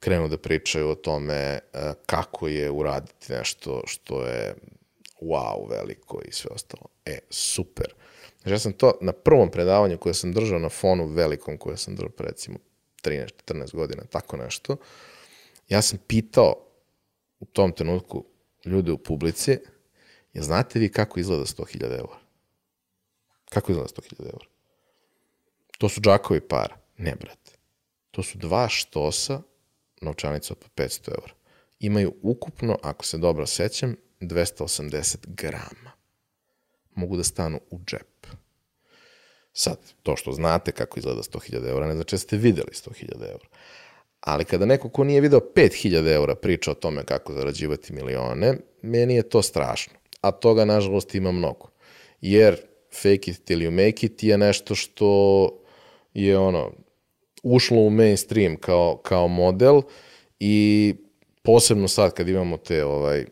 krenu 0.00 0.28
da 0.28 0.38
pričaju 0.38 0.88
o 0.88 0.94
tome 0.94 1.34
e, 1.34 1.58
kako 2.06 2.48
je 2.48 2.70
uraditi 2.70 3.32
nešto 3.32 3.82
što 3.86 4.26
je 4.26 4.54
wow, 5.24 5.70
veliko 5.70 6.20
i 6.28 6.32
sve 6.32 6.50
ostalo. 6.54 6.86
E, 7.04 7.18
super. 7.30 7.94
Znači, 8.42 8.54
ja 8.54 8.58
sam 8.58 8.72
to 8.72 8.98
na 9.00 9.12
prvom 9.12 9.50
predavanju 9.50 9.98
koje 9.98 10.14
sam 10.14 10.32
držao 10.32 10.58
na 10.58 10.68
fonu 10.68 11.06
velikom 11.06 11.58
koje 11.58 11.76
sam 11.76 11.96
držao, 11.96 12.10
recimo, 12.18 12.58
13-14 13.04 13.74
godina, 13.74 14.04
tako 14.04 14.36
nešto, 14.36 14.76
ja 15.68 15.82
sam 15.82 15.98
pitao 16.06 16.54
u 17.40 17.44
tom 17.44 17.72
trenutku 17.72 18.24
ljude 18.64 18.92
u 18.92 18.98
publici, 18.98 19.58
ja 20.32 20.42
znate 20.42 20.78
vi 20.78 20.88
kako 20.88 21.20
izgleda 21.20 21.44
100.000 21.44 21.84
eura? 21.84 22.18
Kako 23.50 23.72
izgleda 23.72 23.88
100.000 23.88 24.24
eura? 24.24 24.46
To 25.78 25.88
su 25.88 26.00
džakovi 26.00 26.40
para. 26.40 26.76
Ne, 26.96 27.14
brate. 27.20 27.52
To 28.10 28.22
su 28.22 28.38
dva 28.38 28.68
štosa 28.68 29.42
novčanica 30.00 30.54
od 30.54 30.70
500 30.76 31.08
eura. 31.08 31.32
Imaju 31.78 32.14
ukupno, 32.22 32.78
ako 32.82 33.04
se 33.04 33.18
dobro 33.18 33.46
sećam, 33.46 33.96
280 34.24 35.16
grama. 35.26 35.92
Mogu 36.94 37.16
da 37.16 37.24
stanu 37.24 37.60
u 37.70 37.78
džep. 37.86 38.26
Sad, 39.52 39.78
to 40.02 40.16
što 40.16 40.32
znate 40.32 40.72
kako 40.72 40.98
izgleda 40.98 41.22
100.000 41.22 41.68
eura, 41.68 41.86
ne 41.86 41.94
znači 41.94 42.14
da 42.14 42.18
ste 42.18 42.36
videli 42.36 42.70
100.000 42.72 43.30
eura. 43.30 43.46
Ali 44.20 44.44
kada 44.44 44.66
neko 44.66 44.88
ko 44.88 45.04
nije 45.04 45.20
video 45.20 45.40
5.000 45.40 46.12
eura 46.14 46.34
priča 46.34 46.70
o 46.70 46.74
tome 46.74 47.04
kako 47.04 47.32
zarađivati 47.32 47.92
milione, 47.92 48.54
meni 48.82 49.14
je 49.14 49.28
to 49.28 49.42
strašno. 49.42 49.92
A 50.20 50.30
toga, 50.30 50.64
nažalost, 50.64 51.14
ima 51.14 51.32
mnogo. 51.32 51.68
Jer 52.20 52.56
fake 52.92 53.30
it 53.30 53.44
till 53.44 53.58
you 53.58 53.70
make 53.70 54.06
it 54.06 54.22
je 54.22 54.38
nešto 54.38 54.74
što 54.74 55.48
je 56.14 56.38
ono, 56.38 56.72
ušlo 57.42 57.78
u 57.78 57.90
mainstream 57.90 58.56
kao, 58.56 58.96
kao 58.96 59.28
model 59.28 59.82
i 60.40 60.94
posebno 61.42 61.88
sad 61.88 62.14
kad 62.14 62.28
imamo 62.28 62.56
te 62.56 62.84
ovaj, 62.84 63.26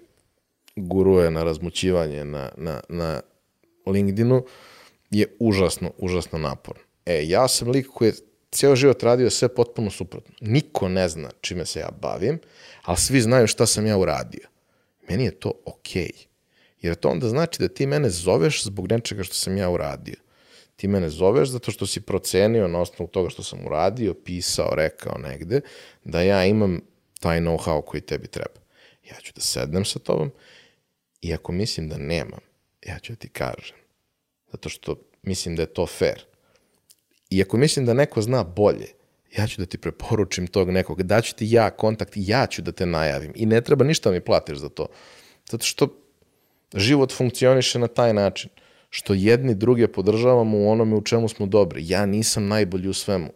guruje 0.77 1.31
na 1.31 1.45
razmućivanje 1.45 2.25
na, 2.25 2.51
na, 2.57 2.81
na 2.89 3.21
LinkedInu, 3.87 4.45
je 5.11 5.37
užasno, 5.39 5.91
užasno 5.99 6.39
naporno. 6.39 6.83
E, 7.07 7.23
ja 7.27 7.49
sam 7.49 7.71
lik 7.71 7.87
koji 7.95 8.09
je 8.09 8.15
ceo 8.51 8.77
život 8.77 9.03
radio 9.03 9.31
sve 9.31 9.49
potpuno 9.49 9.91
suprotno. 9.91 10.35
Niko 10.41 10.89
ne 10.89 11.09
zna 11.09 11.31
čime 11.41 11.67
se 11.67 11.81
ja 11.81 11.89
bavim, 12.01 12.39
ali 12.83 12.97
svi 12.97 13.21
znaju 13.21 13.47
šta 13.47 13.67
sam 13.67 13.87
ja 13.87 13.97
uradio. 13.97 14.49
Meni 15.09 15.25
je 15.25 15.31
to 15.31 15.53
okej. 15.65 16.03
Okay. 16.03 16.27
Jer 16.83 16.95
to 16.95 17.09
onda 17.09 17.29
znači 17.29 17.59
da 17.61 17.69
ti 17.69 17.87
mene 17.87 18.11
zoveš 18.11 18.65
zbog 18.65 18.93
nečega 18.93 19.23
što 19.23 19.35
sam 19.35 19.57
ja 19.57 19.71
uradio. 19.71 20.17
Ti 20.77 20.89
mene 20.89 21.11
zoveš 21.11 21.49
zato 21.49 21.71
što 21.71 21.87
si 21.87 22.01
procenio 22.01 22.69
na 22.69 22.81
osnovu 22.81 23.09
toga 23.09 23.31
što 23.31 23.43
sam 23.43 23.67
uradio, 23.67 24.15
pisao, 24.15 24.75
rekao 24.75 25.19
negde, 25.19 25.61
da 26.05 26.23
ja 26.23 26.45
imam 26.45 26.81
taj 27.21 27.41
know-how 27.41 27.83
koji 27.85 28.01
tebi 28.01 28.27
treba. 28.27 28.61
Ja 29.11 29.17
ću 29.23 29.33
da 29.35 29.41
sednem 29.41 29.85
sa 29.85 29.99
tobom 29.99 30.31
i 31.23 31.35
ako 31.35 31.53
mislim 31.53 31.89
da 31.89 31.97
nemam, 31.99 32.41
ja 32.87 32.99
ću 32.99 33.13
da 33.13 33.17
ti 33.17 33.29
kažem 33.29 33.83
zato 34.53 34.69
što 34.69 34.97
mislim 35.23 35.57
da 35.57 35.63
je 35.63 35.75
to 35.75 35.87
fair. 35.87 36.25
I 37.31 37.43
ako 37.43 37.57
mislim 37.57 37.87
da 37.87 37.95
neko 37.95 38.23
zna 38.23 38.45
bolje, 38.45 38.87
ja 39.37 39.47
ću 39.47 39.61
da 39.61 39.67
ti 39.67 39.79
preporučim 39.79 40.47
tog 40.47 40.71
nekog, 40.71 41.03
daću 41.03 41.35
ti 41.35 41.47
ja 41.51 41.71
kontakt, 41.71 42.13
ja 42.17 42.47
ću 42.47 42.63
da 42.63 42.73
te 42.73 42.87
najavim 42.87 43.33
i 43.35 43.47
ne 43.47 43.61
treba 43.61 43.85
ništa 43.85 44.11
mi 44.11 44.21
platiš 44.21 44.59
za 44.59 44.69
to. 44.69 44.87
Zato 45.51 45.65
što 45.65 45.89
život 46.75 47.13
funkcioniše 47.13 47.79
na 47.79 47.89
taj 47.89 48.15
način, 48.15 48.51
što 48.91 49.15
jedni 49.15 49.55
druge 49.55 49.89
podržavamo 49.89 50.59
u 50.59 50.71
onome 50.71 50.97
u 50.97 51.03
čemu 51.03 51.29
smo 51.29 51.47
dobri. 51.47 51.89
Ja 51.89 52.07
nisam 52.07 52.49
najbolji 52.49 52.89
u 52.89 52.95
svemu. 52.95 53.33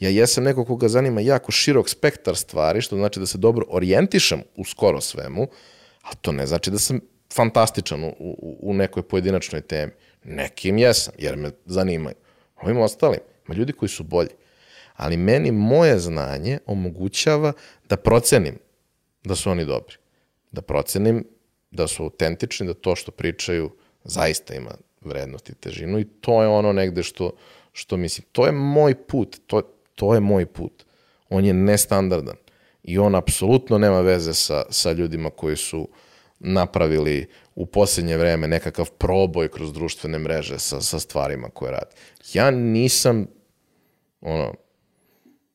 Ja 0.00 0.10
jesam 0.10 0.44
neko 0.44 0.64
koga 0.64 0.88
zanima 0.88 1.20
jako 1.20 1.52
širok 1.52 1.88
spektar 1.88 2.36
stvari, 2.36 2.80
što 2.80 2.96
znači 2.96 3.20
da 3.20 3.26
se 3.26 3.38
dobro 3.38 3.66
orijentišem 3.68 4.42
u 4.56 4.64
skoro 4.64 5.00
svemu, 5.00 5.48
ali 6.02 6.16
to 6.20 6.32
ne 6.32 6.46
znači 6.46 6.70
da 6.70 6.78
sam 6.78 7.00
fantastičan 7.34 8.04
u, 8.04 8.08
u, 8.18 8.58
u 8.60 8.74
nekoj 8.74 9.02
pojedinačnoj 9.02 9.60
temi. 9.60 9.92
Nekim 10.24 10.78
jesam, 10.78 11.14
jer 11.18 11.36
me 11.36 11.50
zanimaju. 11.66 12.16
Ovim 12.62 12.78
ostalim, 12.78 13.20
ima 13.46 13.54
ljudi 13.56 13.72
koji 13.72 13.88
su 13.88 14.02
bolji. 14.02 14.30
Ali 14.96 15.16
meni 15.16 15.52
moje 15.52 15.98
znanje 15.98 16.58
omogućava 16.66 17.52
da 17.88 17.96
procenim 17.96 18.58
da 19.24 19.34
su 19.34 19.50
oni 19.50 19.64
dobri. 19.64 19.96
Da 20.52 20.62
procenim 20.62 21.24
da 21.70 21.86
su 21.86 22.02
autentični, 22.02 22.66
da 22.66 22.74
to 22.74 22.96
što 22.96 23.10
pričaju 23.10 23.70
zaista 24.04 24.54
ima 24.54 24.70
vrednost 25.00 25.50
i 25.50 25.54
težinu 25.54 25.98
i 25.98 26.04
to 26.04 26.42
je 26.42 26.48
ono 26.48 26.72
negde 26.72 27.02
što, 27.02 27.30
što 27.72 27.96
mislim, 27.96 28.26
to 28.32 28.46
je 28.46 28.52
moj 28.52 28.94
put, 28.94 29.36
to, 29.46 29.62
to 29.94 30.14
je 30.14 30.20
moj 30.20 30.46
put. 30.46 30.84
On 31.28 31.44
je 31.44 31.52
nestandardan 31.52 32.36
i 32.82 32.98
on 32.98 33.14
apsolutno 33.14 33.78
nema 33.78 34.00
veze 34.00 34.34
sa, 34.34 34.64
sa 34.70 34.92
ljudima 34.92 35.30
koji 35.30 35.56
su 35.56 35.88
napravili 36.40 37.26
u 37.54 37.66
posljednje 37.66 38.16
vreme 38.16 38.48
nekakav 38.48 38.90
proboj 38.90 39.48
kroz 39.48 39.72
društvene 39.72 40.18
mreže 40.18 40.58
sa, 40.58 40.80
sa 40.80 40.98
stvarima 40.98 41.48
koje 41.48 41.72
radi. 41.72 41.94
Ja 42.32 42.50
nisam, 42.50 43.26
ono, 44.20 44.54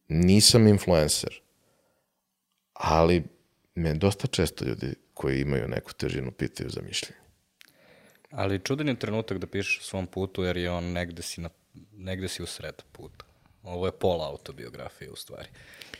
nisam 0.07 0.67
influencer, 0.67 1.41
ali 2.73 3.23
me 3.75 3.93
dosta 3.93 4.27
često 4.27 4.65
ljudi 4.65 4.93
koji 5.13 5.41
imaju 5.41 5.67
neku 5.67 5.93
težinu 5.93 6.31
pitaju 6.31 6.69
za 6.69 6.81
mišljenje. 6.81 7.23
Ali 8.31 8.59
čudan 8.59 8.87
je 8.87 8.99
trenutak 8.99 9.37
da 9.37 9.47
pišeš 9.47 9.79
o 9.79 9.83
svom 9.83 10.07
putu, 10.07 10.43
jer 10.43 10.57
je 10.57 10.71
on 10.71 10.83
negde 10.83 11.21
si, 11.21 11.41
na, 11.41 11.49
negde 11.91 12.27
si 12.27 12.43
u 12.43 12.45
sred 12.45 12.81
puta. 12.91 13.25
Ovo 13.63 13.85
je 13.85 13.91
pola 13.91 14.29
autobiografije 14.29 15.11
u 15.11 15.15
stvari. 15.15 15.47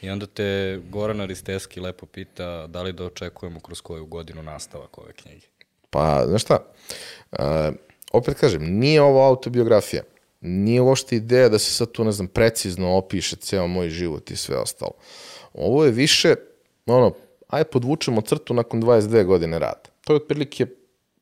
I 0.04 0.10
onda 0.10 0.26
te 0.26 0.80
Goran 0.90 1.22
Aristeski 1.22 1.80
lepo 1.80 2.06
pita 2.06 2.68
da 2.68 2.82
li 2.82 2.94
da 2.94 3.06
očekujemo 3.06 3.60
kroz 3.60 3.82
koju 3.82 4.06
godinu 4.06 4.44
nastavak 4.44 4.98
ove 4.98 5.14
knjige. 5.14 5.46
Pa, 5.90 6.24
znaš 6.28 6.42
šta, 6.42 6.58
uh, 7.32 7.40
opet 8.12 8.40
kažem, 8.40 8.80
nije 8.80 9.02
ovo 9.02 9.28
autobiografija. 9.28 10.04
Nije 10.42 10.82
uopšte 10.82 11.16
ideja 11.16 11.50
da 11.50 11.60
se 11.60 11.74
sad 11.74 11.92
tu, 11.92 12.04
ne 12.04 12.12
znam, 12.12 12.28
precizno 12.28 12.98
opiše 12.98 13.36
ceo 13.36 13.68
moj 13.68 13.90
život 13.90 14.32
i 14.32 14.36
sve 14.36 14.58
ostalo. 14.58 14.92
Ovo 15.54 15.86
je 15.86 15.92
više, 15.92 16.36
ono, 16.86 17.14
aj 17.48 17.64
podvučemo 17.64 18.22
crtu 18.22 18.54
nakon 18.54 18.82
22 18.82 19.24
godine 19.26 19.60
rada. 19.60 19.90
To 20.04 20.14
je 20.14 20.18
otprilike 20.18 20.66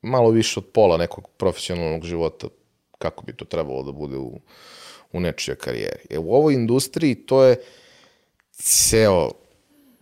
malo 0.02 0.30
više 0.30 0.60
od 0.60 0.66
pola 0.66 0.96
nekog 0.96 1.28
profesionalnog 1.36 2.04
života, 2.04 2.46
kako 2.98 3.24
bi 3.24 3.32
to 3.32 3.44
trebalo 3.44 3.82
da 3.82 3.92
bude 3.92 4.16
u, 4.16 4.40
u 5.12 5.20
nečijoj 5.20 5.56
karijeri. 5.56 6.02
E, 6.10 6.18
u 6.18 6.34
ovoj 6.34 6.54
industriji 6.54 7.14
to 7.14 7.44
je 7.44 7.56
ceo, 8.62 9.30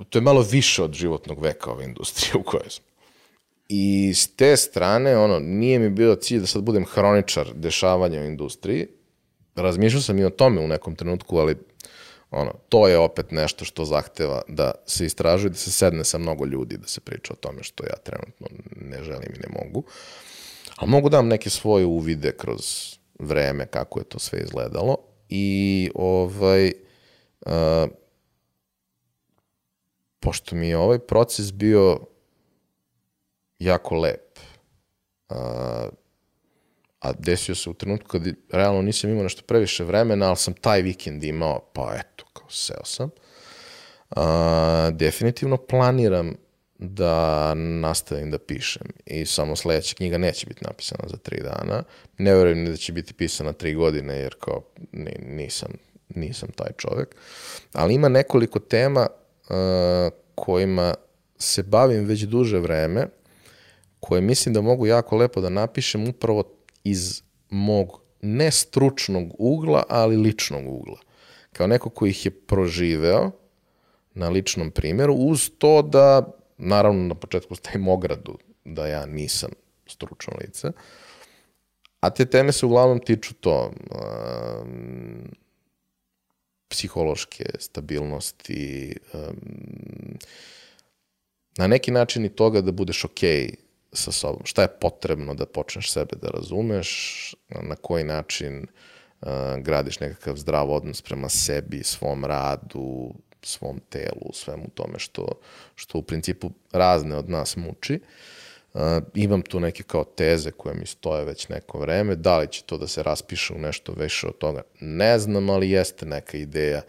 to 0.08 0.18
je 0.18 0.22
malo 0.22 0.42
više 0.42 0.82
od 0.82 0.92
životnog 0.92 1.42
veka 1.42 1.70
ove 1.70 1.84
industrije 1.84 2.34
u 2.40 2.42
kojoj 2.42 2.70
smo. 2.70 2.84
I 3.68 4.12
s 4.14 4.36
te 4.36 4.56
strane, 4.56 5.16
ono, 5.16 5.38
nije 5.38 5.78
mi 5.78 5.90
bio 5.90 6.14
cilj 6.14 6.40
da 6.40 6.46
sad 6.46 6.62
budem 6.62 6.84
hroničar 6.84 7.52
dešavanja 7.54 8.20
u 8.20 8.24
industriji. 8.24 8.86
Razmišljao 9.54 10.02
sam 10.02 10.18
i 10.18 10.24
o 10.24 10.30
tome 10.30 10.60
u 10.60 10.68
nekom 10.68 10.96
trenutku, 10.96 11.38
ali 11.38 11.56
ono, 12.30 12.54
to 12.68 12.88
je 12.88 12.98
opet 12.98 13.30
nešto 13.30 13.64
što 13.64 13.84
zahteva 13.84 14.42
da 14.48 14.72
se 14.86 15.06
istražuje, 15.06 15.50
da 15.50 15.56
se 15.56 15.72
sedne 15.72 16.04
sa 16.04 16.18
mnogo 16.18 16.46
ljudi, 16.46 16.76
da 16.76 16.88
se 16.88 17.00
priča 17.00 17.32
o 17.32 17.36
tome 17.36 17.62
što 17.62 17.84
ja 17.84 17.96
trenutno 18.04 18.46
ne 18.76 19.04
želim 19.04 19.32
i 19.36 19.38
ne 19.38 19.48
mogu. 19.48 19.84
Ali 20.76 20.90
mogu 20.90 21.08
da 21.08 21.16
dam 21.16 21.28
neke 21.28 21.50
svoje 21.50 21.84
uvide 21.84 22.32
kroz 22.36 22.94
vreme 23.18 23.66
kako 23.66 23.98
je 23.98 24.04
to 24.04 24.18
sve 24.18 24.40
izgledalo 24.40 24.96
i 25.28 25.90
ovaj 25.94 26.72
uh, 27.46 27.52
pošto 30.20 30.56
mi 30.56 30.68
je 30.68 30.76
ovaj 30.76 30.98
proces 30.98 31.52
bio 31.52 32.00
jako 33.58 33.94
lep 33.96 34.38
uh, 35.28 35.36
a 37.00 37.12
desio 37.18 37.54
se 37.54 37.70
u 37.70 37.74
trenutku 37.74 38.08
kad 38.08 38.22
realno 38.52 38.82
nisam 38.82 39.10
imao 39.10 39.22
nešto 39.22 39.42
previše 39.46 39.84
vremena, 39.84 40.26
ali 40.26 40.36
sam 40.36 40.54
taj 40.54 40.82
vikend 40.82 41.24
imao, 41.24 41.60
pa 41.72 41.94
eto, 42.00 42.24
kao 42.32 42.50
seo 42.50 42.84
sam. 42.84 43.10
Uh, 44.10 44.22
definitivno 44.92 45.56
planiram 45.56 46.34
da 46.78 47.54
nastavim 47.54 48.30
da 48.30 48.38
pišem 48.38 48.86
i 49.06 49.26
samo 49.26 49.56
sledeća 49.56 49.94
knjiga 49.94 50.18
neće 50.18 50.46
biti 50.46 50.64
napisana 50.64 51.08
za 51.08 51.16
tri 51.16 51.40
dana. 51.42 51.82
Ne 52.18 52.34
verujem 52.34 52.66
da 52.66 52.76
će 52.76 52.92
biti 52.92 53.14
pisana 53.14 53.52
tri 53.52 53.74
godine 53.74 54.16
jer 54.18 54.34
kao 54.40 54.62
nisam, 55.22 55.68
nisam 56.08 56.48
taj 56.56 56.70
čovek. 56.76 57.16
Ali 57.72 57.94
ima 57.94 58.08
nekoliko 58.08 58.58
tema 58.58 59.06
kojima 60.34 60.94
se 61.38 61.62
bavim 61.62 62.04
već 62.04 62.22
duže 62.22 62.58
vreme 62.58 63.06
koje 64.00 64.20
mislim 64.20 64.54
da 64.54 64.60
mogu 64.60 64.86
jako 64.86 65.16
lepo 65.16 65.40
da 65.40 65.48
napišem 65.48 66.08
upravo 66.08 66.44
iz 66.84 67.22
mog 67.50 68.00
nestručnog 68.22 69.34
ugla, 69.38 69.82
ali 69.88 70.16
ličnog 70.16 70.68
ugla. 70.68 70.98
Kao 71.52 71.66
neko 71.66 71.90
ko 71.90 72.06
ih 72.06 72.24
je 72.26 72.30
proživeo 72.30 73.30
na 74.14 74.28
ličnom 74.28 74.70
primjeru, 74.70 75.14
uz 75.14 75.50
to 75.58 75.82
da, 75.82 76.32
naravno 76.58 77.08
na 77.08 77.14
početku 77.14 77.54
stavim 77.60 77.88
ogradu 77.88 78.38
da 78.64 78.86
ja 78.86 79.06
nisam 79.06 79.50
stručno 79.86 80.32
lice, 80.40 80.72
a 82.00 82.10
te 82.10 82.26
teme 82.26 82.52
se 82.52 82.66
uglavnom 82.66 82.98
tiču 82.98 83.34
to 83.34 83.70
um, 83.90 85.30
psihološke 86.70 87.44
stabilnosti, 87.58 88.96
um, 89.12 90.18
na 91.58 91.66
neki 91.66 91.90
način 91.90 92.24
i 92.24 92.28
toga 92.36 92.60
da 92.60 92.72
budeš 92.72 93.04
okej 93.04 93.46
okay 93.46 93.54
sa 93.92 94.12
sobom. 94.12 94.42
Šta 94.44 94.62
je 94.62 94.76
potrebno 94.80 95.34
da 95.34 95.46
počneš 95.46 95.92
sebe 95.92 96.16
da 96.22 96.28
razumeš, 96.28 96.90
na 97.48 97.76
koji 97.76 98.04
način 98.04 98.66
uh, 99.20 99.28
gradiš 99.58 100.00
nekakav 100.00 100.36
zdrav 100.36 100.70
odnos 100.70 101.02
prema 101.02 101.28
sebi, 101.28 101.82
svom 101.82 102.24
radu, 102.24 103.14
svom 103.42 103.80
telu, 103.88 104.32
svemu 104.32 104.68
tome 104.74 104.98
što, 104.98 105.28
što 105.74 105.98
u 105.98 106.02
principu 106.02 106.50
razne 106.72 107.16
od 107.16 107.30
nas 107.30 107.56
muči. 107.56 107.94
Uh, 107.94 108.08
imam 109.14 109.42
tu 109.42 109.60
neke 109.60 109.82
kao 109.82 110.04
teze 110.04 110.50
koje 110.50 110.74
mi 110.74 110.86
stoje 110.86 111.24
već 111.24 111.48
neko 111.48 111.78
vreme. 111.78 112.16
Da 112.16 112.38
li 112.38 112.48
će 112.48 112.62
to 112.62 112.78
da 112.78 112.86
se 112.86 113.02
raspiše 113.02 113.54
u 113.54 113.58
nešto 113.58 113.92
više 113.92 114.26
od 114.26 114.38
toga? 114.38 114.62
Ne 114.80 115.18
znam, 115.18 115.50
ali 115.50 115.70
jeste 115.70 116.06
neka 116.06 116.36
ideja 116.36 116.82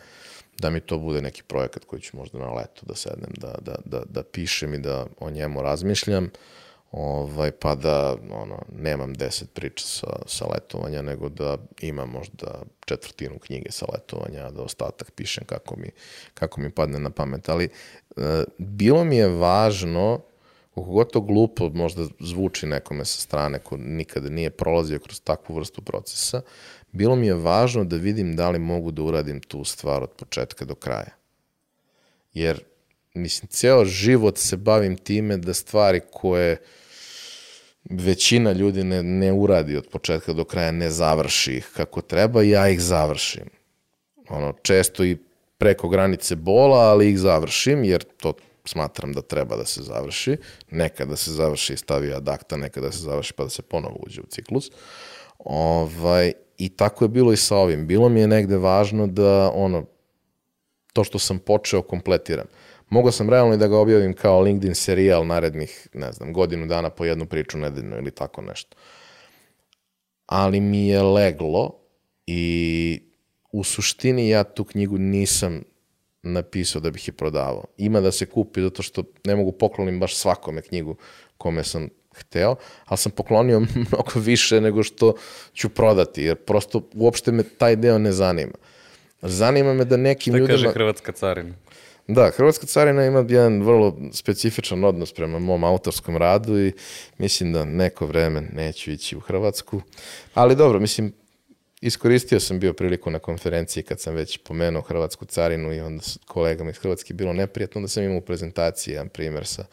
da 0.60 0.70
mi 0.70 0.80
to 0.80 0.98
bude 0.98 1.22
neki 1.22 1.44
projekat 1.44 1.86
koji 1.86 2.02
ću 2.02 2.18
možda 2.18 2.40
na 2.40 2.54
leto 2.54 2.82
da 2.86 2.96
sednem, 2.96 3.32
da, 3.38 3.56
da, 3.62 3.76
da, 3.86 4.04
da 4.10 4.24
pišem 4.24 4.74
i 4.74 4.78
da 4.78 5.06
o 5.20 5.30
njemu 5.30 5.62
razmišljam. 5.62 6.24
Uh, 6.24 6.32
ovaj, 6.92 7.52
pa 7.52 7.76
da 7.76 8.16
ono, 8.32 8.60
nemam 8.82 9.14
deset 9.14 9.54
priča 9.54 9.88
sa, 9.88 10.08
sa 10.26 10.46
letovanja, 10.48 11.02
nego 11.02 11.30
da 11.30 11.58
imam 11.82 12.10
možda 12.10 12.62
četvrtinu 12.86 13.40
knjige 13.40 13.72
sa 13.72 13.86
letovanja, 13.94 14.52
da 14.52 14.62
ostatak 14.62 15.12
pišem 15.12 15.44
kako 15.46 15.76
mi, 15.76 15.90
kako 16.34 16.62
mi 16.62 16.72
padne 16.72 17.00
na 17.00 17.10
pamet. 17.10 17.50
Ali 17.50 17.66
e, 17.66 18.44
bilo 18.58 19.04
mi 19.04 19.18
je 19.18 19.28
važno, 19.28 20.22
koliko 20.74 20.92
god 20.92 21.12
to 21.12 21.22
glupo 21.22 21.70
možda 21.70 22.08
zvuči 22.20 22.66
nekome 22.66 23.06
sa 23.06 23.22
strane 23.22 23.60
ko 23.60 23.78
nikada 23.78 24.30
nije 24.30 24.50
prolazio 24.50 25.00
kroz 25.00 25.22
takvu 25.22 25.56
vrstu 25.56 25.82
procesa, 25.82 26.42
bilo 26.92 27.16
mi 27.16 27.28
je 27.28 27.34
važno 27.34 27.84
da 27.84 27.96
vidim 27.96 28.36
da 28.36 28.50
li 28.50 28.60
mogu 28.60 28.92
da 28.92 29.02
uradim 29.04 29.40
tu 29.40 29.64
stvar 29.64 30.04
od 30.04 30.10
početka 30.10 30.66
do 30.66 30.76
kraja. 30.76 31.16
Jer, 32.34 32.64
mislim, 33.14 33.50
ceo 33.50 33.86
život 33.86 34.38
se 34.38 34.58
bavim 34.58 34.98
time 34.98 35.38
da 35.38 35.54
stvari 35.54 36.02
koje 36.12 36.58
većina 37.90 38.52
ljudi 38.52 38.84
ne, 38.84 39.04
ne 39.04 39.34
uradi 39.34 39.78
od 39.78 39.88
početka 39.88 40.34
do 40.34 40.44
kraja, 40.44 40.72
ne 40.72 40.90
završi 40.90 41.54
ih 41.54 41.70
kako 41.76 42.02
treba, 42.02 42.44
ja 42.44 42.70
ih 42.70 42.82
završim. 42.82 43.50
Ono, 44.30 44.54
često 44.62 45.04
i 45.04 45.18
preko 45.58 45.90
granice 45.90 46.36
bola, 46.36 46.80
ali 46.80 47.10
ih 47.10 47.20
završim, 47.20 47.84
jer 47.84 48.04
to 48.04 48.34
smatram 48.66 49.14
da 49.14 49.22
treba 49.22 49.56
da 49.56 49.66
se 49.66 49.82
završi. 49.82 50.38
Nekada 50.72 51.10
da 51.10 51.16
se 51.16 51.32
završi 51.32 51.74
i 51.74 51.78
stavi 51.78 52.14
adakta, 52.14 52.58
nekada 52.58 52.88
da 52.88 52.92
se 52.92 53.00
završi 53.00 53.34
pa 53.34 53.44
da 53.44 53.50
se 53.50 53.62
ponovo 53.62 53.96
uđe 54.00 54.22
u 54.22 54.28
ciklus. 54.30 54.72
Ovaj, 55.40 56.34
I 56.58 56.70
tako 56.70 57.06
je 57.06 57.10
bilo 57.10 57.34
i 57.34 57.38
sa 57.38 57.56
ovim. 57.56 57.88
Bilo 57.88 58.10
mi 58.10 58.20
je 58.20 58.28
negde 58.28 58.58
važno 58.58 59.08
da 59.08 59.52
ono, 59.56 59.86
to 60.94 61.04
što 61.04 61.20
sam 61.20 61.40
počeo 61.40 61.82
kompletiram. 61.82 62.46
Mogao 62.90 63.12
sam 63.12 63.30
realno 63.30 63.54
i 63.54 63.58
da 63.58 63.68
ga 63.68 63.78
objavim 63.78 64.14
kao 64.14 64.42
LinkedIn 64.42 64.76
serijal 64.76 65.26
narednih, 65.26 65.88
ne 65.94 66.12
znam, 66.12 66.34
godinu 66.34 66.68
dana 66.68 66.90
po 66.90 67.06
jednu 67.06 67.26
priču 67.26 67.58
nedeljno 67.58 67.98
ili 67.98 68.12
tako 68.12 68.42
nešto. 68.42 68.78
Ali 70.26 70.60
mi 70.60 70.88
je 70.88 71.02
leglo 71.02 71.80
i 72.28 73.04
u 73.52 73.64
suštini 73.64 74.30
ja 74.30 74.44
tu 74.44 74.64
knjigu 74.64 74.98
nisam 74.98 75.64
napisao 76.24 76.82
da 76.82 76.92
bih 76.92 77.08
je 77.08 77.12
prodavao. 77.12 77.64
Ima 77.78 78.02
da 78.02 78.12
se 78.12 78.26
kupi 78.26 78.62
zato 78.62 78.84
što 78.84 79.04
ne 79.26 79.36
mogu 79.36 79.52
poklonim 79.52 80.00
baš 80.00 80.16
svakome 80.16 80.62
knjigu 80.62 80.96
kome 81.38 81.64
sam 81.64 81.90
hteo, 82.16 82.56
ali 82.86 82.98
sam 82.98 83.12
poklonio 83.12 83.60
mnogo 83.90 84.12
više 84.16 84.62
nego 84.62 84.84
što 84.84 85.14
ću 85.54 85.70
prodati, 85.70 86.24
jer 86.24 86.36
prosto 86.36 86.90
uopšte 86.94 87.32
me 87.32 87.44
taj 87.44 87.76
deo 87.76 87.98
ne 87.98 88.12
zanima. 88.12 88.54
Zanima 89.22 89.74
me 89.74 89.86
da 89.86 89.98
nekim 89.98 90.34
ljudima... 90.36 90.58
Šta 90.58 90.66
kaže 90.66 90.74
Hrvatska 90.74 91.12
carina? 91.12 91.54
Da, 92.08 92.32
Hrvatska 92.36 92.66
carina 92.66 93.06
ima 93.06 93.26
jedan 93.30 93.62
vrlo 93.62 93.98
specifičan 94.12 94.84
odnos 94.84 95.14
prema 95.14 95.40
mom 95.40 95.64
autorskom 95.64 96.18
radu 96.18 96.60
i 96.60 96.74
mislim 97.18 97.54
da 97.54 97.66
neko 97.66 98.06
vreme 98.06 98.42
neću 98.42 98.92
ići 98.92 99.18
u 99.18 99.20
Hrvatsku. 99.20 99.82
Ali 100.34 100.56
dobro, 100.56 100.80
mislim, 100.80 101.14
iskoristio 101.82 102.40
sam 102.40 102.60
bio 102.60 102.74
priliku 102.74 103.10
na 103.10 103.20
konferenciji 103.20 103.84
kad 103.84 104.00
sam 104.00 104.16
već 104.16 104.38
pomenuo 104.38 104.82
Hrvatsku 104.82 105.26
carinu 105.26 105.74
i 105.74 105.80
onda 105.80 106.04
s 106.04 106.18
kolegama 106.26 106.70
iz 106.70 106.78
Hrvatske 106.78 107.14
bilo 107.14 107.34
neprijatno, 107.34 107.80
onda 107.80 107.88
sam 107.88 108.04
imao 108.04 108.18
u 108.18 108.22
prezentaciji 108.22 108.94
jedan 108.94 109.10
primer 109.10 109.46
sa 109.46 109.66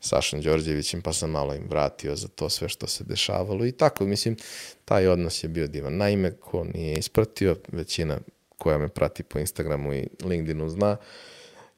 Sašom 0.00 0.40
Đorđevićem, 0.40 1.02
pa 1.02 1.12
sam 1.12 1.30
malo 1.30 1.54
im 1.54 1.68
vratio 1.68 2.16
za 2.16 2.28
to 2.28 2.48
sve 2.48 2.68
što 2.68 2.86
se 2.86 3.04
dešavalo 3.04 3.66
i 3.66 3.72
tako, 3.72 4.06
mislim, 4.06 4.36
taj 4.84 5.08
odnos 5.08 5.44
je 5.44 5.48
bio 5.48 5.66
divan. 5.66 5.96
Naime, 5.96 6.32
ko 6.32 6.64
nije 6.64 6.98
ispratio, 6.98 7.56
većina 7.72 8.18
koja 8.58 8.78
me 8.78 8.88
prati 8.88 9.22
po 9.22 9.38
Instagramu 9.38 9.94
i 9.94 10.08
LinkedInu 10.24 10.68
zna, 10.68 10.96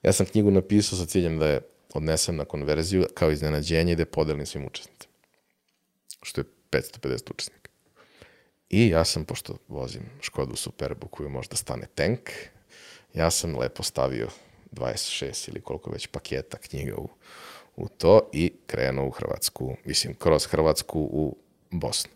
ja 0.02 0.12
sam 0.12 0.26
knjigu 0.26 0.50
napisao 0.50 0.98
sa 0.98 1.06
ciljem 1.06 1.38
da 1.38 1.46
je 1.46 1.60
odnesem 1.94 2.36
na 2.36 2.44
konverziju 2.44 3.06
kao 3.14 3.30
iznenađenje 3.30 3.92
i 3.92 3.96
da 3.96 4.02
je 4.02 4.06
podelim 4.06 4.46
svim 4.46 4.66
učesnicima. 4.66 5.12
Što 6.22 6.40
je 6.40 6.44
550 6.70 7.30
učesnika. 7.30 7.57
I 8.70 8.88
ja 8.88 9.04
sam, 9.04 9.24
pošto 9.24 9.56
vozim 9.68 10.02
Škodu 10.20 10.56
Superbu 10.56 11.08
koju 11.08 11.28
možda 11.28 11.56
stane 11.56 11.86
tank, 11.94 12.30
ja 13.14 13.30
sam 13.30 13.58
lepo 13.58 13.82
stavio 13.82 14.28
26 14.72 15.48
ili 15.48 15.60
koliko 15.60 15.90
već 15.90 16.06
paketa 16.06 16.58
knjiga 16.58 16.96
u, 16.96 17.08
u 17.76 17.88
to 17.88 18.30
i 18.32 18.52
krenuo 18.66 19.06
u 19.06 19.10
Hrvatsku, 19.10 19.76
mislim, 19.84 20.14
kroz 20.14 20.46
Hrvatsku 20.46 21.00
u 21.00 21.36
Bosnu. 21.70 22.10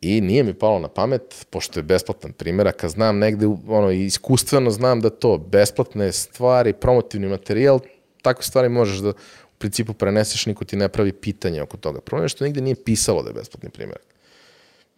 I 0.00 0.20
nije 0.20 0.42
mi 0.42 0.54
palo 0.54 0.78
na 0.78 0.88
pamet, 0.88 1.46
pošto 1.50 1.78
je 1.78 1.82
besplatan 1.82 2.32
primjerak, 2.32 2.84
a 2.84 2.88
znam 2.88 3.18
negde, 3.18 3.46
ono, 3.68 3.90
iskustveno 3.90 4.70
znam 4.70 5.00
da 5.00 5.10
to, 5.10 5.38
besplatne 5.38 6.12
stvari, 6.12 6.72
promotivni 6.72 7.28
materijal, 7.28 7.80
takve 8.22 8.42
stvari 8.42 8.68
možeš 8.68 8.98
da 8.98 9.10
u 9.10 9.58
principu 9.58 9.92
preneseš, 9.92 10.46
niko 10.46 10.64
ti 10.64 10.76
ne 10.76 10.88
pravi 10.88 11.12
pitanje 11.12 11.62
oko 11.62 11.76
toga. 11.76 12.00
Problem 12.00 12.24
je 12.24 12.28
što 12.28 12.44
nigde 12.44 12.60
nije 12.60 12.84
pisalo 12.84 13.22
da 13.22 13.30
je 13.30 13.34
besplatni 13.34 13.70
primjerak. 13.70 14.04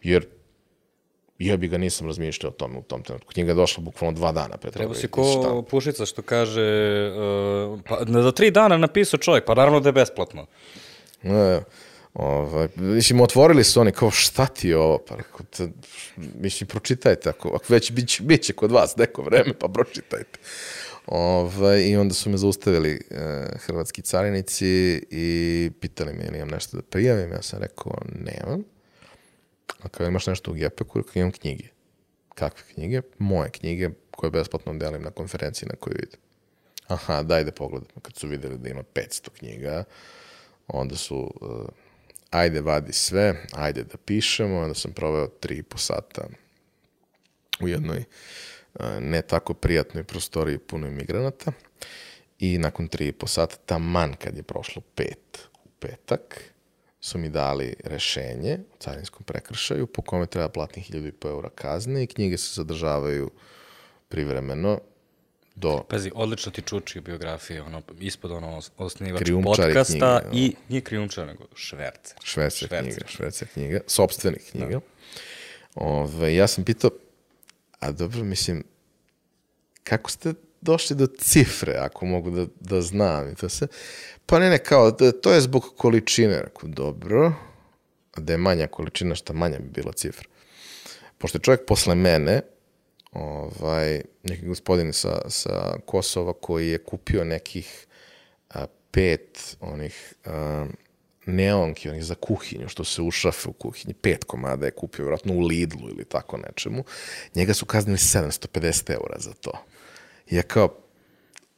Jer 0.01 0.27
ja 1.39 1.57
bi 1.57 1.67
ga 1.67 1.77
nisam 1.77 2.07
razmišljao 2.07 2.49
o 2.49 2.53
tome 2.53 2.77
u 2.77 2.81
tom 2.81 3.03
trenutku. 3.03 3.33
Knjiga 3.33 3.51
je 3.51 3.55
došla 3.55 3.83
bukvalno 3.83 4.15
dva 4.15 4.31
dana 4.31 4.57
pre 4.57 4.71
Treba 4.71 4.95
si 4.95 5.07
ko. 5.07 5.65
Pušica 5.69 6.05
što 6.05 6.21
kaže, 6.21 6.61
uh, 7.71 7.79
pa 7.89 8.21
za 8.21 8.31
tri 8.31 8.51
dana 8.51 8.77
napisao 8.77 9.17
čovjek, 9.19 9.45
pa 9.45 9.53
naravno 9.53 9.79
da 9.79 9.89
je 9.89 9.93
besplatno. 9.93 10.45
Ne, 11.23 11.61
ovaj, 12.13 12.67
mislim, 12.75 13.21
otvorili 13.21 13.63
su 13.63 13.81
oni 13.81 13.91
kao, 13.91 14.11
šta 14.11 14.45
ti 14.45 14.69
je 14.69 14.77
ovo? 14.77 14.97
Pa 15.07 15.15
rekao, 15.15 15.39
te, 15.57 15.67
mislim, 16.17 16.67
pročitajte, 16.67 17.29
ako, 17.29 17.49
ako 17.55 17.65
već 17.69 17.91
bit, 17.91 18.21
bit 18.21 18.41
će 18.41 18.53
kod 18.53 18.71
vas 18.71 18.97
neko 18.97 19.21
vreme, 19.21 19.53
pa 19.59 19.67
pročitajte. 19.67 20.39
Ovaj, 21.07 21.81
I 21.81 21.95
onda 21.97 22.13
su 22.13 22.29
me 22.29 22.37
zaustavili 22.37 23.01
e, 23.11 23.45
hrvatski 23.57 24.01
carinici 24.01 25.01
i 25.11 25.71
pitali 25.81 26.13
me 26.13 26.25
ili 26.27 26.37
imam 26.37 26.49
nešto 26.49 26.77
da 26.77 26.83
prijavim. 26.83 27.31
Ja 27.31 27.41
sam 27.41 27.59
rekao, 27.59 27.93
nemam. 28.19 28.74
A 29.83 29.89
kao 29.89 30.07
imaš 30.07 30.27
nešto 30.27 30.51
u 30.51 30.53
Gepeku, 30.53 30.99
rekao, 30.99 31.19
imam 31.19 31.31
knjige. 31.31 31.67
Kakve 32.35 32.63
knjige? 32.73 33.01
Moje 33.17 33.49
knjige 33.49 33.89
koje 34.11 34.31
besplatno 34.31 34.73
delim 34.73 35.01
na 35.01 35.11
konferenciji 35.11 35.69
na 35.69 35.75
koju 35.79 35.95
idem. 35.95 36.19
Aha, 36.87 37.23
daj 37.23 37.43
da 37.43 37.51
pogledam. 37.51 37.89
Kad 38.01 38.15
su 38.15 38.27
videli 38.27 38.57
da 38.57 38.69
ima 38.69 38.83
500 38.93 39.29
knjiga, 39.29 39.83
onda 40.67 40.95
su, 40.95 41.33
uh, 41.41 41.67
ajde 42.29 42.61
vadi 42.61 42.93
sve, 42.93 43.35
ajde 43.51 43.83
da 43.83 43.97
pišemo, 43.97 44.59
onda 44.59 44.73
sam 44.73 44.93
proveo 44.93 45.27
tri 45.27 45.55
i 45.57 45.63
po 45.63 45.77
sata 45.77 46.27
u 47.61 47.67
jednoj 47.67 48.03
uh, 48.73 48.85
ne 48.99 49.21
tako 49.21 49.53
prijatnoj 49.53 50.03
prostoriji 50.03 50.57
punoj 50.57 50.91
migranata 50.91 51.51
i 52.39 52.57
nakon 52.57 52.87
tri 52.87 53.07
i 53.07 53.11
po 53.11 53.27
sata, 53.27 53.55
taman 53.65 54.13
kad 54.13 54.37
je 54.37 54.43
prošlo 54.43 54.81
pet 54.95 55.49
u 55.65 55.69
petak, 55.79 56.53
su 57.05 57.17
mi 57.17 57.29
dali 57.29 57.75
rešenje 57.83 58.59
u 58.73 58.77
carinskom 58.79 59.23
prekršaju 59.23 59.87
po 59.87 60.01
kome 60.01 60.25
treba 60.25 60.49
platim 60.49 60.83
1000 60.83 61.07
i 61.07 61.11
po 61.11 61.27
eura 61.27 61.49
kazne 61.49 62.03
i 62.03 62.07
knjige 62.07 62.37
se 62.37 62.53
zadržavaju 62.53 63.31
privremeno 64.09 64.79
do 65.55 65.83
Pazi, 65.89 66.11
odlično 66.15 66.51
ti 66.51 66.61
čuči 66.61 66.99
biografije, 66.99 67.61
ono, 67.61 67.81
ispod 67.99 68.31
ono 68.31 68.57
os- 68.57 68.71
osnivač 68.77 69.21
Krijumčari 69.21 69.73
podcasta 69.73 70.21
knjige, 70.21 70.37
i 70.37 70.55
nije 70.69 70.81
krijumčar, 70.81 71.27
nego 71.27 71.45
švercer. 71.55 72.17
švercer 72.23 72.67
Švercer. 72.67 72.93
knjiga, 72.93 73.07
švercer 73.07 73.47
knjiga, 73.47 73.79
sobstvenih 73.87 74.41
knjiga. 74.51 74.79
Ove, 75.75 76.35
ja 76.35 76.47
sam 76.47 76.63
pitao, 76.63 76.89
a 77.79 77.91
dobro, 77.91 78.23
mislim, 78.23 78.63
kako 79.83 80.11
ste 80.11 80.33
došli 80.61 80.95
do 80.95 81.07
cifre, 81.07 81.73
ako 81.73 82.05
mogu 82.05 82.31
da, 82.31 82.45
da 82.59 82.81
znam 82.81 83.31
i 83.31 83.35
to 83.35 83.49
se. 83.49 83.67
Pa 84.25 84.39
ne, 84.39 84.49
ne, 84.49 84.57
kao, 84.57 84.91
to 85.21 85.33
je 85.33 85.41
zbog 85.41 85.73
količine. 85.77 86.41
Rekao, 86.41 86.69
dobro, 86.69 87.33
da 88.17 88.33
je 88.33 88.37
manja 88.37 88.67
količina, 88.67 89.15
šta 89.15 89.33
manja 89.33 89.59
bi 89.59 89.69
bila 89.69 89.91
cifra. 89.91 90.27
Pošto 91.17 91.37
je 91.37 91.41
čovjek 91.41 91.65
posle 91.67 91.95
mene, 91.95 92.41
ovaj, 93.11 94.01
neki 94.23 94.45
gospodin 94.45 94.93
sa, 94.93 95.29
sa 95.29 95.77
Kosova 95.85 96.33
koji 96.33 96.69
je 96.69 96.77
kupio 96.77 97.23
nekih 97.23 97.87
a, 98.49 98.65
pet 98.91 99.57
onih 99.59 100.13
a, 100.25 100.65
neonki, 101.25 101.89
onih 101.89 102.05
za 102.05 102.15
kuhinju, 102.15 102.67
što 102.69 102.83
se 102.83 103.01
ušafe 103.01 103.49
u 103.49 103.53
kuhinji, 103.53 103.93
pet 103.93 104.23
komada 104.23 104.65
je 104.65 104.71
kupio, 104.71 105.03
vjerojatno 105.03 105.33
u 105.33 105.41
Lidlu 105.41 105.89
ili 105.89 106.05
tako 106.05 106.37
nečemu. 106.37 106.83
Njega 107.35 107.53
su 107.53 107.65
kaznili 107.65 107.97
750 107.97 108.91
eura 108.91 109.19
za 109.19 109.33
to. 109.33 109.51
I 110.29 110.35
ja 110.35 110.41
kao, 110.41 110.84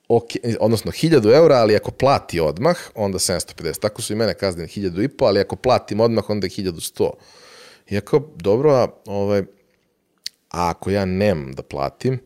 ok, 0.07 0.31
odnosno 0.59 0.91
1000 0.91 1.35
eura, 1.35 1.55
ali 1.55 1.75
ako 1.75 1.91
plati 1.91 2.39
odmah, 2.39 2.77
onda 2.95 3.17
750. 3.17 3.79
Tako 3.79 4.01
su 4.01 4.13
i 4.13 4.15
mene 4.15 4.33
kaznili 4.33 4.67
1000 4.67 5.03
i 5.03 5.07
po, 5.07 5.25
ali 5.25 5.39
ako 5.39 5.55
platim 5.55 5.99
odmah, 5.99 6.29
onda 6.29 6.45
je 6.45 6.51
1100. 6.51 7.11
I 7.89 7.99
dobro, 8.35 8.71
a, 8.71 8.87
ovaj, 9.05 9.39
a 10.49 10.69
ako 10.69 10.89
ja 10.89 11.05
nemam 11.05 11.53
da 11.53 11.63
platim, 11.63 12.19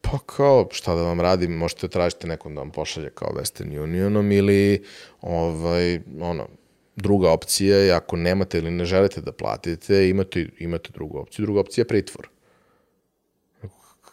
pa 0.00 0.18
kao, 0.26 0.68
šta 0.70 0.94
da 0.94 1.02
vam 1.02 1.20
radim, 1.20 1.52
možete 1.52 1.88
tražiti 1.88 2.26
nekom 2.26 2.54
da 2.54 2.60
vam 2.60 2.70
pošalje 2.70 3.10
kao 3.10 3.32
Western 3.32 3.82
Unionom 3.82 4.32
ili 4.32 4.84
ovaj, 5.20 6.00
ono, 6.20 6.48
druga 6.96 7.30
opcija 7.30 7.76
je 7.76 7.92
ako 7.92 8.16
nemate 8.16 8.58
ili 8.58 8.70
ne 8.70 8.84
želite 8.84 9.20
da 9.20 9.32
platite, 9.32 10.08
imate, 10.08 10.48
imate 10.58 10.90
drugu 10.92 11.18
opciju. 11.18 11.44
Druga 11.44 11.60
opcija 11.60 11.82
je 11.82 11.88
pritvor. 11.88 12.28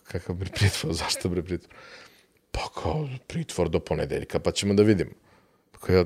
Kakav 0.03 0.35
bre 0.35 0.49
pritvor? 0.49 0.93
Zašto 1.01 1.29
pritvor? 1.29 1.69
Pa 2.51 2.61
kao 2.81 3.09
pritvor 3.27 3.69
do 3.69 3.79
ponedeljka, 3.79 4.39
pa 4.39 4.51
ćemo 4.51 4.73
da 4.73 4.83
vidimo. 4.83 5.11
Pa 5.71 5.79
kao 5.79 5.95
ja 5.95 6.05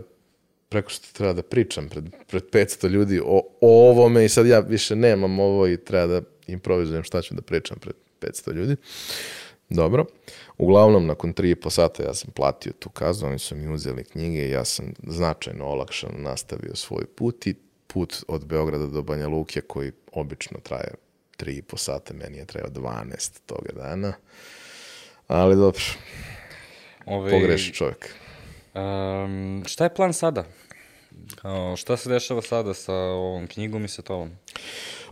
preko 0.70 0.90
što 0.90 1.08
treba 1.14 1.34
da 1.34 1.42
pričam 1.42 1.90
pred, 1.90 2.04
pred 2.28 2.44
500 2.52 2.88
ljudi 2.88 3.20
o, 3.26 3.42
o 3.62 3.90
ovome 3.90 4.26
i 4.26 4.30
sad 4.30 4.48
ja 4.48 4.60
više 4.60 4.96
nemam 4.96 5.40
ovo 5.40 5.68
i 5.68 5.78
treba 5.78 6.08
da 6.08 6.22
improvizujem 6.48 7.04
šta 7.04 7.22
ću 7.22 7.34
da 7.34 7.42
pričam 7.42 7.78
pred 7.80 7.96
500 8.22 8.54
ljudi. 8.54 8.76
Dobro. 9.70 10.06
Uglavnom, 10.58 11.06
nakon 11.06 11.34
tri 11.34 11.52
i 11.52 11.56
po 11.56 11.70
sata 11.70 12.04
ja 12.04 12.14
sam 12.14 12.32
platio 12.32 12.74
tu 12.80 12.90
kaznu, 12.90 13.28
oni 13.28 13.40
su 13.40 13.56
mi 13.56 13.74
uzeli 13.74 14.04
knjige 14.04 14.48
i 14.48 14.52
ja 14.52 14.66
sam 14.66 14.94
značajno 15.08 15.66
olakšano 15.66 16.18
nastavio 16.18 16.76
svoj 16.76 17.06
put 17.16 17.48
i 17.48 17.56
put 17.88 18.24
od 18.28 18.46
Beograda 18.46 18.88
do 18.88 19.02
Banja 19.02 19.28
Luke 19.28 19.62
koji 19.62 19.92
obično 20.12 20.60
traje 20.64 20.94
tri 21.38 21.54
i 21.54 21.62
po 21.62 21.78
sata, 21.78 22.14
meni 22.14 22.38
je 22.38 22.46
trajao 22.46 22.70
12 22.70 23.40
toga 23.46 23.72
dana. 23.76 24.14
Ali 25.28 25.56
dobro, 25.56 25.82
Ove, 27.06 27.32
pogreši 27.32 27.74
čovjek. 27.74 28.16
Um, 28.74 29.64
šta 29.68 29.84
je 29.84 29.94
plan 29.94 30.14
sada? 30.14 30.46
Kao, 31.42 31.76
šta 31.76 31.98
se 31.98 32.10
dešava 32.10 32.42
sada 32.42 32.74
sa 32.74 32.94
ovom 32.94 33.48
knjigom 33.48 33.86
i 33.86 33.88
sa 33.88 34.02
tobom? 34.02 34.32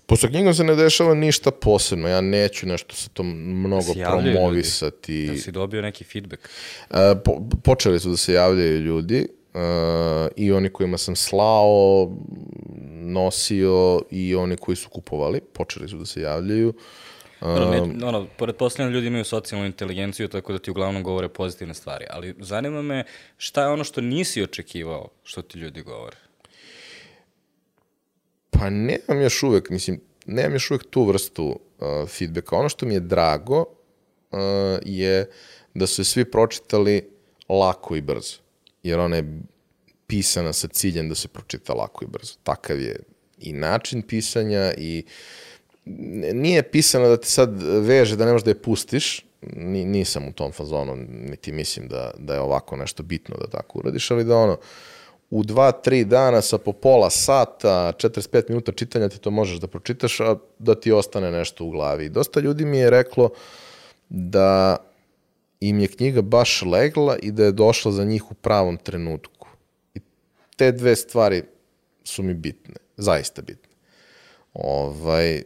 Po 0.05 0.15
sa 0.15 0.27
knjigom 0.27 0.53
se 0.53 0.63
ne 0.63 0.75
dešava 0.75 1.13
ništa 1.13 1.51
posebno, 1.51 2.07
ja 2.07 2.21
neću 2.21 2.67
nešto 2.67 2.95
sa 2.95 3.09
tom 3.09 3.27
mnogo 3.59 3.93
javljaju 3.95 4.35
promovisati. 4.35 5.13
Jel 5.13 5.37
si 5.37 5.51
dobio 5.51 5.81
neki 5.81 6.03
feedback? 6.03 6.49
E, 6.89 7.15
po, 7.25 7.41
počeli 7.63 7.99
su 7.99 8.09
da 8.09 8.17
se 8.17 8.33
javljaju 8.33 8.79
ljudi 8.79 9.27
e, 9.53 9.59
i 10.35 10.51
oni 10.51 10.69
kojima 10.69 10.97
sam 10.97 11.15
slao, 11.15 12.11
nosio 12.89 14.01
i 14.11 14.35
oni 14.35 14.57
koji 14.57 14.75
su 14.75 14.89
kupovali, 14.89 15.41
počeli 15.53 15.89
su 15.89 15.97
da 15.97 16.05
se 16.05 16.21
javljaju. 16.21 16.73
Ono, 17.41 17.69
ne, 17.71 18.05
ono, 18.05 18.27
pretpostavljam 18.37 18.93
ljudi 18.93 19.07
imaju 19.07 19.25
socijalnu 19.25 19.65
inteligenciju, 19.65 20.27
tako 20.27 20.53
da 20.53 20.59
ti 20.59 20.71
uglavnom 20.71 21.03
govore 21.03 21.29
pozitivne 21.29 21.73
stvari, 21.73 22.05
ali 22.09 22.35
zanima 22.39 22.81
me 22.81 23.03
šta 23.37 23.61
je 23.61 23.67
ono 23.69 23.83
što 23.83 24.01
nisi 24.01 24.43
očekivao 24.43 25.09
što 25.23 25.41
ti 25.41 25.59
ljudi 25.59 25.81
govore? 25.81 26.17
Pa 28.49 28.69
nemam 28.69 29.21
još 29.21 29.43
uvek, 29.43 29.69
mislim, 29.69 30.01
nemam 30.25 30.53
još 30.53 30.71
uvek 30.71 30.83
tu 30.89 31.03
vrstu 31.03 31.45
uh, 31.45 32.09
feedbacka. 32.09 32.55
Ono 32.55 32.69
što 32.69 32.85
mi 32.85 32.93
je 32.93 32.99
drago 32.99 33.59
uh, 33.61 34.39
je 34.85 35.29
da 35.73 35.87
su 35.87 36.03
svi 36.03 36.25
pročitali 36.31 37.09
lako 37.49 37.95
i 37.95 38.01
brzo. 38.01 38.37
Jer 38.83 38.99
ona 38.99 39.15
je 39.15 39.39
pisana 40.07 40.53
sa 40.53 40.67
ciljem 40.67 41.09
da 41.09 41.15
se 41.15 41.27
pročita 41.27 41.73
lako 41.73 42.05
i 42.05 42.07
brzo. 42.07 42.33
Takav 42.43 42.81
je 42.81 42.99
i 43.39 43.53
način 43.53 44.01
pisanja 44.01 44.73
i 44.77 44.97
n- 44.97 45.05
nije 46.33 46.63
pisano 46.63 47.07
da 47.07 47.17
te 47.17 47.27
sad 47.27 47.63
veže 47.63 48.15
da 48.15 48.25
ne 48.25 48.31
možeš 48.31 48.45
da 48.45 48.51
je 48.51 48.61
pustiš, 48.61 49.25
Ni, 49.55 49.85
nisam 49.85 50.27
u 50.27 50.33
tom 50.33 50.51
fazonu, 50.51 50.95
niti 51.09 51.51
mislim 51.51 51.87
da, 51.87 52.11
da 52.17 52.33
je 52.33 52.39
ovako 52.39 52.75
nešto 52.75 53.03
bitno 53.03 53.37
da 53.37 53.47
tako 53.47 53.79
uradiš, 53.79 54.11
ali 54.11 54.23
da 54.23 54.37
ono, 54.37 54.57
u 55.29 55.43
dva, 55.43 55.71
tri 55.71 56.05
dana 56.05 56.41
sa 56.41 56.57
po 56.57 56.73
pola 56.73 57.09
sata, 57.09 57.93
45 57.97 58.49
minuta 58.49 58.71
čitanja 58.71 59.09
ti 59.09 59.19
to 59.19 59.31
možeš 59.31 59.59
da 59.59 59.67
pročitaš, 59.67 60.19
a 60.19 60.35
da 60.59 60.75
ti 60.75 60.91
ostane 60.91 61.31
nešto 61.31 61.65
u 61.65 61.69
glavi. 61.69 62.09
Dosta 62.09 62.39
ljudi 62.39 62.65
mi 62.65 62.77
je 62.77 62.89
reklo 62.89 63.29
da 64.09 64.77
im 65.59 65.79
je 65.79 65.87
knjiga 65.87 66.21
baš 66.21 66.61
legla 66.61 67.17
i 67.17 67.31
da 67.31 67.43
je 67.43 67.51
došla 67.51 67.91
za 67.91 68.03
njih 68.03 68.31
u 68.31 68.33
pravom 68.33 68.77
trenutku. 68.77 69.47
I 69.93 69.99
te 70.55 70.71
dve 70.71 70.95
stvari 70.95 71.43
su 72.03 72.23
mi 72.23 72.33
bitne, 72.33 72.75
zaista 72.97 73.41
bitne. 73.41 73.68
Ovaj, 74.63 75.41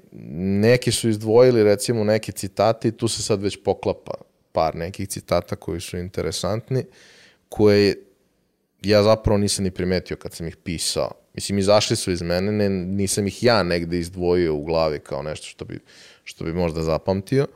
neki 0.62 0.92
su 0.92 1.10
izdvojili 1.10 1.64
recimo 1.64 2.04
neke 2.04 2.32
citate 2.32 2.88
i 2.88 2.92
tu 2.92 3.08
se 3.08 3.22
sad 3.22 3.42
već 3.42 3.58
poklapa 3.64 4.14
par 4.52 4.76
nekih 4.76 5.08
citata 5.08 5.56
koji 5.56 5.82
su 5.82 5.98
interesantni, 5.98 6.86
koje 7.50 7.96
ja 8.84 9.04
zapravo 9.04 9.38
nisam 9.38 9.64
ni 9.64 9.72
primetio 9.72 10.18
kad 10.18 10.34
sam 10.34 10.48
ih 10.48 10.58
pisao. 10.58 11.12
Mislim, 11.34 11.58
izašli 11.58 11.96
su 11.96 12.12
iz 12.12 12.22
mene, 12.22 12.52
ne, 12.52 12.70
nisam 12.70 13.28
ih 13.28 13.44
ja 13.44 13.64
negde 13.64 14.00
izdvojio 14.00 14.56
u 14.56 14.64
glavi 14.64 15.00
kao 15.00 15.22
nešto 15.24 15.48
što 15.48 15.66
bi, 15.66 15.80
što 16.24 16.44
bi 16.44 16.54
možda 16.54 16.84
zapamtio. 16.84 17.48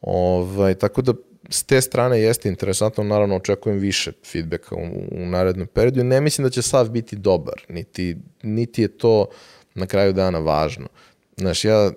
Ovaj, 0.00 0.74
tako 0.74 1.02
da 1.02 1.12
s 1.50 1.62
te 1.62 1.80
strane 1.80 2.20
jeste 2.20 2.48
interesantno, 2.48 3.04
naravno 3.04 3.36
očekujem 3.36 3.78
više 3.78 4.12
feedbacka 4.32 4.74
u, 4.74 4.80
u 5.10 5.26
narednom 5.26 5.66
periodu 5.66 6.04
ne 6.04 6.20
mislim 6.20 6.44
da 6.44 6.50
će 6.50 6.62
sav 6.62 6.90
biti 6.90 7.16
dobar, 7.16 7.62
niti, 7.68 8.16
niti 8.42 8.82
je 8.82 8.88
to 8.88 9.26
na 9.74 9.86
kraju 9.86 10.12
dana 10.12 10.38
važno. 10.38 10.88
Znaš, 11.36 11.64
ja, 11.64 11.90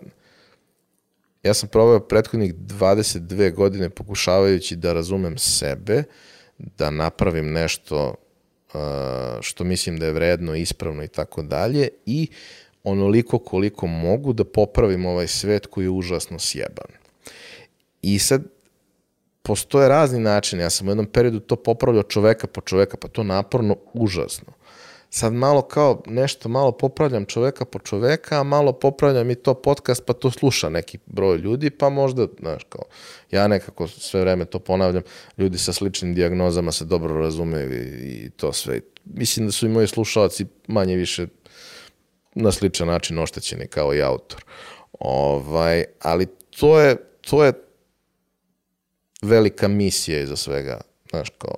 ja 1.43 1.53
sam 1.53 1.69
proveo 1.69 1.99
prethodnih 1.99 2.55
22 2.55 3.53
godine 3.53 3.89
pokušavajući 3.89 4.76
da 4.76 4.93
razumem 4.93 5.38
sebe, 5.38 6.03
da 6.57 6.89
napravim 6.89 7.51
nešto 7.51 8.15
uh, 8.74 8.82
što 9.41 9.63
mislim 9.63 9.97
da 9.97 10.05
je 10.05 10.13
vredno, 10.13 10.55
ispravno 10.55 11.03
i 11.03 11.07
tako 11.07 11.41
dalje 11.41 11.88
i 12.05 12.28
onoliko 12.84 13.39
koliko 13.39 13.88
mogu 13.88 14.34
da 14.34 14.43
popravim 14.43 15.05
ovaj 15.05 15.28
svet 15.28 15.65
koji 15.65 15.86
je 15.86 15.89
užasno 15.89 16.39
sjeban. 16.39 16.88
I 18.01 18.19
sad 18.19 18.43
postoje 19.41 19.89
razni 19.89 20.19
načini. 20.19 20.61
Ja 20.61 20.69
sam 20.69 20.88
u 20.88 20.91
jednom 20.91 21.05
periodu 21.05 21.39
to 21.39 21.55
popravljao 21.55 22.03
čoveka 22.03 22.47
po 22.47 22.61
čoveka, 22.61 22.97
pa 22.97 23.07
to 23.07 23.24
naporno, 23.24 23.76
užasno. 23.93 24.53
Sad 25.16 25.34
malo 25.34 25.61
kao 25.61 26.03
nešto, 26.05 26.49
malo 26.49 26.72
popravljam 26.72 27.26
čoveka 27.26 27.66
po 27.66 27.80
čoveka, 27.80 28.39
a 28.39 28.43
malo 28.43 28.74
popravljam 28.74 29.32
i 29.32 29.36
to 29.36 29.53
podcast, 29.53 30.05
pa 30.05 30.14
to 30.14 30.32
sluša 30.32 30.70
neki 30.70 30.97
broj 31.05 31.38
ljudi, 31.38 31.70
pa 31.70 31.89
možda, 31.89 32.28
znaš, 32.39 32.64
kao, 32.70 32.82
ja 33.32 33.47
nekako 33.47 33.88
sve 33.88 34.22
vreme 34.22 34.45
to 34.45 34.59
ponavljam, 34.59 35.03
ljudi 35.38 35.57
sa 35.57 35.74
sličnim 35.74 36.16
diagnozama 36.16 36.72
se 36.72 36.86
dobro 36.86 37.20
razumeju 37.20 37.74
i, 37.74 38.26
i 38.26 38.30
to 38.30 38.53
sve. 38.53 38.80
Mislim 39.05 39.45
da 39.45 39.51
su 39.51 39.66
i 39.66 39.70
moji 39.70 39.88
slušalci 39.88 40.45
manje 40.68 40.95
više 40.95 41.28
na 42.36 42.51
sličan 42.51 42.88
način 42.88 43.20
oštećeni 43.20 43.68
kao 43.68 43.95
i 43.95 44.01
autor. 44.01 44.45
Ovaj, 44.99 45.84
ali 46.01 46.26
to 46.59 46.80
je, 46.80 46.97
to 47.22 47.43
je 47.43 47.53
velika 49.22 49.68
misija 49.68 50.22
iza 50.22 50.36
svega, 50.36 50.82
znaš, 51.09 51.30
kao, 51.30 51.55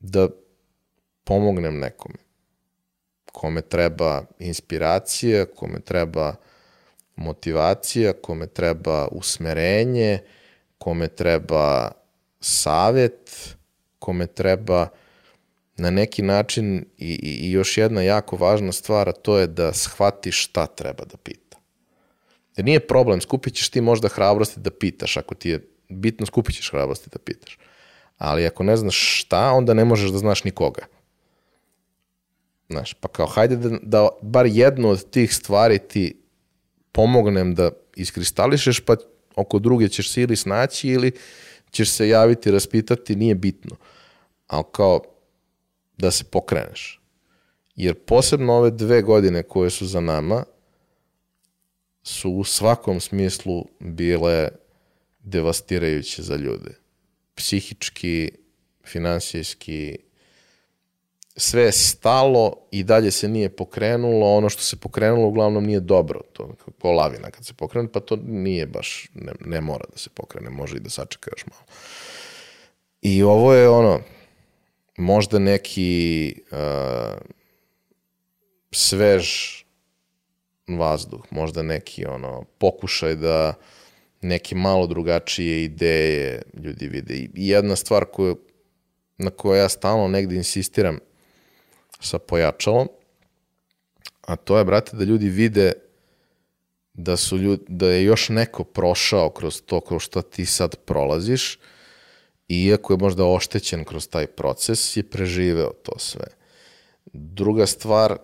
da 0.00 0.28
pomognem 1.26 1.78
nekome, 1.78 2.18
kome 3.32 3.62
treba 3.62 4.24
inspiracija, 4.38 5.46
kome 5.46 5.80
treba 5.80 6.34
motivacija, 7.16 8.12
kome 8.12 8.46
treba 8.46 9.08
usmerenje, 9.10 10.18
kome 10.78 11.08
treba 11.08 11.90
savet, 12.40 13.56
kome 13.98 14.26
treba 14.26 14.88
na 15.76 15.90
neki 15.90 16.22
način 16.22 16.84
i, 16.98 17.12
i, 17.14 17.48
i 17.48 17.50
još 17.50 17.78
jedna 17.78 18.02
jako 18.02 18.36
važna 18.36 18.72
stvar, 18.72 19.08
a 19.08 19.12
to 19.12 19.38
je 19.38 19.46
da 19.46 19.72
shvati 19.72 20.32
šta 20.32 20.66
treba 20.66 21.04
da 21.04 21.16
pita. 21.16 21.58
Jer 22.56 22.64
nije 22.64 22.86
problem, 22.86 23.20
skupit 23.20 23.54
ćeš 23.54 23.70
ti 23.70 23.80
možda 23.80 24.08
hrabrosti 24.08 24.60
da 24.60 24.70
pitaš 24.70 25.16
ako 25.16 25.34
ti 25.34 25.50
je 25.50 25.68
bitno 25.88 26.26
skupit 26.26 26.56
ćeš 26.56 26.70
hrabrosti 26.70 27.10
da 27.12 27.18
pitaš. 27.18 27.58
Ali 28.18 28.46
ako 28.46 28.62
ne 28.62 28.76
znaš 28.76 29.20
šta, 29.20 29.50
onda 29.50 29.74
ne 29.74 29.84
možeš 29.84 30.10
da 30.10 30.18
znaš 30.18 30.44
nikoga. 30.44 30.86
Znaš, 32.68 32.94
pa 32.94 33.08
kao, 33.08 33.26
hajde 33.26 33.56
da, 33.56 33.78
da 33.82 34.08
bar 34.22 34.46
jednu 34.46 34.88
od 34.88 35.10
tih 35.10 35.34
stvari 35.34 35.78
ti 35.78 36.16
pomognem 36.92 37.54
da 37.54 37.70
iskristališeš, 37.96 38.80
pa 38.80 38.96
oko 39.36 39.58
druge 39.58 39.88
ćeš 39.88 40.12
se 40.12 40.22
ili 40.22 40.36
snaći 40.36 40.88
ili 40.88 41.12
ćeš 41.70 41.90
se 41.90 42.08
javiti, 42.08 42.50
raspitati, 42.50 43.16
nije 43.16 43.34
bitno. 43.34 43.76
Ali 44.46 44.64
kao, 44.72 45.00
da 45.98 46.10
se 46.10 46.24
pokreneš. 46.24 47.00
Jer 47.76 47.94
posebno 47.94 48.52
ove 48.52 48.70
dve 48.70 49.02
godine 49.02 49.42
koje 49.42 49.70
su 49.70 49.86
za 49.86 50.00
nama 50.00 50.44
su 52.02 52.30
u 52.30 52.44
svakom 52.44 53.00
smislu 53.00 53.64
bile 53.80 54.48
devastirajuće 55.18 56.22
za 56.22 56.36
ljude. 56.36 56.74
Psihički, 57.34 58.30
finansijski, 58.84 59.98
sve 61.36 61.62
je 61.62 61.72
stalo 61.72 62.56
i 62.70 62.84
dalje 62.84 63.10
se 63.10 63.28
nije 63.28 63.48
pokrenulo, 63.48 64.36
ono 64.36 64.48
što 64.48 64.62
se 64.62 64.76
pokrenulo 64.76 65.28
uglavnom 65.28 65.64
nije 65.64 65.80
dobro, 65.80 66.20
to 66.32 66.54
kao 66.82 66.92
lavina 66.92 67.30
kad 67.30 67.46
se 67.46 67.54
pokrene, 67.54 67.92
pa 67.92 68.00
to 68.00 68.16
nije 68.26 68.66
baš, 68.66 69.08
ne, 69.14 69.32
ne 69.44 69.60
mora 69.60 69.84
da 69.92 69.98
se 69.98 70.10
pokrene, 70.14 70.50
može 70.50 70.76
i 70.76 70.80
da 70.80 70.90
sačeka 70.90 71.30
još 71.32 71.46
malo. 71.46 71.62
I 73.02 73.22
ovo 73.22 73.54
je 73.54 73.68
ono, 73.68 74.00
možda 74.96 75.38
neki 75.38 76.34
uh, 76.50 77.18
svež 78.72 79.26
vazduh, 80.68 81.24
možda 81.30 81.62
neki 81.62 82.06
ono 82.06 82.44
pokušaj 82.58 83.14
da 83.14 83.54
neke 84.20 84.54
malo 84.54 84.86
drugačije 84.86 85.64
ideje 85.64 86.42
ljudi 86.54 86.88
vide. 86.88 87.14
I 87.14 87.30
jedna 87.34 87.76
stvar 87.76 88.04
koju, 88.04 88.38
na 89.18 89.30
kojoj 89.30 89.58
ja 89.58 89.68
stalno 89.68 90.08
negde 90.08 90.36
insistiram 90.36 90.98
sa 92.06 92.18
pojačalom, 92.18 92.88
a 94.26 94.36
to 94.36 94.58
je, 94.58 94.64
brate, 94.64 94.96
da 94.96 95.04
ljudi 95.04 95.28
vide 95.28 95.72
da, 96.94 97.16
su 97.16 97.38
ljudi, 97.38 97.64
da 97.68 97.86
je 97.86 98.04
još 98.04 98.28
neko 98.28 98.64
prošao 98.64 99.30
kroz 99.30 99.62
to 99.62 99.80
kroz 99.80 100.02
što 100.02 100.22
ti 100.22 100.46
sad 100.46 100.76
prolaziš 100.76 101.58
iako 102.48 102.92
je 102.92 102.96
možda 102.96 103.24
oštećen 103.24 103.84
kroz 103.84 104.08
taj 104.08 104.26
proces, 104.26 104.96
je 104.96 105.02
preživeo 105.02 105.72
to 105.82 105.98
sve. 105.98 106.26
Druga 107.12 107.66
stvar, 107.66 108.16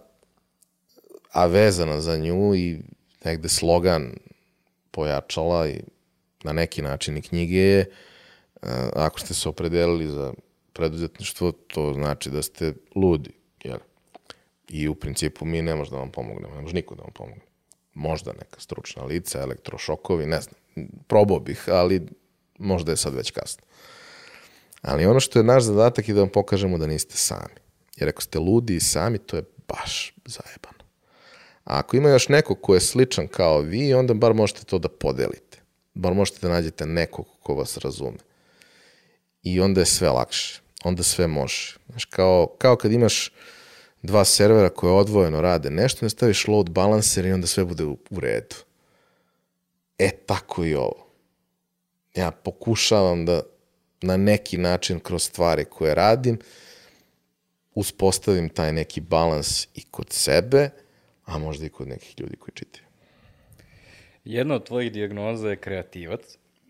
a 1.32 1.46
vezana 1.46 2.00
za 2.00 2.16
nju 2.16 2.54
i 2.54 2.80
negde 3.24 3.48
slogan 3.48 4.12
pojačala 4.90 5.68
i 5.68 5.80
na 6.44 6.52
neki 6.52 6.82
način 6.82 7.16
i 7.16 7.22
knjige 7.22 7.58
je, 7.58 7.80
e, 7.80 7.86
ako 8.94 9.20
ste 9.20 9.34
se 9.34 9.48
opredelili 9.48 10.06
za 10.08 10.32
preduzetništvo, 10.72 11.52
to 11.52 11.92
znači 11.94 12.30
da 12.30 12.42
ste 12.42 12.74
ludi. 12.94 13.30
I 14.72 14.88
u 14.88 14.94
principu 14.94 15.44
mi 15.44 15.62
ne 15.62 15.74
možemo 15.74 15.96
da 15.96 16.00
vam 16.00 16.10
pomognemo, 16.10 16.54
ne 16.54 16.62
može 16.62 16.74
niko 16.74 16.94
da 16.94 17.02
vam 17.02 17.12
pomogne. 17.12 17.42
Možda 17.94 18.32
neka 18.32 18.60
stručna 18.60 19.04
lica, 19.04 19.40
elektrošokovi, 19.40 20.26
ne 20.26 20.40
znam. 20.40 20.54
Probao 21.06 21.40
bih, 21.40 21.64
ali 21.68 22.06
možda 22.58 22.92
je 22.92 22.96
sad 22.96 23.14
već 23.14 23.30
kasno. 23.30 23.62
Ali 24.82 25.06
ono 25.06 25.20
što 25.20 25.38
je 25.38 25.42
naš 25.42 25.62
zadatak 25.62 26.08
je 26.08 26.14
da 26.14 26.20
vam 26.20 26.28
pokažemo 26.28 26.78
da 26.78 26.86
niste 26.86 27.16
sami. 27.16 27.54
Jer 27.96 28.08
ako 28.08 28.22
ste 28.22 28.38
ludi 28.38 28.76
i 28.76 28.80
sami, 28.80 29.18
to 29.18 29.36
je 29.36 29.42
baš 29.68 30.14
zajebano. 30.24 30.84
A 31.64 31.78
ako 31.78 31.96
ima 31.96 32.08
još 32.08 32.28
neko 32.28 32.54
ko 32.54 32.74
je 32.74 32.80
sličan 32.80 33.28
kao 33.28 33.60
vi, 33.60 33.94
onda 33.94 34.14
bar 34.14 34.34
možete 34.34 34.64
to 34.64 34.78
da 34.78 34.88
podelite. 34.88 35.58
Bar 35.94 36.14
možete 36.14 36.38
da 36.42 36.52
nađete 36.52 36.86
nekog 36.86 37.26
ko 37.42 37.54
vas 37.54 37.76
razume. 37.76 38.18
I 39.42 39.60
onda 39.60 39.80
je 39.80 39.86
sve 39.86 40.08
lakše. 40.10 40.60
Onda 40.84 41.02
sve 41.02 41.26
može. 41.26 41.76
Znaš, 41.88 42.04
kao, 42.04 42.46
kao 42.58 42.76
kad 42.76 42.92
imaš 42.92 43.32
dva 44.02 44.24
servera 44.24 44.68
koje 44.68 44.92
odvojeno 44.92 45.40
rade 45.40 45.70
nešto, 45.70 46.04
ne 46.04 46.10
staviš 46.10 46.48
load 46.48 46.70
balancer 46.70 47.26
i 47.26 47.32
onda 47.32 47.46
sve 47.46 47.64
bude 47.64 47.84
u, 47.84 47.98
u 48.10 48.20
redu. 48.20 48.56
E, 49.98 50.10
tako 50.26 50.64
i 50.64 50.74
ovo. 50.74 51.06
Ja 52.14 52.30
pokušavam 52.30 53.26
da 53.26 53.42
na 54.02 54.16
neki 54.16 54.58
način 54.58 55.00
kroz 55.00 55.22
stvari 55.22 55.64
koje 55.64 55.94
radim 55.94 56.38
uspostavim 57.74 58.48
taj 58.48 58.72
neki 58.72 59.00
balans 59.00 59.68
i 59.74 59.82
kod 59.90 60.06
sebe, 60.10 60.70
a 61.24 61.38
možda 61.38 61.66
i 61.66 61.68
kod 61.68 61.88
nekih 61.88 62.20
ljudi 62.20 62.36
koji 62.36 62.54
čitaju. 62.54 62.84
Jedna 64.24 64.54
od 64.54 64.66
tvojih 64.66 64.92
dijagnoza 64.92 65.50
je 65.50 65.56
kreativac. 65.56 66.20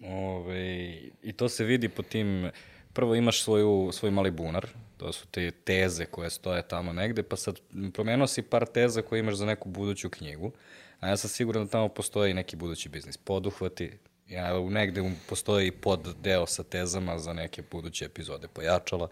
Ove, 0.04 0.92
I 1.22 1.32
to 1.36 1.48
se 1.48 1.64
vidi 1.64 1.88
po 1.88 2.02
tim, 2.02 2.50
prvo 2.92 3.14
imaš 3.14 3.42
svoju, 3.42 3.90
svoj 3.92 4.10
mali 4.10 4.30
bunar, 4.30 4.66
to 5.02 5.12
su 5.12 5.26
te 5.26 5.50
teze 5.50 6.04
koje 6.04 6.30
stoje 6.30 6.62
tamo 6.62 6.92
negde, 6.92 7.22
pa 7.22 7.36
sad 7.36 7.60
promenuo 7.92 8.26
si 8.26 8.42
par 8.42 8.66
teza 8.66 9.02
koje 9.02 9.20
imaš 9.20 9.34
za 9.34 9.46
neku 9.46 9.68
buduću 9.68 10.10
knjigu, 10.10 10.52
a 11.00 11.08
ja 11.08 11.16
sam 11.16 11.30
siguran 11.30 11.64
da 11.64 11.70
tamo 11.70 11.88
postoji 11.88 12.34
neki 12.34 12.56
budući 12.56 12.88
biznis. 12.88 13.16
Poduhvati, 13.16 13.92
ja, 14.28 14.60
negde 14.60 15.12
postoji 15.28 15.70
pod 15.70 16.14
deo 16.22 16.46
sa 16.46 16.62
tezama 16.62 17.18
za 17.18 17.32
neke 17.32 17.62
buduće 17.70 18.04
epizode 18.04 18.48
pojačala 18.48 19.08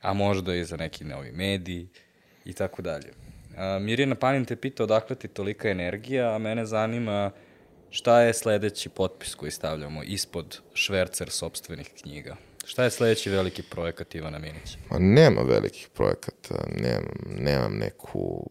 a 0.00 0.12
možda 0.12 0.54
i 0.54 0.64
za 0.64 0.76
neki 0.76 1.04
novi 1.04 1.32
mediji 1.32 1.88
i 2.44 2.52
tako 2.52 2.82
dalje. 2.82 3.12
Mirjana 3.80 4.14
Panin 4.14 4.44
te 4.44 4.56
pita 4.56 4.84
odakle 4.84 5.16
ti 5.16 5.28
tolika 5.28 5.68
energija, 5.68 6.34
a 6.34 6.38
mene 6.38 6.66
zanima 6.66 7.30
šta 7.90 8.20
je 8.20 8.34
sledeći 8.34 8.88
potpis 8.88 9.34
koji 9.34 9.50
stavljamo 9.50 10.02
ispod 10.02 10.60
švercer 10.74 11.30
sobstvenih 11.30 11.90
knjiga. 12.02 12.36
Šta 12.66 12.84
je 12.84 12.90
sledeći 12.90 13.30
veliki 13.30 13.62
projekat 13.62 14.14
Ivana 14.14 14.38
Minića? 14.38 14.78
Ma 14.90 14.98
nema 14.98 15.42
velikih 15.42 15.88
projekata, 15.94 16.54
nemam, 16.76 17.04
nemam 17.26 17.76
neku, 17.78 18.50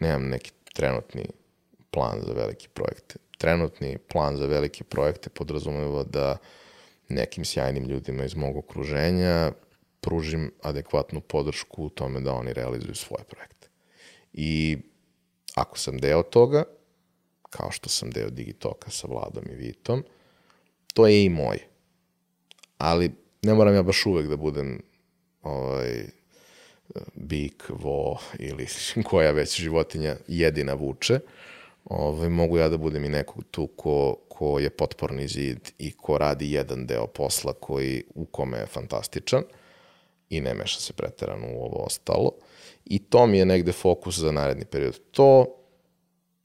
nemam 0.00 0.28
neki 0.28 0.52
trenutni 0.72 1.24
plan 1.90 2.20
za 2.26 2.32
velike 2.32 2.68
projekte. 2.68 3.14
Trenutni 3.38 3.98
plan 3.98 4.36
za 4.36 4.46
velike 4.46 4.84
projekte 4.84 5.30
podrazumeva 5.30 6.02
da 6.02 6.36
nekim 7.08 7.44
sjajnim 7.44 7.84
ljudima 7.84 8.24
iz 8.24 8.34
mog 8.34 8.56
okruženja 8.56 9.52
pružim 10.00 10.52
adekvatnu 10.62 11.20
podršku 11.20 11.84
u 11.84 11.90
tome 11.90 12.20
da 12.20 12.32
oni 12.32 12.52
realizuju 12.52 12.94
svoje 12.94 13.24
projekte. 13.24 13.68
I 14.32 14.78
ako 15.54 15.78
sam 15.78 15.98
deo 15.98 16.22
toga, 16.22 16.64
kao 17.50 17.70
što 17.70 17.88
sam 17.88 18.10
deo 18.10 18.30
Digitoka 18.30 18.90
sa 18.90 19.06
Vladom 19.06 19.44
i 19.50 19.54
Vitom, 19.54 20.04
to 20.94 21.06
je 21.06 21.24
i 21.24 21.28
moje. 21.28 21.68
Ali 22.78 23.23
ne 23.44 23.54
moram 23.54 23.74
ja 23.74 23.82
baš 23.82 24.06
uvek 24.06 24.26
da 24.28 24.36
budem 24.36 24.82
ovaj, 25.42 26.04
bik, 27.14 27.64
vo 27.68 28.18
ili 28.38 28.66
koja 29.10 29.30
već 29.30 29.60
životinja 29.60 30.16
jedina 30.28 30.74
vuče. 30.74 31.20
Ovaj, 31.84 32.28
mogu 32.28 32.58
ja 32.58 32.68
da 32.68 32.76
budem 32.76 33.04
i 33.04 33.08
neko 33.08 33.42
tu 33.50 33.66
ko, 33.66 34.16
ko 34.28 34.58
je 34.58 34.70
potporni 34.70 35.28
zid 35.28 35.70
i 35.78 35.92
ko 35.92 36.18
radi 36.18 36.52
jedan 36.52 36.86
deo 36.86 37.06
posla 37.06 37.52
koji 37.52 38.04
u 38.14 38.24
kome 38.24 38.58
je 38.58 38.66
fantastičan 38.66 39.42
i 40.30 40.40
ne 40.40 40.54
meša 40.54 40.80
se 40.80 40.92
preterano 40.92 41.46
u 41.52 41.64
ovo 41.64 41.76
ostalo. 41.76 42.32
I 42.84 42.98
to 42.98 43.26
mi 43.26 43.38
je 43.38 43.44
negde 43.44 43.72
fokus 43.72 44.18
za 44.18 44.32
naredni 44.32 44.64
period. 44.64 45.00
To 45.10 45.46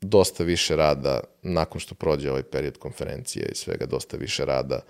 dosta 0.01 0.43
više 0.43 0.75
rada, 0.75 1.19
nakon 1.41 1.79
što 1.79 1.95
prođe 1.95 2.29
ovaj 2.29 2.43
period 2.43 2.77
konferencije 2.77 3.49
i 3.51 3.55
svega, 3.55 3.85
dosta 3.85 4.17
više 4.17 4.45
rada 4.45 4.81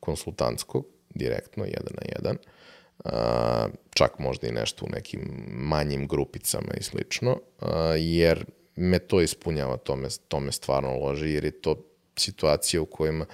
konsultantskog, 0.00 0.86
direktno, 1.10 1.64
jedan 1.64 1.92
na 1.94 2.02
jedan. 2.16 2.36
Čak 3.90 4.18
možda 4.18 4.48
i 4.48 4.52
nešto 4.52 4.86
u 4.86 4.88
nekim 4.88 5.20
manjim 5.48 6.06
grupicama 6.06 6.74
i 6.80 6.82
slično, 6.82 7.38
jer 7.98 8.44
me 8.76 8.98
to 8.98 9.20
ispunjava, 9.20 9.76
to 9.76 9.96
me, 9.96 10.08
to 10.28 10.40
me 10.40 10.52
stvarno 10.52 10.98
loži, 10.98 11.30
jer 11.30 11.44
je 11.44 11.60
to 11.60 11.84
situacija 12.16 12.82
u 12.82 12.86
kojima 12.86 13.26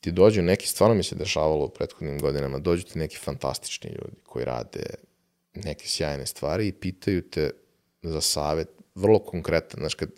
ti 0.00 0.12
dođu 0.12 0.42
neki, 0.42 0.68
stvarno 0.68 0.94
mi 0.94 1.02
se 1.02 1.14
dešavalo 1.14 1.64
u 1.64 1.68
prethodnim 1.68 2.18
godinama, 2.18 2.58
dođu 2.58 2.82
ti 2.82 2.98
neki 2.98 3.16
fantastični 3.16 3.90
ljudi 3.90 4.16
koji 4.22 4.44
rade 4.44 4.84
neke 5.54 5.88
sjajne 5.88 6.26
stvari 6.26 6.68
i 6.68 6.72
pitaju 6.72 7.22
te 7.22 7.50
za 8.02 8.20
savet, 8.20 8.68
vrlo 8.94 9.18
konkretan, 9.18 9.80
znaš, 9.80 9.94
kad, 9.94 10.10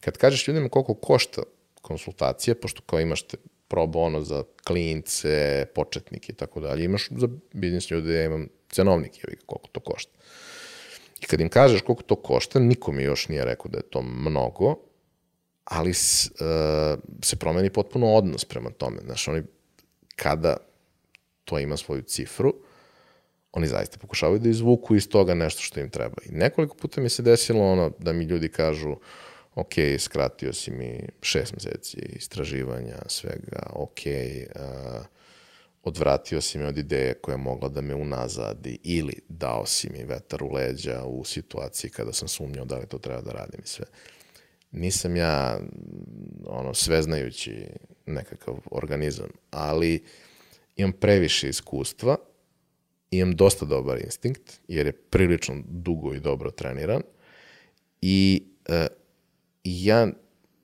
kad 0.00 0.16
kažeš 0.16 0.48
ljudima 0.48 0.68
koliko 0.68 0.94
košta 0.94 1.42
konsultacija, 1.82 2.54
pošto 2.54 2.82
kao 2.82 3.00
imaš 3.00 3.22
te 3.22 3.36
pro 3.68 3.86
bono 3.86 4.20
za 4.20 4.42
klince, 4.64 5.66
početnike 5.74 6.32
i 6.32 6.36
tako 6.36 6.60
dalje, 6.60 6.84
imaš 6.84 7.08
za 7.10 7.28
biznis 7.52 7.90
ljude, 7.90 8.14
ja 8.14 8.24
imam 8.24 8.48
cenovnik, 8.70 9.18
je 9.18 9.36
koliko 9.46 9.68
to 9.72 9.80
košta. 9.80 10.12
I 11.20 11.26
kad 11.26 11.40
im 11.40 11.48
kažeš 11.48 11.80
koliko 11.80 12.02
to 12.02 12.16
košta, 12.16 12.58
niko 12.58 12.92
mi 12.92 13.02
još 13.02 13.28
nije 13.28 13.44
rekao 13.44 13.70
da 13.70 13.78
je 13.78 13.90
to 13.90 14.02
mnogo, 14.02 14.74
ali 15.64 15.94
s, 15.94 16.30
uh, 16.30 16.98
se 17.22 17.36
promeni 17.36 17.70
potpuno 17.70 18.14
odnos 18.14 18.44
prema 18.44 18.70
tome. 18.70 18.98
Znaš, 19.04 19.28
oni 19.28 19.42
kada 20.16 20.56
to 21.44 21.58
ima 21.58 21.76
svoju 21.76 22.02
cifru, 22.02 22.54
oni 23.52 23.66
zaista 23.66 23.98
pokušavaju 23.98 24.38
da 24.38 24.48
izvuku 24.48 24.96
iz 24.96 25.08
toga 25.08 25.34
nešto 25.34 25.62
što 25.62 25.80
im 25.80 25.90
treba. 25.90 26.16
I 26.26 26.32
nekoliko 26.32 26.76
puta 26.76 27.00
mi 27.00 27.08
se 27.08 27.22
desilo 27.22 27.72
ono 27.72 27.90
da 27.98 28.12
mi 28.12 28.24
ljudi 28.24 28.48
kažu 28.48 28.96
ok, 29.56 29.74
skratio 29.98 30.52
si 30.52 30.70
mi 30.70 31.00
šest 31.22 31.54
meseci 31.54 31.98
istraživanja, 31.98 32.98
svega, 33.06 33.70
ok, 33.72 33.98
uh, 34.54 35.06
odvratio 35.82 36.40
si 36.40 36.58
me 36.58 36.66
od 36.66 36.78
ideje 36.78 37.14
koja 37.14 37.32
je 37.32 37.42
mogla 37.42 37.68
da 37.68 37.80
me 37.80 37.94
unazadi 37.94 38.78
ili 38.82 39.14
dao 39.28 39.66
si 39.66 39.90
mi 39.92 40.04
vetar 40.04 40.42
u 40.42 40.52
leđa 40.52 41.04
u 41.04 41.24
situaciji 41.24 41.90
kada 41.90 42.12
sam 42.12 42.28
sumnjao 42.28 42.64
da 42.64 42.78
li 42.78 42.86
to 42.86 42.98
treba 42.98 43.20
da 43.20 43.32
radim 43.32 43.60
i 43.64 43.66
sve. 43.66 43.84
Nisam 44.70 45.16
ja 45.16 45.60
ono 46.46 46.74
sveznajući 46.74 47.66
nekakav 48.06 48.54
organizam, 48.70 49.28
ali 49.50 50.04
imam 50.76 50.92
previše 50.92 51.48
iskustva, 51.48 52.16
imam 53.10 53.36
dosta 53.36 53.64
dobar 53.64 53.98
instinkt, 53.98 54.60
jer 54.68 54.86
je 54.86 54.92
prilično 54.92 55.62
dugo 55.68 56.14
i 56.14 56.20
dobro 56.20 56.50
treniran 56.50 57.02
i 58.00 58.42
uh, 59.66 59.84
ja 59.84 60.08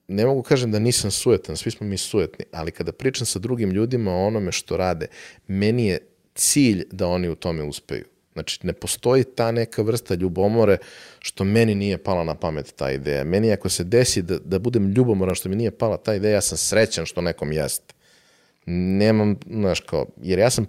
ne 0.09 0.27
mogu 0.27 0.43
kažem 0.43 0.73
da 0.73 0.79
nisam 0.79 1.11
sujetan, 1.11 1.57
svi 1.57 1.71
smo 1.71 1.87
mi 1.87 1.99
sujetni, 1.99 2.45
ali 2.53 2.71
kada 2.71 2.93
pričam 2.93 3.27
sa 3.27 3.39
drugim 3.39 3.71
ljudima 3.71 4.13
o 4.13 4.27
onome 4.27 4.53
što 4.53 4.77
rade, 4.77 5.07
meni 5.47 5.87
je 5.87 5.99
cilj 6.35 6.85
da 6.91 7.07
oni 7.07 7.29
u 7.29 7.35
tome 7.35 7.63
uspeju. 7.63 8.05
Znači, 8.33 8.67
ne 8.67 8.73
postoji 8.73 9.25
ta 9.25 9.53
neka 9.53 9.83
vrsta 9.83 10.15
ljubomore 10.15 10.79
što 11.19 11.45
meni 11.45 11.75
nije 11.75 11.99
pala 11.99 12.25
na 12.25 12.35
pamet 12.35 12.73
ta 12.77 12.91
ideja. 12.91 13.25
Meni 13.25 13.53
ako 13.53 13.69
se 13.69 13.85
desi 13.85 14.23
da, 14.23 14.39
da 14.39 14.59
budem 14.59 14.91
ljubomoran 14.91 15.35
što 15.35 15.49
mi 15.49 15.57
nije 15.57 15.71
pala 15.71 15.97
ta 15.97 16.15
ideja, 16.15 16.35
ja 16.35 16.41
sam 16.41 16.59
srećan 16.59 17.07
što 17.07 17.21
nekom 17.21 17.53
jeste. 17.53 17.95
Nemam, 18.67 19.37
znaš, 19.51 19.81
kao, 19.81 20.07
jer 20.23 20.39
ja 20.39 20.51
sam 20.51 20.67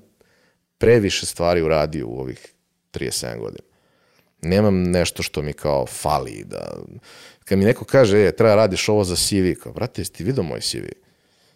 previše 0.78 1.26
stvari 1.26 1.62
uradio 1.62 2.08
u 2.08 2.20
ovih 2.20 2.54
37 2.94 3.40
godina. 3.40 3.73
Nemam 4.44 4.84
nešto 4.84 5.24
što 5.24 5.42
mi 5.42 5.54
kao 5.54 5.86
fali, 5.86 6.44
da 6.46 6.78
kad 7.46 7.58
mi 7.58 7.66
neko 7.66 7.86
kaže, 7.86 8.26
e, 8.26 8.32
treba 8.32 8.56
radiš 8.56 8.90
ovo 8.90 9.04
za 9.04 9.16
CV, 9.16 9.54
kao, 9.64 9.74
brate, 9.74 10.02
jesi 10.02 10.14
ti 10.14 10.24
vidio 10.24 10.44
moj 10.44 10.62
CV? 10.62 10.86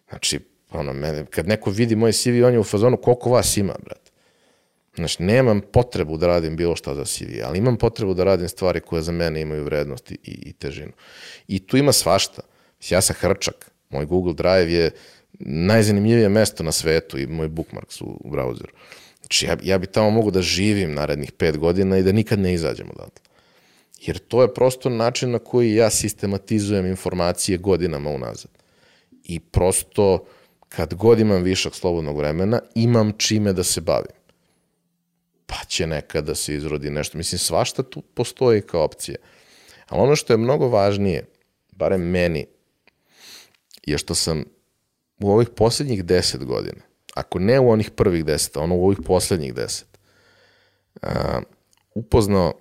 Znači, 0.10 0.40
ono, 0.72 0.94
mene, 0.94 1.26
kad 1.26 1.48
neko 1.48 1.70
vidi 1.70 1.96
moj 1.96 2.12
CV, 2.12 2.44
on 2.46 2.54
je 2.54 2.60
u 2.60 2.64
fazonu, 2.64 2.98
koliko 2.98 3.30
vas 3.30 3.58
ima, 3.58 3.74
brate? 3.84 4.12
Znači, 4.96 5.24
nemam 5.24 5.62
potrebu 5.62 6.18
da 6.18 6.28
radim 6.28 6.56
bilo 6.56 6.76
šta 6.76 6.96
za 6.96 7.06
CV, 7.06 7.44
ali 7.44 7.58
imam 7.58 7.78
potrebu 7.78 8.14
da 8.14 8.24
radim 8.24 8.50
stvari 8.50 8.80
koje 8.80 9.02
za 9.02 9.12
mene 9.12 9.42
imaju 9.42 9.64
vrednost 9.64 10.12
i, 10.12 10.18
i 10.24 10.54
težinu. 10.54 10.92
I 11.48 11.60
tu 11.60 11.78
ima 11.78 11.92
svašta. 11.92 12.42
Ja 12.90 13.02
sam 13.02 13.16
hrčak. 13.20 13.72
Moj 13.90 14.06
Google 14.06 14.34
Drive 14.34 14.74
je 14.74 14.92
najzanimljivije 15.40 16.30
mesto 16.30 16.64
na 16.64 16.72
svetu 16.72 17.18
i 17.18 17.28
moj 17.28 17.48
bookmarks 17.48 18.02
u, 18.02 18.06
u 18.06 18.32
browseru. 18.32 18.72
Znači, 19.28 19.46
ja, 19.46 19.58
ja 19.64 19.78
bi 19.78 19.88
tamo 19.88 20.10
mogu 20.10 20.32
da 20.32 20.42
živim 20.42 20.94
narednih 20.94 21.32
pet 21.32 21.58
godina 21.58 21.98
i 21.98 22.04
da 22.04 22.12
nikad 22.12 22.40
ne 22.40 22.54
izađem 22.54 22.90
odatle. 22.90 23.26
Jer 24.02 24.18
to 24.18 24.42
je 24.42 24.54
prosto 24.54 24.90
način 24.90 25.32
na 25.32 25.40
koji 25.40 25.76
ja 25.76 25.90
sistematizujem 25.90 26.86
informacije 26.86 27.58
godinama 27.58 28.10
unazad. 28.10 28.52
I 29.24 29.40
prosto, 29.40 30.26
kad 30.70 30.94
god 30.94 31.20
imam 31.20 31.44
višak 31.44 31.76
slobodnog 31.76 32.18
vremena, 32.18 32.60
imam 32.76 33.12
čime 33.18 33.54
da 33.54 33.64
se 33.64 33.82
bavim. 33.82 34.16
Pa 35.46 35.56
će 35.68 35.88
nekada 35.88 36.26
da 36.26 36.36
se 36.36 36.56
izrodi 36.56 36.90
nešto. 36.90 37.18
Mislim, 37.18 37.40
svašta 37.40 37.84
tu 37.84 38.02
postoji 38.02 38.62
kao 38.62 38.84
opcija. 38.84 39.16
Ali 39.88 40.02
ono 40.02 40.16
što 40.16 40.34
je 40.34 40.38
mnogo 40.38 40.68
važnije, 40.68 41.26
barem 41.72 42.02
meni, 42.02 42.46
je 43.86 43.98
što 43.98 44.16
sam 44.16 44.44
u 45.20 45.32
ovih 45.32 45.50
poslednjih 45.50 46.04
deset 46.04 46.46
godina, 46.46 46.87
ako 47.18 47.40
ne 47.40 47.60
u 47.60 47.70
onih 47.70 47.92
prvih 47.92 48.26
deset, 48.26 48.58
ono 48.58 48.76
u 48.76 48.86
ovih 48.86 48.98
poslednjih 49.06 49.54
deset, 49.54 49.88
a, 51.02 51.42
upoznao 51.96 52.54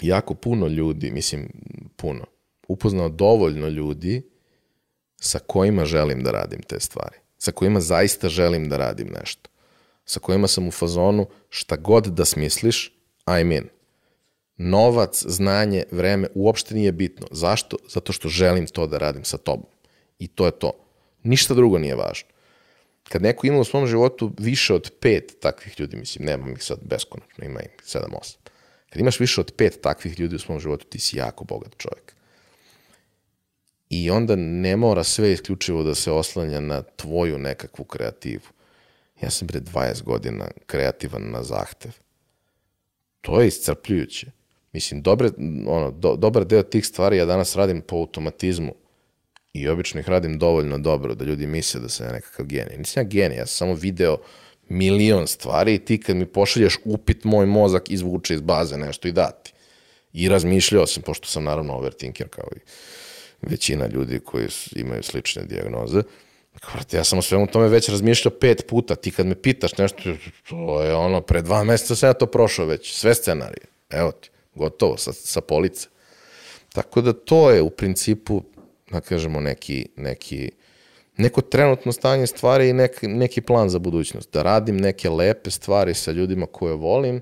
jako 0.00 0.34
puno 0.34 0.66
ljudi, 0.66 1.10
mislim 1.10 1.48
puno, 1.96 2.24
upoznao 2.68 3.08
dovoljno 3.08 3.68
ljudi 3.68 4.22
sa 5.20 5.38
kojima 5.38 5.84
želim 5.84 6.22
da 6.22 6.30
radim 6.30 6.62
te 6.62 6.80
stvari. 6.80 7.16
Sa 7.38 7.52
kojima 7.52 7.80
zaista 7.80 8.28
želim 8.28 8.68
da 8.68 8.76
radim 8.76 9.08
nešto. 9.20 9.50
Sa 10.04 10.20
kojima 10.20 10.48
sam 10.48 10.68
u 10.68 10.70
fazonu 10.70 11.26
šta 11.48 11.76
god 11.76 12.06
da 12.06 12.24
smisliš, 12.24 12.92
I'm 13.26 13.56
in. 13.56 13.68
Novac, 14.56 15.24
znanje, 15.26 15.84
vreme 15.90 16.28
uopšte 16.34 16.74
nije 16.74 16.92
bitno. 16.92 17.26
Zašto? 17.30 17.76
Zato 17.88 18.12
što 18.12 18.28
želim 18.28 18.66
to 18.66 18.86
da 18.86 18.98
radim 18.98 19.24
sa 19.24 19.36
tobom. 19.36 19.66
I 20.18 20.28
to 20.28 20.46
je 20.46 20.52
to. 20.52 20.72
Ništa 21.22 21.54
drugo 21.54 21.78
nije 21.78 21.94
važno. 21.94 22.28
Kad 23.08 23.22
neko 23.22 23.46
ima 23.46 23.58
u 23.58 23.64
svom 23.64 23.86
životu 23.86 24.32
više 24.38 24.74
od 24.74 24.90
pet 25.00 25.36
takvih 25.40 25.80
ljudi, 25.80 25.96
mislim, 25.96 26.26
nemam 26.26 26.52
ih 26.52 26.62
sad 26.62 26.78
beskonačno, 26.82 27.44
ima 27.44 27.60
ih 27.60 27.70
sedam, 27.84 28.10
osam 28.20 28.40
Kad 28.90 29.00
imaš 29.00 29.20
više 29.20 29.40
od 29.40 29.52
pet 29.56 29.80
takvih 29.82 30.20
ljudi 30.20 30.36
u 30.36 30.38
svom 30.38 30.60
životu, 30.60 30.86
ti 30.86 30.98
si 30.98 31.16
jako 31.16 31.44
bogat 31.44 31.76
čovjek. 31.76 32.14
I 33.90 34.10
onda 34.10 34.36
ne 34.36 34.76
mora 34.76 35.04
sve 35.04 35.32
isključivo 35.32 35.82
da 35.82 35.94
se 35.94 36.12
oslanja 36.12 36.60
na 36.60 36.82
tvoju 36.82 37.38
nekakvu 37.38 37.84
kreativu. 37.84 38.46
Ja 39.22 39.30
sam 39.30 39.48
pre 39.48 39.60
20 39.60 40.02
godina 40.02 40.48
kreativan 40.66 41.30
na 41.30 41.42
zahtev. 41.42 41.92
To 43.20 43.40
je 43.40 43.48
iscrpljujuće. 43.48 44.26
Mislim, 44.72 45.02
dobre, 45.02 45.30
ono, 45.66 45.90
do, 45.90 46.16
dobar 46.16 46.44
deo 46.44 46.62
tih 46.62 46.86
stvari 46.86 47.16
ja 47.16 47.24
danas 47.24 47.56
radim 47.56 47.80
po 47.80 47.96
automatizmu 47.96 48.74
i 49.52 49.68
obično 49.68 50.00
ih 50.00 50.08
radim 50.08 50.38
dovoljno 50.38 50.78
dobro 50.78 51.14
da 51.14 51.24
ljudi 51.24 51.46
misle 51.46 51.80
da 51.80 51.88
sam 51.88 52.06
ja 52.06 52.12
nekakav 52.12 52.46
genij. 52.46 52.78
Nisam 52.78 53.02
ja 53.02 53.08
genij, 53.08 53.38
ja 53.38 53.46
sam 53.46 53.56
samo 53.56 53.74
video 53.74 54.16
milion 54.68 55.26
stvari 55.26 55.74
i 55.74 55.78
ti 55.78 56.00
kad 56.00 56.16
mi 56.16 56.26
pošalješ 56.26 56.78
upit, 56.84 57.24
moj 57.24 57.46
mozak 57.46 57.90
izvuče 57.90 58.34
iz 58.34 58.40
baze 58.40 58.76
nešto 58.76 59.08
i 59.08 59.12
dati. 59.12 59.52
I 60.12 60.28
razmišljao 60.28 60.86
sam, 60.86 61.02
pošto 61.02 61.28
sam 61.28 61.44
naravno 61.44 61.74
overthinker 61.74 62.28
kao 62.28 62.48
i 62.56 62.60
većina 63.42 63.86
ljudi 63.86 64.20
koji 64.20 64.48
imaju 64.76 65.02
slične 65.02 65.42
dijagnoze, 65.42 66.02
Vrati, 66.72 66.96
ja 66.96 67.04
sam 67.04 67.18
o 67.18 67.22
svemu 67.22 67.46
tome 67.46 67.68
već 67.68 67.88
razmišljao 67.88 68.32
pet 68.40 68.66
puta. 68.68 68.94
Ti 68.94 69.10
kad 69.10 69.26
me 69.26 69.34
pitaš 69.34 69.78
nešto, 69.78 70.02
to 70.48 70.82
je 70.82 70.94
ono, 70.94 71.20
pre 71.20 71.42
dva 71.42 71.64
meseca 71.64 71.96
sam 71.96 72.08
ja 72.08 72.12
to 72.12 72.26
prošao 72.26 72.66
već. 72.66 72.92
Sve 72.92 73.14
scenarije. 73.14 73.64
Evo 73.90 74.12
ti, 74.12 74.30
gotovo, 74.54 74.96
sa, 74.96 75.12
sa 75.12 75.40
police. 75.40 75.88
Tako 76.72 77.00
da 77.00 77.12
to 77.12 77.50
je 77.50 77.62
u 77.62 77.70
principu, 77.70 78.42
da 78.90 79.00
kažemo, 79.00 79.40
neki, 79.40 79.86
neki, 79.96 80.50
neko 81.16 81.40
trenutno 81.40 81.92
stanje 81.92 82.26
stvari 82.26 82.68
i 82.68 82.72
nek, 82.72 82.98
neki 83.02 83.40
plan 83.40 83.68
za 83.68 83.78
budućnost. 83.78 84.32
Da 84.32 84.42
radim 84.42 84.76
neke 84.76 85.10
lepe 85.10 85.50
stvari 85.50 85.94
sa 85.94 86.12
ljudima 86.12 86.46
koje 86.46 86.74
volim, 86.74 87.20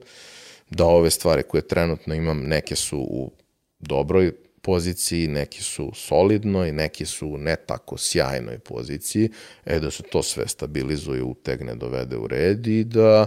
da 0.70 0.84
ove 0.84 1.10
stvari 1.10 1.42
koje 1.42 1.68
trenutno 1.68 2.14
imam, 2.14 2.42
neke 2.42 2.76
su 2.76 2.98
u 2.98 3.32
dobroj 3.78 4.32
poziciji, 4.62 5.28
neki 5.28 5.62
su 5.62 5.92
solidno 5.94 6.66
i 6.66 6.72
neki 6.72 7.06
su 7.06 7.28
u 7.28 7.38
ne 7.38 7.56
tako 7.56 7.98
sjajnoj 7.98 8.58
poziciji, 8.58 9.30
e 9.64 9.78
da 9.80 9.90
se 9.90 10.02
to 10.02 10.22
sve 10.22 10.48
stabilizuje, 10.48 11.22
utegne, 11.22 11.74
dovede 11.74 12.16
u 12.16 12.26
red 12.26 12.66
i 12.66 12.84
da 12.84 13.26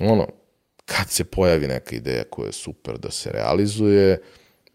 ono, 0.00 0.28
kad 0.84 1.10
se 1.10 1.24
pojavi 1.24 1.66
neka 1.66 1.96
ideja 1.96 2.24
koja 2.24 2.46
je 2.46 2.52
super 2.52 2.98
da 2.98 3.10
se 3.10 3.30
realizuje, 3.32 4.22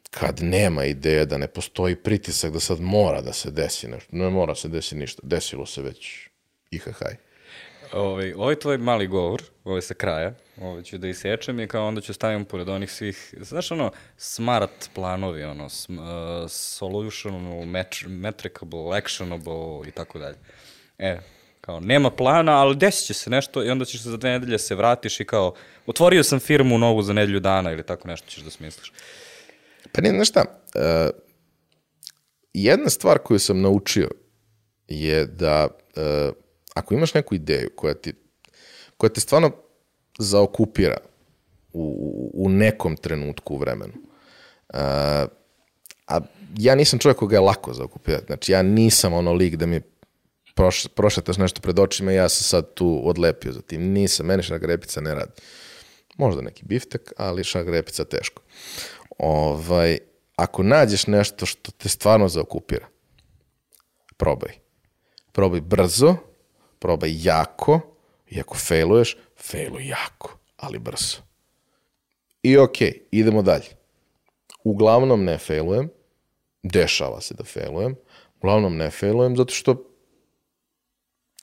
kad 0.10 0.40
nema 0.42 0.86
ideje 0.86 1.26
da 1.26 1.38
ne 1.38 1.48
postoji 1.48 1.96
pritisak 1.96 2.54
da 2.54 2.60
sad 2.60 2.80
mora 2.82 3.22
da 3.22 3.34
se 3.34 3.52
desi 3.52 3.88
nešto, 3.88 4.10
ne 4.12 4.30
mora 4.30 4.56
se 4.56 4.68
desi 4.68 4.96
ništa, 4.96 5.22
desilo 5.24 5.66
se 5.66 5.82
već 5.82 6.30
ihahaj. 6.72 7.16
Ovaj, 7.94 8.34
ovaj 8.34 8.56
tvoj 8.56 8.78
mali 8.78 9.08
govor, 9.08 9.42
ovaj 9.64 9.82
sa 9.82 9.94
kraja, 9.94 10.34
ovaj 10.62 10.84
ću 10.84 10.98
da 10.98 11.08
isečem 11.08 11.60
i 11.60 11.68
kao 11.68 11.88
onda 11.88 12.02
ću 12.02 12.14
stavim 12.14 12.46
pored 12.46 12.70
onih 12.70 12.92
svih, 12.92 13.34
znaš 13.42 13.72
ono, 13.72 13.92
smart 14.18 14.90
planovi, 14.94 15.44
ono, 15.44 15.70
sm, 15.70 15.98
uh, 15.98 16.06
solutional, 16.50 17.66
match, 17.66 18.08
metricable, 18.08 18.98
actionable 18.98 19.88
i 19.88 19.92
tako 19.92 20.20
dalje. 20.20 20.38
E, 20.98 21.20
kao, 21.62 21.80
nema 21.80 22.10
plana, 22.10 22.62
ali 22.62 22.76
desit 22.76 23.08
će 23.08 23.14
se 23.14 23.30
nešto 23.30 23.64
i 23.64 23.70
onda 23.70 23.86
ćeš 23.86 24.02
za 24.02 24.18
dve 24.18 24.30
nedelje 24.30 24.60
se 24.60 24.76
vratiš 24.76 25.20
i 25.20 25.26
kao, 25.26 25.54
otvorio 25.88 26.24
sam 26.24 26.40
firmu 26.40 26.78
novu 26.78 27.02
za 27.02 27.14
nedelju 27.14 27.40
dana 27.40 27.72
ili 27.72 27.84
tako 27.84 28.08
nešto 28.08 28.30
ćeš 28.30 28.44
da 28.44 28.50
smisliš. 28.50 28.92
Pa 29.92 30.02
ne, 30.02 30.10
znaš 30.10 30.30
šta, 30.30 30.46
uh, 30.76 31.20
jedna 32.54 32.90
stvar 32.90 33.18
koju 33.18 33.40
sam 33.40 33.62
naučio 33.62 34.10
je 34.88 35.26
da 35.26 35.68
uh, 35.68 36.34
ako 36.76 36.94
imaš 36.94 37.14
neku 37.14 37.36
ideju 37.36 37.70
koja, 37.76 37.94
ti, 37.94 38.14
koja 38.98 39.10
te 39.10 39.22
stvarno 39.22 39.52
zaokupira 40.20 40.98
u, 41.74 42.32
u 42.34 42.50
nekom 42.50 42.98
trenutku 42.98 43.54
u 43.54 43.58
vremenu, 43.58 43.94
uh, 44.74 44.80
a 46.08 46.20
ja 46.58 46.76
nisam 46.76 47.00
čovjek 47.00 47.18
koga 47.18 47.36
je 47.36 47.40
lako 47.40 47.74
zaokupirati, 47.74 48.26
znači 48.26 48.52
ja 48.52 48.62
nisam 48.62 49.14
ono 49.14 49.34
lik 49.34 49.56
da 49.56 49.66
mi 49.66 49.82
proš, 50.60 50.88
prošetaš 50.88 51.38
nešto 51.38 51.62
pred 51.62 51.80
očima 51.80 52.12
i 52.12 52.16
ja 52.16 52.30
sam 52.30 52.44
sad 52.44 52.74
tu 52.74 53.02
odlepio 53.04 53.52
za 53.52 53.62
tim. 53.62 53.82
Nisam, 53.82 54.26
meni 54.26 54.44
šagrepica 54.44 55.02
ne 55.02 55.16
radi. 55.16 55.32
Možda 56.18 56.42
neki 56.42 56.66
biftek, 56.66 57.14
ali 57.18 57.44
šagrepica 57.44 58.04
teško. 58.04 58.42
Ovaj, 59.20 59.98
ako 60.36 60.64
nađeš 60.64 61.08
nešto 61.08 61.46
što 61.46 61.72
te 61.72 61.90
stvarno 61.90 62.28
zaokupira, 62.28 62.88
probaj. 64.18 64.52
Probaj 65.32 65.62
brzo, 65.62 66.16
probaj 66.80 67.12
jako, 67.24 67.80
i 68.30 68.40
ako 68.40 68.56
failuješ, 68.58 69.18
failuj 69.38 69.88
jako, 69.88 70.38
ali 70.58 70.80
brzo. 70.80 71.18
I 72.44 72.58
okej, 72.58 72.88
okay, 72.92 73.00
idemo 73.12 73.42
dalje. 73.42 73.68
Uglavnom 74.64 75.24
ne 75.24 75.38
failujem, 75.38 75.90
dešava 76.64 77.22
se 77.22 77.34
da 77.34 77.44
failujem, 77.44 77.96
uglavnom 78.38 78.78
ne 78.78 78.92
failujem 78.92 79.38
zato 79.38 79.54
što 79.54 79.86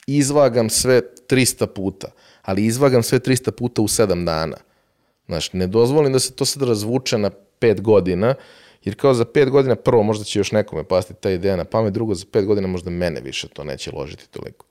izvagam 0.06 0.70
sve 0.70 1.02
300 1.28 1.66
puta, 1.66 2.08
ali 2.42 2.64
izvagam 2.64 3.02
sve 3.02 3.18
300 3.18 3.50
puta 3.50 3.82
u 3.82 3.88
7 3.88 4.24
dana. 4.24 4.56
Znaš, 5.26 5.52
ne 5.52 5.66
dozvolim 5.66 6.12
da 6.12 6.18
se 6.18 6.32
to 6.32 6.44
sad 6.44 6.62
razvuče 6.62 7.18
na 7.18 7.30
5 7.60 7.80
godina, 7.80 8.34
jer 8.84 8.94
kao 8.96 9.14
za 9.14 9.24
5 9.24 9.50
godina, 9.50 9.76
prvo 9.76 10.02
možda 10.02 10.24
će 10.24 10.38
još 10.38 10.52
nekome 10.52 10.84
pasti 10.84 11.14
ta 11.20 11.30
ideja 11.30 11.56
na 11.56 11.64
pamet, 11.64 11.92
drugo 11.92 12.14
za 12.14 12.24
5 12.24 12.44
godina 12.44 12.68
možda 12.68 12.90
mene 12.90 13.20
više 13.20 13.48
to 13.48 13.64
neće 13.64 13.90
ložiti 13.94 14.30
toliko. 14.30 14.66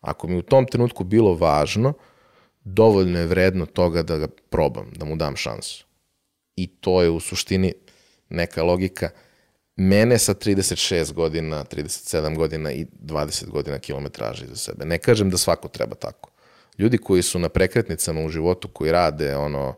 Ako 0.00 0.28
mi 0.28 0.36
u 0.36 0.42
tom 0.42 0.66
trenutku 0.66 1.04
bilo 1.04 1.34
važno, 1.34 1.92
dovoljno 2.64 3.18
je 3.18 3.26
vredno 3.26 3.66
toga 3.66 4.02
da 4.02 4.16
ga 4.16 4.28
probam, 4.50 4.92
da 4.96 5.04
mu 5.04 5.16
dam 5.16 5.36
šansu. 5.36 5.84
I 6.56 6.66
to 6.66 7.02
je 7.02 7.10
u 7.10 7.20
suštini 7.20 7.72
neka 8.28 8.62
logika 8.62 9.10
mene 9.76 10.18
sa 10.18 10.34
36 10.34 11.12
godina, 11.12 11.64
37 11.64 12.36
godina 12.36 12.72
i 12.72 12.86
20 13.02 13.48
godina 13.48 13.78
kilometraže 13.78 14.44
iza 14.44 14.56
sebe. 14.56 14.84
Ne 14.84 14.98
kažem 14.98 15.30
da 15.30 15.36
svako 15.36 15.68
treba 15.68 15.94
tako. 15.94 16.30
Ljudi 16.78 16.98
koji 16.98 17.22
su 17.22 17.38
na 17.38 17.48
prekretnicama 17.48 18.20
u 18.20 18.28
životu, 18.28 18.68
koji 18.68 18.92
rade 18.92 19.36
ono 19.36 19.74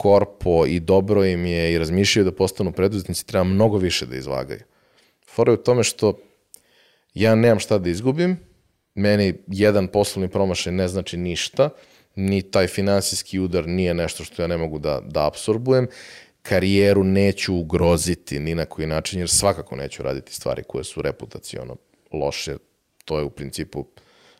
korpo 0.00 0.66
i 0.66 0.80
dobro 0.80 1.24
im 1.24 1.46
je 1.46 1.72
i 1.72 1.78
razmišljaju 1.78 2.24
da 2.24 2.32
postanu 2.32 2.72
preduzetnici, 2.72 3.26
treba 3.26 3.44
mnogo 3.44 3.76
više 3.78 4.06
da 4.06 4.16
izvagaju. 4.16 4.60
Fora 5.28 5.52
je 5.52 5.58
u 5.58 5.62
tome 5.62 5.84
što 5.84 6.14
ja 7.14 7.34
nemam 7.34 7.60
šta 7.60 7.78
da 7.78 7.90
izgubim, 7.90 8.38
meni 8.94 9.34
jedan 9.46 9.88
poslovni 9.88 10.28
promašaj 10.28 10.72
ne 10.72 10.88
znači 10.88 11.16
ništa, 11.16 11.68
ni 12.16 12.42
taj 12.42 12.66
finansijski 12.66 13.38
udar 13.38 13.68
nije 13.68 13.94
nešto 13.94 14.24
što 14.24 14.42
ja 14.42 14.48
ne 14.48 14.56
mogu 14.56 14.78
da, 14.78 15.00
da 15.04 15.26
absorbujem, 15.26 15.88
karijeru 16.42 17.04
neću 17.04 17.56
ugroziti 17.56 18.40
ni 18.40 18.54
na 18.54 18.64
koji 18.64 18.88
način, 18.88 19.20
jer 19.20 19.28
svakako 19.28 19.76
neću 19.76 20.02
raditi 20.02 20.34
stvari 20.34 20.62
koje 20.62 20.84
su 20.84 21.02
reputacijono 21.02 21.76
loše. 22.12 22.56
To 23.04 23.18
je 23.18 23.24
u 23.24 23.30
principu 23.30 23.84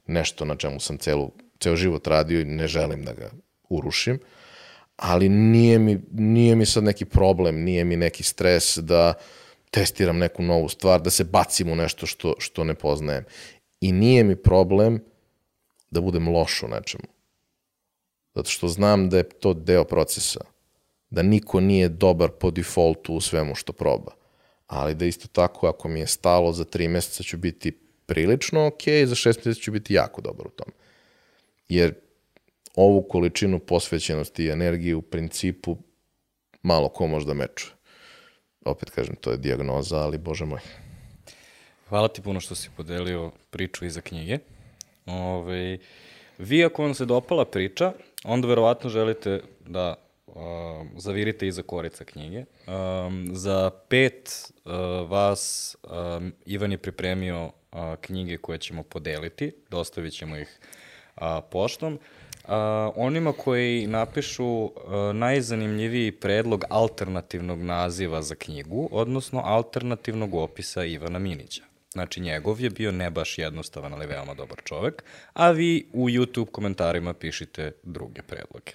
nešto 0.06 0.44
na 0.44 0.56
čemu 0.56 0.80
sam 0.80 0.98
celu, 0.98 1.30
ceo 1.58 1.76
život 1.76 2.06
radio 2.06 2.40
i 2.40 2.44
ne 2.44 2.68
želim 2.68 3.04
da 3.04 3.12
ga 3.12 3.30
urušim. 3.68 4.18
Ali 5.00 5.28
nije 5.28 5.78
mi, 5.78 6.00
nije 6.12 6.56
mi 6.56 6.66
sad 6.66 6.84
neki 6.84 7.04
problem, 7.04 7.62
nije 7.62 7.84
mi 7.84 7.96
neki 7.96 8.22
stres 8.22 8.78
da 8.78 9.14
testiram 9.70 10.18
neku 10.18 10.42
novu 10.42 10.68
stvar, 10.68 11.00
da 11.00 11.10
se 11.10 11.24
bacim 11.24 11.72
u 11.72 11.76
nešto 11.76 12.06
što, 12.06 12.34
što 12.38 12.64
ne 12.64 12.74
poznajem. 12.74 13.24
I 13.80 13.92
nije 13.92 14.24
mi 14.24 14.36
problem 14.36 15.00
da 15.90 16.00
budem 16.00 16.28
loš 16.28 16.62
u 16.62 16.68
nečemu. 16.68 17.04
Zato 18.34 18.50
što 18.50 18.68
znam 18.68 19.08
da 19.08 19.16
je 19.16 19.28
to 19.28 19.54
deo 19.54 19.84
procesa 19.84 20.40
da 21.10 21.22
niko 21.22 21.60
nije 21.60 21.88
dobar 21.88 22.30
po 22.30 22.50
defaultu 22.50 23.14
u 23.14 23.20
svemu 23.20 23.54
što 23.54 23.72
proba. 23.72 24.12
Ali 24.66 24.94
da 24.94 25.04
isto 25.04 25.28
tako, 25.28 25.68
ako 25.68 25.88
mi 25.88 26.00
je 26.00 26.06
stalo 26.06 26.52
za 26.52 26.64
tri 26.64 26.88
meseca 26.88 27.22
ću 27.22 27.36
biti 27.36 27.78
prilično 28.06 28.66
ok, 28.66 28.82
za 29.06 29.14
šest 29.14 29.44
meseca 29.44 29.64
ću 29.64 29.72
biti 29.72 29.94
jako 29.94 30.20
dobar 30.20 30.46
u 30.46 30.50
tome. 30.50 30.72
Jer 31.68 31.94
ovu 32.80 33.02
količinu 33.02 33.58
posvećenosti 33.58 34.44
i 34.44 34.50
energije 34.50 34.96
u 34.96 35.02
principu 35.02 35.76
malo 36.62 36.88
ko 36.88 37.06
može 37.06 37.26
da 37.26 37.34
mečuje. 37.34 37.72
Opet 38.64 38.90
kažem, 38.90 39.16
to 39.20 39.30
je 39.30 39.36
diagnoza, 39.36 39.96
ali 39.96 40.18
bože 40.18 40.44
moj. 40.44 40.60
Hvala 41.88 42.08
ti 42.08 42.22
puno 42.22 42.40
što 42.40 42.54
si 42.54 42.70
podelio 42.76 43.30
priču 43.50 43.84
iza 43.84 44.00
knjige. 44.00 44.38
Ove, 45.06 45.78
vi 46.38 46.64
ako 46.64 46.82
vam 46.82 46.94
se 46.94 47.04
dopala 47.04 47.44
priča, 47.44 47.92
onda 48.24 48.48
verovatno 48.48 48.90
želite 48.90 49.40
da 49.66 49.94
uh, 50.26 50.34
zavirite 50.96 51.46
iza 51.46 51.62
korica 51.62 52.04
knjige. 52.04 52.44
Um, 52.66 53.28
za 53.32 53.70
pet 53.88 54.52
uh, 54.64 54.72
vas 55.10 55.76
um, 55.82 56.32
Ivan 56.46 56.72
je 56.72 56.78
pripremio 56.78 57.44
uh, 57.44 57.52
knjige 58.00 58.36
koje 58.36 58.58
ćemo 58.58 58.82
podeliti, 58.82 59.52
dostavit 59.70 60.12
ćemo 60.12 60.36
ih 60.36 60.58
uh, 61.16 61.22
poštom. 61.50 61.94
Uh, 61.94 62.00
onima 62.94 63.32
koji 63.32 63.86
napišu 63.86 64.44
uh, 64.46 64.70
najzanimljiviji 65.14 66.12
predlog 66.12 66.64
alternativnog 66.70 67.62
naziva 67.62 68.22
za 68.22 68.34
knjigu, 68.34 68.88
odnosno 68.92 69.42
alternativnog 69.44 70.34
opisa 70.34 70.84
Ivana 70.84 71.18
Minića. 71.18 71.62
Znači, 71.92 72.20
njegov 72.20 72.60
je 72.60 72.70
bio 72.70 72.92
ne 72.92 73.10
baš 73.10 73.38
jednostavan, 73.38 73.94
ali 73.94 74.06
veoma 74.06 74.34
dobar 74.34 74.58
čovek, 74.64 75.04
a 75.32 75.50
vi 75.50 75.86
u 75.92 76.08
YouTube 76.08 76.50
komentarima 76.50 77.14
pišite 77.14 77.72
druge 77.82 78.22
predloge. 78.22 78.72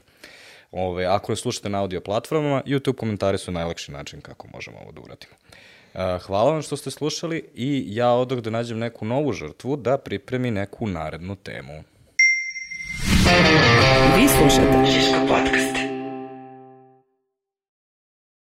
Ove, 0.71 1.05
ako 1.05 1.31
ne 1.31 1.35
slušate 1.35 1.69
na 1.69 1.81
audio 1.81 2.01
platformama, 2.01 2.61
YouTube 2.65 2.95
komentari 2.95 3.37
su 3.37 3.51
najlakši 3.51 3.91
način 3.91 4.21
kako 4.21 4.47
možemo 4.53 4.77
ovo 4.77 4.91
da 4.91 5.01
uradimo. 5.01 5.33
Hvala 6.25 6.51
vam 6.51 6.61
što 6.61 6.77
ste 6.77 6.91
slušali 6.91 7.43
i 7.55 7.85
ja 7.87 8.11
odoh 8.11 8.39
da 8.39 8.49
nađem 8.49 8.79
neku 8.79 9.05
novu 9.05 9.33
žrtvu 9.33 9.75
da 9.75 9.97
pripremi 9.97 10.51
neku 10.51 10.87
narednu 10.87 11.35
temu. 11.35 11.83
Vi 14.17 14.27
slušate 14.27 14.85
Žiško 14.85 15.19
podcast. 15.27 15.84